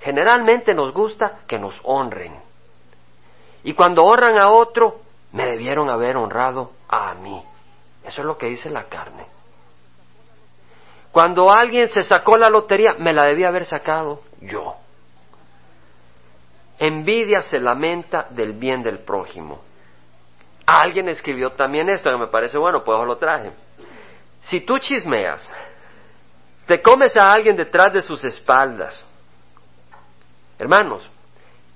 Generalmente 0.00 0.74
nos 0.74 0.92
gusta 0.92 1.40
que 1.46 1.58
nos 1.58 1.78
honren. 1.84 2.34
Y 3.62 3.74
cuando 3.74 4.02
honran 4.02 4.38
a 4.38 4.50
otro, 4.50 5.00
me 5.32 5.46
debieron 5.46 5.88
haber 5.90 6.16
honrado 6.16 6.72
a 6.88 7.14
mí. 7.14 7.40
Eso 8.02 8.22
es 8.22 8.26
lo 8.26 8.36
que 8.36 8.46
dice 8.46 8.70
la 8.70 8.84
carne. 8.84 9.26
Cuando 11.12 11.50
alguien 11.50 11.88
se 11.88 12.02
sacó 12.02 12.36
la 12.36 12.48
lotería, 12.48 12.94
me 12.98 13.12
la 13.12 13.24
debía 13.24 13.48
haber 13.48 13.64
sacado 13.64 14.22
yo. 14.40 14.76
Envidia 16.78 17.42
se 17.42 17.58
lamenta 17.58 18.26
del 18.30 18.52
bien 18.52 18.82
del 18.82 19.00
prójimo. 19.00 19.60
Alguien 20.64 21.08
escribió 21.08 21.52
también 21.52 21.88
esto 21.90 22.10
que 22.10 22.16
me 22.16 22.28
parece 22.28 22.56
bueno, 22.58 22.84
pues 22.84 22.96
lo 23.04 23.16
traje. 23.16 23.50
Si 24.42 24.60
tú 24.60 24.78
chismeas, 24.78 25.52
te 26.66 26.80
comes 26.80 27.16
a 27.16 27.28
alguien 27.28 27.56
detrás 27.56 27.92
de 27.92 28.00
sus 28.00 28.22
espaldas. 28.24 29.04
Hermanos, 30.58 31.10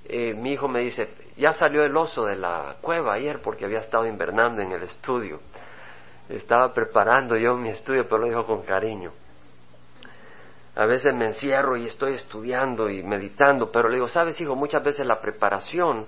eh, 0.05 0.33
mi 0.33 0.53
hijo 0.53 0.67
me 0.67 0.79
dice, 0.79 1.13
ya 1.35 1.51
salió 1.51 1.83
el 1.83 1.95
oso 1.97 2.25
de 2.25 2.35
la 2.35 2.77
cueva 2.81 3.13
ayer 3.15 3.41
porque 3.41 3.65
había 3.65 3.79
estado 3.79 4.07
invernando 4.07 4.61
en 4.61 4.71
el 4.71 4.83
estudio. 4.83 5.41
Estaba 6.29 6.73
preparando 6.73 7.35
yo 7.35 7.55
mi 7.55 7.69
estudio, 7.69 8.05
pero 8.05 8.19
lo 8.19 8.27
dijo 8.27 8.45
con 8.45 8.63
cariño. 8.63 9.11
A 10.75 10.85
veces 10.85 11.13
me 11.13 11.25
encierro 11.25 11.77
y 11.77 11.85
estoy 11.85 12.13
estudiando 12.15 12.89
y 12.89 13.01
meditando, 13.01 13.71
pero 13.71 13.87
le 13.87 13.95
digo, 13.95 14.09
sabes 14.09 14.39
hijo, 14.41 14.55
muchas 14.55 14.83
veces 14.83 15.05
la 15.05 15.21
preparación 15.21 16.05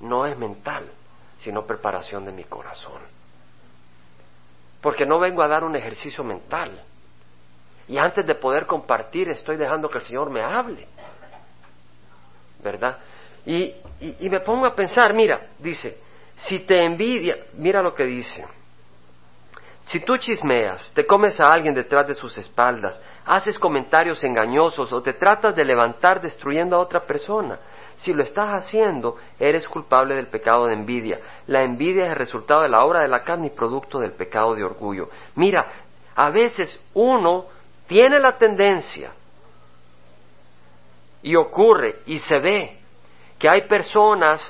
no 0.00 0.26
es 0.26 0.36
mental, 0.36 0.90
sino 1.38 1.66
preparación 1.66 2.24
de 2.26 2.32
mi 2.32 2.44
corazón. 2.44 3.00
Porque 4.82 5.06
no 5.06 5.18
vengo 5.18 5.42
a 5.42 5.48
dar 5.48 5.64
un 5.64 5.76
ejercicio 5.76 6.22
mental. 6.24 6.82
Y 7.88 7.96
antes 7.96 8.26
de 8.26 8.34
poder 8.34 8.66
compartir 8.66 9.30
estoy 9.30 9.56
dejando 9.56 9.88
que 9.88 9.98
el 9.98 10.04
Señor 10.04 10.28
me 10.28 10.42
hable. 10.42 10.86
¿Verdad? 12.62 12.98
Y, 13.46 13.74
y, 14.00 14.28
me 14.28 14.40
pongo 14.40 14.66
a 14.66 14.74
pensar, 14.74 15.12
mira, 15.14 15.48
dice, 15.58 15.98
si 16.36 16.60
te 16.60 16.84
envidia, 16.84 17.36
mira 17.54 17.82
lo 17.82 17.92
que 17.92 18.04
dice. 18.04 18.44
Si 19.84 20.00
tú 20.00 20.16
chismeas, 20.16 20.92
te 20.94 21.04
comes 21.06 21.40
a 21.40 21.52
alguien 21.52 21.74
detrás 21.74 22.06
de 22.06 22.14
sus 22.14 22.36
espaldas, 22.38 23.00
haces 23.24 23.58
comentarios 23.58 24.22
engañosos 24.24 24.92
o 24.92 25.02
te 25.02 25.14
tratas 25.14 25.54
de 25.54 25.64
levantar 25.64 26.20
destruyendo 26.20 26.76
a 26.76 26.80
otra 26.80 27.00
persona. 27.04 27.58
Si 27.96 28.12
lo 28.12 28.22
estás 28.22 28.50
haciendo, 28.50 29.16
eres 29.38 29.68
culpable 29.68 30.14
del 30.14 30.28
pecado 30.28 30.66
de 30.66 30.74
envidia. 30.74 31.20
La 31.46 31.62
envidia 31.62 32.04
es 32.04 32.10
el 32.10 32.16
resultado 32.16 32.62
de 32.62 32.68
la 32.68 32.84
obra 32.84 33.00
de 33.00 33.08
la 33.08 33.22
carne 33.22 33.48
y 33.48 33.50
producto 33.50 33.98
del 33.98 34.12
pecado 34.12 34.54
de 34.54 34.64
orgullo. 34.64 35.08
Mira, 35.34 35.66
a 36.14 36.30
veces 36.30 36.80
uno 36.94 37.46
tiene 37.86 38.18
la 38.18 38.36
tendencia 38.38 39.12
Y 41.22 41.36
ocurre 41.36 42.00
y 42.06 42.18
se 42.18 42.38
ve 42.38 42.78
que 43.38 43.48
hay 43.48 43.68
personas 43.68 44.42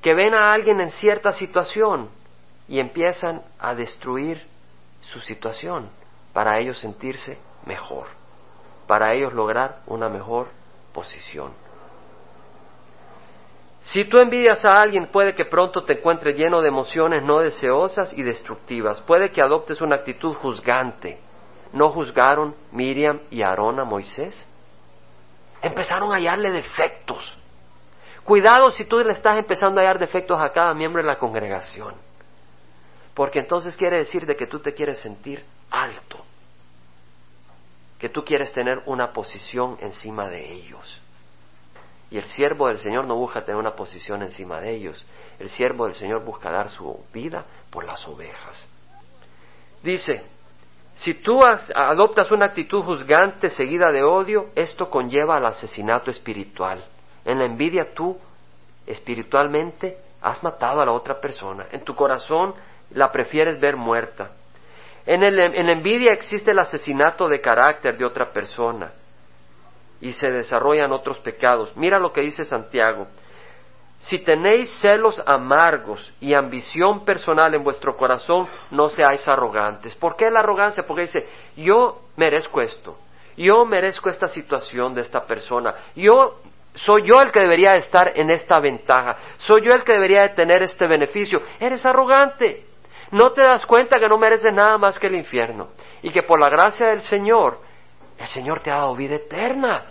que 0.00 0.14
ven 0.14 0.34
a 0.34 0.52
alguien 0.52 0.80
en 0.80 0.90
cierta 0.90 1.32
situación 1.32 2.08
y 2.68 2.78
empiezan 2.78 3.42
a 3.58 3.74
destruir 3.74 4.53
su 5.14 5.20
situación 5.20 5.88
para 6.32 6.58
ellos 6.58 6.78
sentirse 6.80 7.38
mejor, 7.64 8.08
para 8.88 9.14
ellos 9.14 9.32
lograr 9.32 9.78
una 9.86 10.08
mejor 10.08 10.48
posición. 10.92 11.52
Si 13.80 14.04
tú 14.06 14.18
envidias 14.18 14.64
a 14.64 14.82
alguien, 14.82 15.06
puede 15.06 15.34
que 15.34 15.44
pronto 15.44 15.84
te 15.84 15.98
encuentres 15.98 16.36
lleno 16.36 16.60
de 16.60 16.68
emociones 16.68 17.22
no 17.22 17.38
deseosas 17.38 18.12
y 18.14 18.22
destructivas. 18.22 19.00
Puede 19.02 19.30
que 19.30 19.42
adoptes 19.42 19.80
una 19.80 19.96
actitud 19.96 20.34
juzgante. 20.34 21.20
¿No 21.72 21.90
juzgaron 21.90 22.54
Miriam 22.72 23.20
y 23.30 23.42
Aarón 23.42 23.78
a 23.78 23.84
Moisés? 23.84 24.34
Empezaron 25.62 26.10
a 26.12 26.16
hallarle 26.16 26.50
defectos. 26.50 27.38
Cuidado 28.24 28.70
si 28.70 28.86
tú 28.86 28.98
le 29.04 29.12
estás 29.12 29.38
empezando 29.38 29.80
a 29.80 29.84
hallar 29.84 29.98
defectos 29.98 30.40
a 30.40 30.50
cada 30.50 30.72
miembro 30.72 31.02
de 31.02 31.06
la 31.06 31.18
congregación. 31.18 31.94
Porque 33.14 33.38
entonces 33.38 33.76
quiere 33.76 33.98
decir 33.98 34.26
de 34.26 34.36
que 34.36 34.46
tú 34.46 34.58
te 34.58 34.74
quieres 34.74 34.98
sentir 34.98 35.44
alto. 35.70 36.18
Que 37.98 38.08
tú 38.08 38.24
quieres 38.24 38.52
tener 38.52 38.82
una 38.86 39.12
posición 39.12 39.78
encima 39.80 40.28
de 40.28 40.52
ellos. 40.52 41.00
Y 42.10 42.18
el 42.18 42.24
siervo 42.24 42.68
del 42.68 42.78
Señor 42.78 43.06
no 43.06 43.16
busca 43.16 43.44
tener 43.44 43.56
una 43.56 43.74
posición 43.74 44.22
encima 44.22 44.60
de 44.60 44.74
ellos. 44.74 45.04
El 45.38 45.48
siervo 45.48 45.86
del 45.86 45.94
Señor 45.94 46.24
busca 46.24 46.50
dar 46.50 46.70
su 46.70 47.04
vida 47.12 47.44
por 47.70 47.84
las 47.84 48.06
ovejas. 48.06 48.66
Dice, 49.82 50.24
si 50.96 51.14
tú 51.14 51.40
adoptas 51.42 52.30
una 52.30 52.46
actitud 52.46 52.82
juzgante 52.82 53.50
seguida 53.50 53.90
de 53.90 54.02
odio, 54.02 54.50
esto 54.54 54.90
conlleva 54.90 55.36
al 55.36 55.46
asesinato 55.46 56.10
espiritual. 56.10 56.84
En 57.24 57.38
la 57.38 57.46
envidia 57.46 57.94
tú 57.94 58.18
espiritualmente 58.86 59.98
has 60.20 60.42
matado 60.42 60.80
a 60.80 60.86
la 60.86 60.92
otra 60.92 61.20
persona. 61.20 61.66
En 61.72 61.84
tu 61.84 61.94
corazón 61.94 62.54
la 62.90 63.10
prefieres 63.10 63.58
ver 63.60 63.76
muerta. 63.76 64.30
En, 65.06 65.20
la 65.20 65.72
envidia 65.72 66.12
existe 66.12 66.52
el 66.52 66.58
asesinato 66.58 67.28
de 67.28 67.40
carácter 67.40 67.98
de 67.98 68.04
otra 68.04 68.32
persona 68.32 68.92
y 70.00 70.12
se 70.12 70.30
desarrollan 70.30 70.92
otros 70.92 71.18
pecados. 71.18 71.72
Mira 71.76 71.98
lo 71.98 72.12
que 72.12 72.22
dice 72.22 72.44
Santiago. 72.44 73.06
Si 73.98 74.18
tenéis 74.18 74.70
celos 74.80 75.22
amargos 75.24 76.12
y 76.20 76.34
ambición 76.34 77.04
personal 77.04 77.54
en 77.54 77.64
vuestro 77.64 77.96
corazón, 77.96 78.46
no 78.70 78.90
seáis 78.90 79.26
arrogantes. 79.26 79.94
¿Por 79.94 80.16
qué 80.16 80.30
la 80.30 80.40
arrogancia? 80.40 80.86
Porque 80.86 81.02
dice, 81.02 81.26
yo 81.56 82.02
merezco 82.16 82.60
esto, 82.60 82.98
yo 83.36 83.64
merezco 83.64 84.10
esta 84.10 84.28
situación 84.28 84.94
de 84.94 85.00
esta 85.00 85.24
persona, 85.24 85.74
yo 85.96 86.38
soy 86.74 87.08
yo 87.08 87.22
el 87.22 87.30
que 87.32 87.40
debería 87.40 87.76
estar 87.76 88.12
en 88.14 88.30
esta 88.30 88.60
ventaja, 88.60 89.16
soy 89.38 89.66
yo 89.66 89.74
el 89.74 89.84
que 89.84 89.92
debería 89.92 90.22
de 90.22 90.28
tener 90.30 90.62
este 90.62 90.86
beneficio. 90.86 91.40
Eres 91.58 91.86
arrogante. 91.86 92.73
No 93.14 93.30
te 93.30 93.42
das 93.42 93.64
cuenta 93.64 94.00
que 94.00 94.08
no 94.08 94.18
mereces 94.18 94.52
nada 94.52 94.76
más 94.76 94.98
que 94.98 95.06
el 95.06 95.14
infierno 95.14 95.68
y 96.02 96.10
que 96.10 96.24
por 96.24 96.40
la 96.40 96.48
gracia 96.48 96.88
del 96.88 97.00
Señor, 97.00 97.60
el 98.18 98.26
Señor 98.26 98.60
te 98.60 98.72
ha 98.72 98.78
dado 98.78 98.96
vida 98.96 99.14
eterna. 99.14 99.84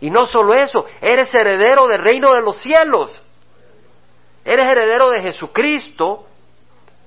Y 0.00 0.08
no 0.08 0.24
solo 0.24 0.54
eso, 0.54 0.86
eres 1.02 1.34
heredero 1.34 1.86
del 1.86 2.00
reino 2.02 2.32
de 2.32 2.40
los 2.40 2.56
cielos. 2.62 3.22
Eres 4.42 4.66
heredero 4.66 5.10
de 5.10 5.20
Jesucristo, 5.20 6.24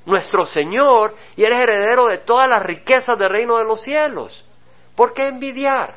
nuestro 0.06 0.46
Señor, 0.46 1.16
y 1.36 1.46
eres 1.46 1.58
heredero 1.58 2.06
de 2.06 2.20
todas 2.20 2.48
las 2.48 2.62
riquezas 2.62 3.18
del 3.18 3.32
reino 3.32 3.58
de 3.58 3.64
los 3.64 3.82
cielos. 3.82 4.46
¿Por 4.96 5.16
qué 5.16 5.30
envidiar? 5.30 5.96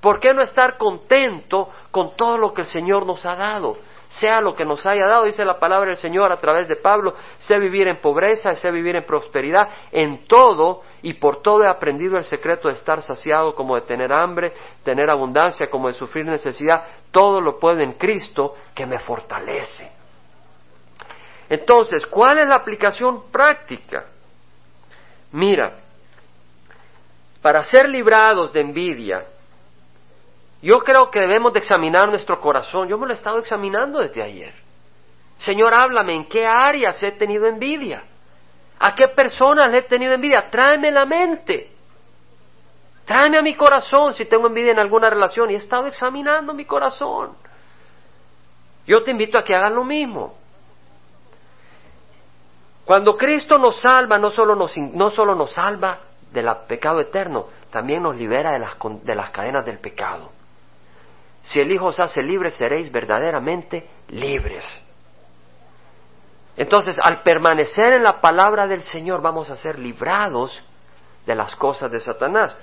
¿Por 0.00 0.18
qué 0.18 0.34
no 0.34 0.42
estar 0.42 0.76
contento 0.78 1.70
con 1.92 2.16
todo 2.16 2.38
lo 2.38 2.52
que 2.52 2.62
el 2.62 2.66
Señor 2.66 3.06
nos 3.06 3.24
ha 3.24 3.36
dado? 3.36 3.78
Sea 4.08 4.40
lo 4.40 4.54
que 4.54 4.64
nos 4.64 4.86
haya 4.86 5.06
dado, 5.06 5.24
dice 5.24 5.44
la 5.44 5.58
palabra 5.58 5.88
del 5.88 5.96
Señor 5.96 6.30
a 6.30 6.40
través 6.40 6.68
de 6.68 6.76
Pablo, 6.76 7.14
sé 7.38 7.58
vivir 7.58 7.88
en 7.88 8.00
pobreza, 8.00 8.52
sé 8.52 8.70
vivir 8.70 8.96
en 8.96 9.04
prosperidad, 9.04 9.68
en 9.90 10.26
todo 10.26 10.82
y 11.02 11.14
por 11.14 11.42
todo 11.42 11.64
he 11.64 11.68
aprendido 11.68 12.16
el 12.16 12.24
secreto 12.24 12.68
de 12.68 12.74
estar 12.74 13.02
saciado 13.02 13.54
como 13.54 13.74
de 13.74 13.82
tener 13.82 14.12
hambre, 14.12 14.52
tener 14.84 15.10
abundancia 15.10 15.68
como 15.68 15.88
de 15.88 15.94
sufrir 15.94 16.24
necesidad, 16.24 16.84
todo 17.10 17.40
lo 17.40 17.58
puedo 17.58 17.80
en 17.80 17.94
Cristo 17.94 18.54
que 18.74 18.86
me 18.86 18.98
fortalece. 18.98 19.90
Entonces, 21.48 22.06
¿cuál 22.06 22.38
es 22.38 22.48
la 22.48 22.56
aplicación 22.56 23.30
práctica? 23.30 24.06
Mira, 25.32 25.74
para 27.42 27.62
ser 27.62 27.88
librados 27.88 28.52
de 28.52 28.60
envidia, 28.60 29.24
yo 30.62 30.80
creo 30.80 31.10
que 31.10 31.20
debemos 31.20 31.52
de 31.52 31.58
examinar 31.58 32.08
nuestro 32.08 32.40
corazón. 32.40 32.88
Yo 32.88 32.98
me 32.98 33.06
lo 33.06 33.12
he 33.12 33.16
estado 33.16 33.38
examinando 33.38 34.00
desde 34.00 34.22
ayer. 34.22 34.54
Señor, 35.38 35.74
háblame, 35.74 36.14
¿en 36.14 36.28
qué 36.28 36.46
áreas 36.46 37.02
he 37.02 37.12
tenido 37.12 37.46
envidia? 37.46 38.02
¿A 38.78 38.94
qué 38.94 39.08
personas 39.08 39.70
le 39.70 39.78
he 39.78 39.82
tenido 39.82 40.12
envidia? 40.14 40.50
Tráeme 40.50 40.90
la 40.90 41.04
mente. 41.04 41.72
Tráeme 43.04 43.38
a 43.38 43.42
mi 43.42 43.54
corazón 43.54 44.14
si 44.14 44.24
tengo 44.24 44.46
envidia 44.46 44.72
en 44.72 44.78
alguna 44.78 45.10
relación. 45.10 45.50
Y 45.50 45.54
he 45.54 45.58
estado 45.58 45.86
examinando 45.86 46.54
mi 46.54 46.64
corazón. 46.64 47.36
Yo 48.86 49.02
te 49.02 49.10
invito 49.10 49.38
a 49.38 49.44
que 49.44 49.54
hagas 49.54 49.72
lo 49.72 49.84
mismo. 49.84 50.34
Cuando 52.84 53.16
Cristo 53.16 53.58
nos 53.58 53.80
salva, 53.80 54.18
no 54.18 54.30
solo 54.30 54.54
nos, 54.54 54.76
no 54.76 55.10
solo 55.10 55.34
nos 55.34 55.52
salva 55.52 55.98
del 56.32 56.48
pecado 56.68 57.00
eterno, 57.00 57.46
también 57.70 58.02
nos 58.02 58.16
libera 58.16 58.52
de 58.52 58.60
las, 58.60 58.76
de 59.02 59.14
las 59.14 59.30
cadenas 59.30 59.64
del 59.64 59.78
pecado. 59.78 60.30
Si 61.46 61.60
el 61.60 61.70
Hijo 61.70 61.86
os 61.86 62.00
hace 62.00 62.22
libres, 62.22 62.54
seréis 62.54 62.90
verdaderamente 62.90 63.88
libres. 64.08 64.64
Entonces, 66.56 66.98
al 67.00 67.22
permanecer 67.22 67.92
en 67.92 68.02
la 68.02 68.20
palabra 68.20 68.66
del 68.66 68.82
Señor, 68.82 69.22
vamos 69.22 69.50
a 69.50 69.56
ser 69.56 69.78
librados 69.78 70.60
de 71.24 71.34
las 71.36 71.54
cosas 71.54 71.90
de 71.90 72.00
Satanás. 72.00 72.56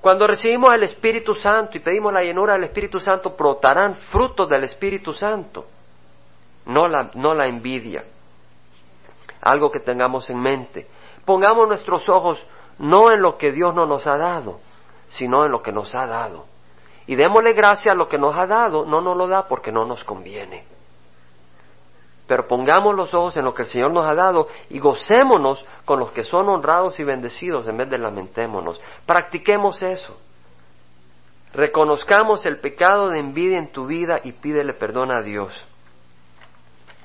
Cuando 0.00 0.26
recibimos 0.26 0.72
el 0.72 0.84
Espíritu 0.84 1.34
Santo 1.34 1.76
y 1.76 1.80
pedimos 1.80 2.12
la 2.12 2.22
llenura 2.22 2.52
del 2.52 2.64
Espíritu 2.64 3.00
Santo, 3.00 3.34
brotarán 3.36 3.94
frutos 3.94 4.48
del 4.48 4.64
Espíritu 4.64 5.12
Santo, 5.12 5.66
no 6.66 6.86
la, 6.86 7.10
no 7.14 7.34
la 7.34 7.46
envidia. 7.46 8.04
Algo 9.40 9.72
que 9.72 9.80
tengamos 9.80 10.30
en 10.30 10.40
mente. 10.40 10.86
Pongamos 11.24 11.66
nuestros 11.66 12.08
ojos 12.08 12.44
no 12.78 13.10
en 13.10 13.20
lo 13.20 13.36
que 13.36 13.50
Dios 13.50 13.74
no 13.74 13.84
nos 13.86 14.06
ha 14.06 14.16
dado, 14.16 14.60
sino 15.08 15.44
en 15.44 15.50
lo 15.50 15.60
que 15.60 15.72
nos 15.72 15.92
ha 15.96 16.06
dado. 16.06 16.51
Y 17.12 17.14
démosle 17.14 17.52
gracia 17.52 17.92
a 17.92 17.94
lo 17.94 18.08
que 18.08 18.16
nos 18.16 18.34
ha 18.34 18.46
dado, 18.46 18.86
no 18.86 19.02
nos 19.02 19.14
lo 19.14 19.28
da 19.28 19.46
porque 19.46 19.70
no 19.70 19.84
nos 19.84 20.02
conviene. 20.02 20.64
Pero 22.26 22.48
pongamos 22.48 22.94
los 22.94 23.12
ojos 23.12 23.36
en 23.36 23.44
lo 23.44 23.52
que 23.52 23.64
el 23.64 23.68
Señor 23.68 23.92
nos 23.92 24.06
ha 24.06 24.14
dado 24.14 24.48
y 24.70 24.78
gocémonos 24.78 25.62
con 25.84 26.00
los 26.00 26.10
que 26.12 26.24
son 26.24 26.48
honrados 26.48 26.98
y 26.98 27.04
bendecidos 27.04 27.68
en 27.68 27.76
vez 27.76 27.90
de 27.90 27.98
lamentémonos. 27.98 28.80
Practiquemos 29.04 29.82
eso. 29.82 30.18
Reconozcamos 31.52 32.46
el 32.46 32.60
pecado 32.60 33.10
de 33.10 33.18
envidia 33.18 33.58
en 33.58 33.72
tu 33.72 33.84
vida 33.84 34.20
y 34.24 34.32
pídele 34.32 34.72
perdón 34.72 35.10
a 35.10 35.20
Dios. 35.20 35.52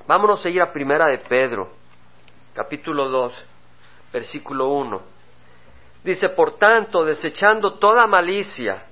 Vámonos 0.06 0.42
a 0.42 0.48
ir 0.48 0.62
a 0.62 0.72
Primera 0.72 1.08
de 1.08 1.18
Pedro, 1.18 1.68
capítulo 2.54 3.10
2, 3.10 3.44
versículo 4.10 4.68
1. 4.68 5.02
Dice, 6.02 6.30
por 6.30 6.56
tanto, 6.56 7.04
desechando 7.04 7.74
toda 7.74 8.06
malicia, 8.06 8.87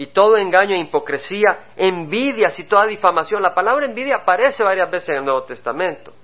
y 0.00 0.06
todo 0.06 0.38
engaño 0.38 0.74
e 0.74 0.78
hipocresía, 0.78 1.72
envidias 1.76 2.58
y 2.58 2.64
toda 2.66 2.86
difamación. 2.86 3.42
La 3.42 3.52
palabra 3.52 3.84
envidia 3.84 4.16
aparece 4.16 4.64
varias 4.64 4.90
veces 4.90 5.10
en 5.10 5.16
el 5.16 5.24
Nuevo 5.26 5.42
Testamento. 5.42 6.14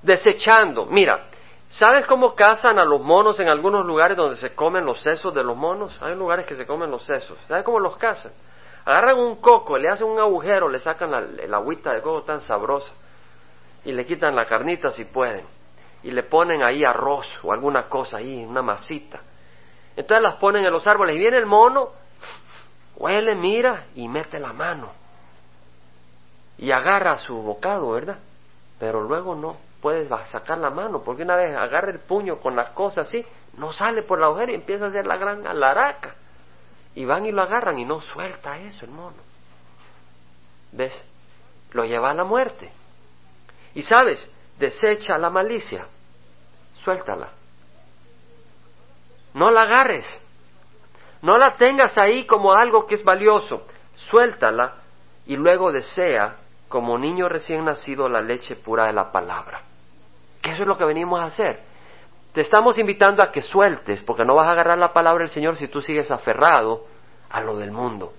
Desechando, 0.00 0.86
mira, 0.86 1.26
¿sabes 1.68 2.06
cómo 2.06 2.34
cazan 2.34 2.78
a 2.78 2.86
los 2.86 3.02
monos 3.02 3.38
en 3.38 3.48
algunos 3.48 3.84
lugares 3.84 4.16
donde 4.16 4.36
se 4.36 4.54
comen 4.54 4.86
los 4.86 5.02
sesos 5.02 5.34
de 5.34 5.44
los 5.44 5.54
monos? 5.54 6.00
Hay 6.00 6.14
lugares 6.14 6.46
que 6.46 6.56
se 6.56 6.64
comen 6.64 6.90
los 6.90 7.02
sesos. 7.02 7.36
¿Sabes 7.48 7.64
cómo 7.64 7.78
los 7.78 7.98
cazan? 7.98 8.32
Agarran 8.86 9.18
un 9.18 9.36
coco, 9.36 9.76
le 9.76 9.90
hacen 9.90 10.06
un 10.06 10.18
agujero, 10.18 10.70
le 10.70 10.78
sacan 10.78 11.10
la, 11.10 11.56
agüita 11.58 11.92
de 11.92 12.00
coco 12.00 12.22
tan 12.22 12.40
sabrosa 12.40 12.94
y 13.84 13.92
le 13.92 14.06
quitan 14.06 14.34
la 14.34 14.46
carnita 14.46 14.90
si 14.90 15.04
pueden 15.04 15.44
y 16.02 16.10
le 16.10 16.22
ponen 16.22 16.64
ahí 16.64 16.82
arroz 16.82 17.26
o 17.42 17.52
alguna 17.52 17.90
cosa 17.90 18.16
ahí, 18.16 18.42
una 18.42 18.62
masita. 18.62 19.20
Entonces 19.94 20.22
las 20.22 20.36
ponen 20.36 20.64
en 20.64 20.72
los 20.72 20.86
árboles 20.86 21.14
y 21.14 21.18
viene 21.18 21.36
el 21.36 21.44
mono 21.44 22.00
huele, 23.02 23.34
mira 23.34 23.86
y 23.96 24.08
mete 24.08 24.38
la 24.38 24.52
mano. 24.52 24.92
Y 26.56 26.70
agarra 26.70 27.18
su 27.18 27.34
bocado, 27.34 27.90
¿verdad? 27.90 28.18
Pero 28.78 29.02
luego 29.02 29.34
no 29.34 29.56
puedes 29.80 30.08
sacar 30.30 30.58
la 30.58 30.70
mano, 30.70 31.02
porque 31.02 31.24
una 31.24 31.34
vez 31.34 31.56
agarra 31.56 31.90
el 31.90 31.98
puño 31.98 32.38
con 32.38 32.54
las 32.54 32.70
cosas 32.70 33.08
así, 33.08 33.26
no 33.54 33.72
sale 33.72 34.04
por 34.04 34.20
la 34.20 34.26
agujero 34.26 34.52
y 34.52 34.54
empieza 34.54 34.84
a 34.84 34.88
hacer 34.88 35.04
la 35.04 35.16
gran 35.16 35.44
alaraca. 35.46 36.14
Y 36.94 37.04
van 37.04 37.26
y 37.26 37.32
lo 37.32 37.42
agarran 37.42 37.78
y 37.78 37.84
no 37.84 38.00
suelta 38.00 38.58
eso 38.58 38.84
el 38.84 38.92
mono. 38.92 39.16
¿Ves? 40.70 40.94
Lo 41.72 41.84
lleva 41.84 42.10
a 42.10 42.14
la 42.14 42.24
muerte. 42.24 42.70
Y 43.74 43.82
sabes, 43.82 44.30
desecha 44.58 45.18
la 45.18 45.30
malicia, 45.30 45.86
suéltala. 46.84 47.30
No 49.34 49.50
la 49.50 49.62
agarres. 49.62 50.21
No 51.22 51.38
la 51.38 51.56
tengas 51.56 51.96
ahí 51.98 52.26
como 52.26 52.52
algo 52.52 52.86
que 52.86 52.96
es 52.96 53.04
valioso. 53.04 53.62
suéltala 53.94 54.74
y 55.26 55.36
luego 55.36 55.70
desea, 55.70 56.36
como 56.68 56.98
niño 56.98 57.28
recién 57.28 57.64
nacido, 57.64 58.08
la 58.08 58.20
leche 58.20 58.56
pura 58.56 58.86
de 58.86 58.92
la 58.92 59.12
palabra. 59.12 59.62
Que 60.40 60.50
eso 60.50 60.62
es 60.62 60.68
lo 60.68 60.76
que 60.76 60.84
venimos 60.84 61.20
a 61.20 61.26
hacer. 61.26 61.60
Te 62.32 62.40
estamos 62.40 62.78
invitando 62.78 63.22
a 63.22 63.30
que 63.30 63.42
sueltes, 63.42 64.02
porque 64.02 64.24
no 64.24 64.34
vas 64.34 64.48
a 64.48 64.52
agarrar 64.52 64.78
la 64.78 64.92
palabra 64.92 65.22
del 65.22 65.32
Señor 65.32 65.56
si 65.56 65.68
tú 65.68 65.80
sigues 65.80 66.10
aferrado 66.10 66.86
a 67.30 67.40
lo 67.40 67.56
del 67.56 67.70
mundo. 67.70 68.12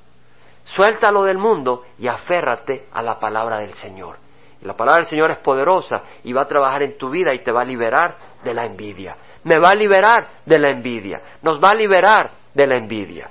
Suelta 0.64 1.12
lo 1.12 1.24
del 1.24 1.38
mundo 1.38 1.84
y 2.00 2.08
aférrate 2.08 2.88
a 2.94 3.02
la 3.02 3.20
palabra 3.20 3.58
del 3.58 3.74
Señor. 3.74 4.18
La 4.62 4.78
palabra 4.78 5.02
del 5.02 5.10
Señor 5.10 5.32
es 5.32 5.38
poderosa 5.38 6.04
y 6.24 6.32
va 6.32 6.44
a 6.44 6.48
trabajar 6.48 6.84
en 6.84 6.98
tu 6.98 7.10
vida 7.10 7.34
y 7.34 7.44
te 7.44 7.52
va 7.52 7.62
a 7.62 7.66
liberar 7.66 8.16
de 8.44 8.54
la 8.54 8.64
envidia. 8.66 9.18
Me 9.44 9.60
va 9.60 9.72
a 9.72 9.76
liberar 9.76 10.28
de 10.46 10.58
la 10.58 10.70
envidia. 10.70 11.22
Nos 11.42 11.62
va 11.62 11.70
a 11.72 11.76
liberar 11.76 12.43
de 12.54 12.68
la 12.68 12.76
envidia. 12.76 13.30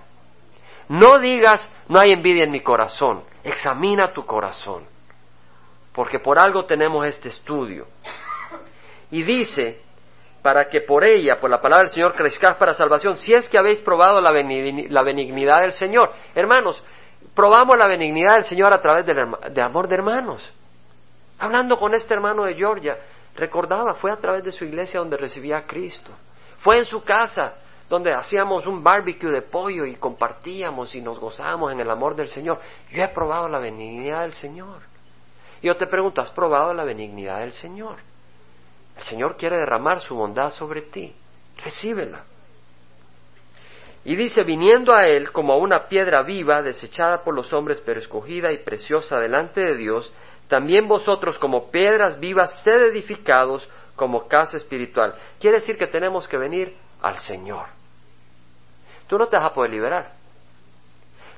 No 0.89 1.19
digas, 1.19 1.69
no 1.89 1.99
hay 1.99 2.13
envidia 2.13 2.45
en 2.45 2.51
mi 2.51 2.61
corazón. 2.61 3.23
Examina 3.45 4.13
tu 4.13 4.25
corazón. 4.27 4.85
Porque 5.95 6.19
por 6.19 6.39
algo 6.39 6.65
tenemos 6.65 7.07
este 7.07 7.29
estudio. 7.29 7.87
Y 9.11 9.23
dice, 9.23 9.81
para 10.43 10.69
que 10.69 10.81
por 10.81 11.05
ella, 11.05 11.39
por 11.39 11.51
la 11.51 11.61
palabra 11.61 11.85
del 11.85 11.93
Señor, 11.93 12.15
crezcáis 12.15 12.57
para 12.57 12.75
salvación, 12.75 13.17
si 13.19 13.33
es 13.33 13.49
que 13.49 13.59
habéis 13.59 13.81
probado 13.81 14.21
la 14.21 14.33
benignidad 14.33 15.61
del 15.61 15.73
Señor. 15.73 16.13
Hermanos, 16.35 16.83
probamos 17.35 17.79
la 17.79 17.87
benignidad 17.87 18.35
del 18.35 18.45
Señor 18.45 18.73
a 18.73 18.81
través 18.81 19.07
del, 19.07 19.19
amor 19.63 19.89
de 19.89 19.95
hermanos. 19.95 20.53
Hablando 21.39 21.79
con 21.79 21.95
este 21.95 22.15
hermano 22.15 22.45
de 22.45 22.55
Georgia, 22.55 22.99
recordaba, 23.35 23.95
fue 23.95 24.11
a 24.11 24.17
través 24.17 24.45
de 24.45 24.53
su 24.53 24.65
iglesia 24.65 25.01
donde 25.01 25.17
recibía 25.17 25.59
a 25.59 25.67
Cristo. 25.67 26.11
Fue 26.59 26.79
en 26.79 26.85
su 26.85 27.03
casa 27.03 27.55
donde 27.93 28.15
hacíamos 28.15 28.67
un 28.67 28.83
barbecue 28.83 29.31
de 29.31 29.43
pollo 29.43 29.85
y 29.85 29.97
compartíamos 29.97 30.95
y 30.95 31.03
nos 31.03 31.19
gozábamos 31.19 31.73
en 31.73 31.81
el 31.81 31.91
amor 31.91 32.17
del 32.17 32.29
Señor. 32.29 32.59
Yo 32.91 33.05
he 33.05 33.09
probado 33.09 33.51
la 33.51 33.59
benignidad 33.59 34.23
del 34.23 34.33
Señor. 34.33 34.81
Yo 35.63 35.77
te 35.77 35.87
pregunto, 35.87 36.23
¿has 36.23 36.31
probado 36.31 36.73
la 36.73 36.85
benignidad 36.85 37.41
del 37.41 37.53
Señor? 37.53 37.99
El 38.97 39.03
Señor 39.03 39.37
quiere 39.37 39.59
derramar 39.59 40.01
su 40.01 40.15
bondad 40.15 40.53
sobre 40.53 40.81
ti. 40.81 41.15
Recíbela. 41.63 42.25
Y 44.07 44.17
dice, 44.17 44.43
viniendo 44.43 44.95
a 44.95 45.07
él 45.07 45.31
como 45.31 45.53
a 45.53 45.59
una 45.59 45.87
piedra 45.87 46.23
viva, 46.23 46.63
desechada 46.63 47.23
por 47.23 47.35
los 47.35 47.53
hombres, 47.53 47.83
pero 47.85 48.01
escogida 48.01 48.53
y 48.53 48.65
preciosa 48.65 49.21
delante 49.21 49.61
de 49.61 49.77
Dios, 49.77 50.11
también 50.49 50.89
vosotros 50.89 51.37
como 51.37 51.71
piedras 51.71 52.19
vivas, 52.19 52.63
sed 52.65 52.85
edificados 52.85 53.69
como 53.97 54.29
casa 54.29 54.57
espiritual. 54.57 55.15
Quiere 55.39 55.59
decir 55.59 55.77
que 55.77 55.89
tenemos 55.89 56.27
que 56.27 56.39
venir 56.39 56.75
al 57.03 57.19
Señor. 57.19 57.82
Tú 59.07 59.19
no 59.19 59.27
te 59.29 59.37
vas 59.37 59.47
a 59.51 59.55
poder 59.55 59.71
liberar. 59.71 60.13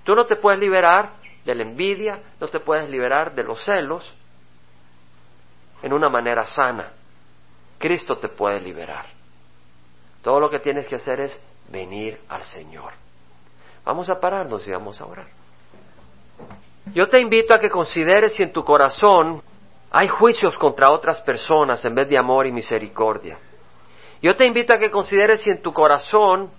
Tú 0.04 0.14
no 0.14 0.26
te 0.26 0.36
puedes 0.36 0.60
liberar 0.60 1.10
de 1.44 1.54
la 1.54 1.62
envidia, 1.62 2.20
no 2.40 2.48
te 2.48 2.60
puedes 2.60 2.88
liberar 2.88 3.34
de 3.34 3.44
los 3.44 3.64
celos 3.64 4.14
en 5.82 5.92
una 5.92 6.08
manera 6.08 6.44
sana. 6.44 6.92
Cristo 7.78 8.16
te 8.16 8.28
puede 8.28 8.60
liberar. 8.60 9.06
Todo 10.22 10.40
lo 10.40 10.50
que 10.50 10.58
tienes 10.58 10.86
que 10.86 10.96
hacer 10.96 11.20
es 11.20 11.40
venir 11.68 12.20
al 12.28 12.42
Señor. 12.44 12.92
Vamos 13.84 14.08
a 14.08 14.18
pararnos 14.18 14.66
y 14.66 14.70
vamos 14.70 15.00
a 15.00 15.06
orar. 15.06 15.26
Yo 16.94 17.08
te 17.08 17.20
invito 17.20 17.54
a 17.54 17.60
que 17.60 17.70
consideres 17.70 18.34
si 18.34 18.42
en 18.42 18.52
tu 18.52 18.64
corazón 18.64 19.42
hay 19.90 20.08
juicios 20.08 20.56
contra 20.58 20.90
otras 20.90 21.20
personas 21.22 21.84
en 21.84 21.94
vez 21.94 22.08
de 22.08 22.18
amor 22.18 22.46
y 22.46 22.52
misericordia. 22.52 23.38
Yo 24.22 24.34
te 24.36 24.46
invito 24.46 24.72
a 24.72 24.78
que 24.78 24.90
consideres 24.90 25.42
si 25.42 25.50
en 25.50 25.62
tu 25.62 25.72
corazón 25.72 26.50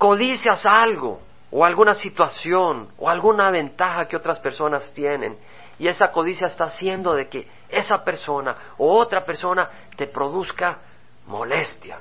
codicias 0.00 0.64
algo 0.64 1.20
o 1.50 1.62
alguna 1.62 1.94
situación 1.94 2.88
o 2.96 3.10
alguna 3.10 3.50
ventaja 3.50 4.08
que 4.08 4.16
otras 4.16 4.38
personas 4.38 4.90
tienen 4.94 5.36
y 5.78 5.88
esa 5.88 6.10
codicia 6.10 6.46
está 6.46 6.64
haciendo 6.64 7.12
de 7.12 7.28
que 7.28 7.46
esa 7.68 8.02
persona 8.02 8.56
o 8.78 8.96
otra 8.98 9.26
persona 9.26 9.68
te 9.96 10.06
produzca 10.06 10.78
molestia. 11.26 11.98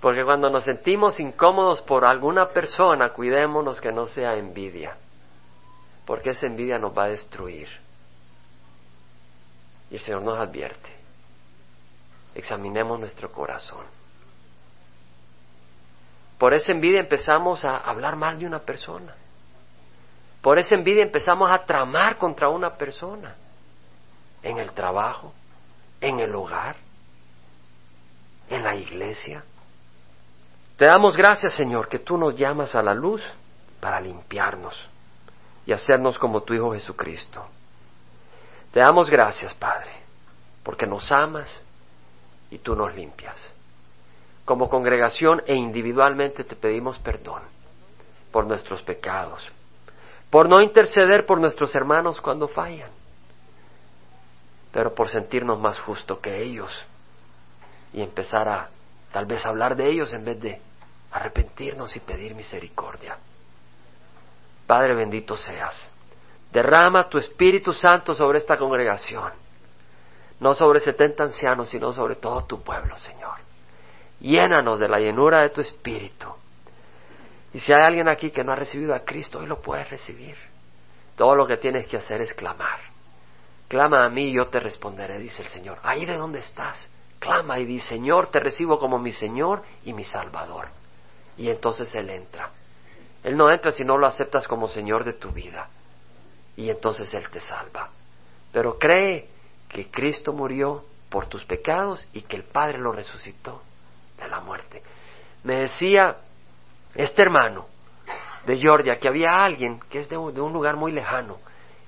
Porque 0.00 0.24
cuando 0.24 0.48
nos 0.48 0.64
sentimos 0.64 1.20
incómodos 1.20 1.82
por 1.82 2.06
alguna 2.06 2.48
persona, 2.48 3.10
cuidémonos 3.10 3.78
que 3.78 3.92
no 3.92 4.06
sea 4.06 4.34
envidia, 4.36 4.96
porque 6.06 6.30
esa 6.30 6.46
envidia 6.46 6.78
nos 6.78 6.96
va 6.96 7.04
a 7.04 7.08
destruir. 7.08 7.68
Y 9.90 9.96
el 9.96 10.00
Señor 10.00 10.22
nos 10.22 10.38
advierte, 10.38 10.88
examinemos 12.34 12.98
nuestro 12.98 13.30
corazón. 13.30 14.01
Por 16.42 16.54
esa 16.54 16.72
envidia 16.72 16.98
empezamos 16.98 17.64
a 17.64 17.76
hablar 17.76 18.16
mal 18.16 18.36
de 18.36 18.44
una 18.44 18.58
persona. 18.58 19.14
Por 20.40 20.58
esa 20.58 20.74
envidia 20.74 21.04
empezamos 21.04 21.48
a 21.48 21.64
tramar 21.64 22.18
contra 22.18 22.48
una 22.48 22.76
persona. 22.76 23.36
En 24.42 24.58
el 24.58 24.72
trabajo, 24.72 25.32
en 26.00 26.18
el 26.18 26.34
hogar, 26.34 26.74
en 28.50 28.64
la 28.64 28.74
iglesia. 28.74 29.44
Te 30.76 30.86
damos 30.86 31.16
gracias, 31.16 31.54
Señor, 31.54 31.88
que 31.88 32.00
tú 32.00 32.18
nos 32.18 32.36
llamas 32.36 32.74
a 32.74 32.82
la 32.82 32.92
luz 32.92 33.22
para 33.78 34.00
limpiarnos 34.00 34.88
y 35.64 35.70
hacernos 35.70 36.18
como 36.18 36.40
tu 36.40 36.54
Hijo 36.54 36.72
Jesucristo. 36.72 37.46
Te 38.72 38.80
damos 38.80 39.08
gracias, 39.08 39.54
Padre, 39.54 39.92
porque 40.64 40.88
nos 40.88 41.12
amas 41.12 41.62
y 42.50 42.58
tú 42.58 42.74
nos 42.74 42.92
limpias. 42.96 43.61
Como 44.44 44.68
congregación 44.68 45.42
e 45.46 45.54
individualmente 45.54 46.44
te 46.44 46.56
pedimos 46.56 46.98
perdón 46.98 47.42
por 48.32 48.46
nuestros 48.46 48.82
pecados, 48.82 49.46
por 50.30 50.48
no 50.48 50.60
interceder 50.60 51.26
por 51.26 51.38
nuestros 51.38 51.74
hermanos 51.74 52.20
cuando 52.20 52.48
fallan, 52.48 52.90
pero 54.72 54.94
por 54.94 55.10
sentirnos 55.10 55.60
más 55.60 55.78
justos 55.78 56.18
que 56.18 56.42
ellos 56.42 56.72
y 57.92 58.02
empezar 58.02 58.48
a 58.48 58.70
tal 59.12 59.26
vez 59.26 59.44
hablar 59.44 59.76
de 59.76 59.90
ellos 59.90 60.12
en 60.14 60.24
vez 60.24 60.40
de 60.40 60.60
arrepentirnos 61.12 61.94
y 61.94 62.00
pedir 62.00 62.34
misericordia. 62.34 63.18
Padre 64.66 64.94
bendito 64.94 65.36
seas, 65.36 65.76
derrama 66.50 67.08
tu 67.08 67.18
Espíritu 67.18 67.72
Santo 67.72 68.14
sobre 68.14 68.38
esta 68.38 68.56
congregación, 68.56 69.30
no 70.40 70.54
sobre 70.54 70.80
setenta 70.80 71.24
ancianos, 71.24 71.68
sino 71.68 71.92
sobre 71.92 72.16
todo 72.16 72.44
tu 72.44 72.62
pueblo, 72.62 72.96
Señor. 72.96 73.51
Llénanos 74.22 74.78
de 74.78 74.88
la 74.88 74.98
llenura 74.98 75.42
de 75.42 75.50
tu 75.50 75.60
Espíritu. 75.60 76.28
Y 77.52 77.60
si 77.60 77.72
hay 77.72 77.82
alguien 77.82 78.08
aquí 78.08 78.30
que 78.30 78.42
no 78.42 78.52
ha 78.52 78.56
recibido 78.56 78.94
a 78.94 79.00
Cristo, 79.00 79.40
hoy 79.40 79.46
lo 79.46 79.60
puedes 79.60 79.90
recibir. 79.90 80.36
Todo 81.16 81.34
lo 81.34 81.46
que 81.46 81.58
tienes 81.58 81.86
que 81.86 81.98
hacer 81.98 82.22
es 82.22 82.32
clamar. 82.32 82.80
Clama 83.68 84.04
a 84.04 84.08
mí 84.08 84.30
y 84.30 84.32
yo 84.32 84.48
te 84.48 84.60
responderé, 84.60 85.18
dice 85.18 85.42
el 85.42 85.48
Señor. 85.48 85.78
Ahí 85.82 86.06
de 86.06 86.16
donde 86.16 86.38
estás, 86.38 86.90
clama 87.18 87.58
y 87.58 87.66
di, 87.66 87.80
Señor, 87.80 88.28
te 88.28 88.40
recibo 88.40 88.78
como 88.78 88.98
mi 88.98 89.12
Señor 89.12 89.62
y 89.84 89.92
mi 89.92 90.04
Salvador 90.04 90.68
y 91.36 91.50
entonces 91.50 91.94
Él 91.94 92.10
entra. 92.10 92.50
Él 93.22 93.36
no 93.36 93.50
entra 93.50 93.72
si 93.72 93.84
no 93.84 93.96
lo 93.98 94.06
aceptas 94.06 94.46
como 94.46 94.68
Señor 94.68 95.04
de 95.04 95.12
tu 95.12 95.30
vida 95.30 95.68
y 96.56 96.70
entonces 96.70 97.12
Él 97.14 97.28
te 97.30 97.40
salva. 97.40 97.90
Pero 98.52 98.78
cree 98.78 99.28
que 99.68 99.90
Cristo 99.90 100.32
murió 100.32 100.84
por 101.08 101.26
tus 101.26 101.44
pecados 101.44 102.04
y 102.12 102.22
que 102.22 102.36
el 102.36 102.44
Padre 102.44 102.78
lo 102.78 102.92
resucitó 102.92 103.62
de 104.22 104.28
la 104.28 104.40
muerte. 104.40 104.82
Me 105.44 105.56
decía 105.56 106.16
este 106.94 107.22
hermano 107.22 107.66
de 108.46 108.56
Georgia 108.56 108.98
que 108.98 109.08
había 109.08 109.44
alguien 109.44 109.80
que 109.90 109.98
es 109.98 110.08
de 110.08 110.16
un, 110.16 110.34
de 110.34 110.40
un 110.40 110.52
lugar 110.52 110.76
muy 110.76 110.92
lejano 110.92 111.38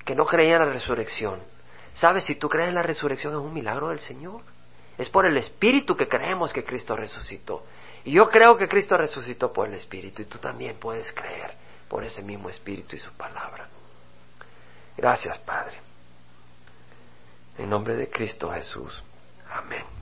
que 0.04 0.14
no 0.14 0.26
creía 0.26 0.54
en 0.54 0.66
la 0.66 0.72
resurrección. 0.72 1.40
¿Sabes? 1.94 2.24
Si 2.24 2.34
tú 2.34 2.48
crees 2.48 2.68
en 2.68 2.74
la 2.74 2.82
resurrección 2.82 3.32
es 3.34 3.38
un 3.38 3.54
milagro 3.54 3.88
del 3.88 4.00
Señor. 4.00 4.42
Es 4.98 5.08
por 5.10 5.26
el 5.26 5.36
Espíritu 5.36 5.96
que 5.96 6.08
creemos 6.08 6.52
que 6.52 6.64
Cristo 6.64 6.96
resucitó. 6.96 7.64
Y 8.04 8.12
yo 8.12 8.28
creo 8.28 8.56
que 8.56 8.68
Cristo 8.68 8.96
resucitó 8.96 9.52
por 9.52 9.66
el 9.68 9.74
Espíritu 9.74 10.22
y 10.22 10.26
tú 10.26 10.38
también 10.38 10.76
puedes 10.78 11.10
creer 11.12 11.54
por 11.88 12.04
ese 12.04 12.22
mismo 12.22 12.48
Espíritu 12.48 12.96
y 12.96 12.98
su 12.98 13.12
palabra. 13.12 13.68
Gracias, 14.96 15.38
Padre. 15.38 15.76
En 17.58 17.70
nombre 17.70 17.94
de 17.94 18.08
Cristo 18.08 18.50
Jesús. 18.52 19.02
Amén. 19.50 19.93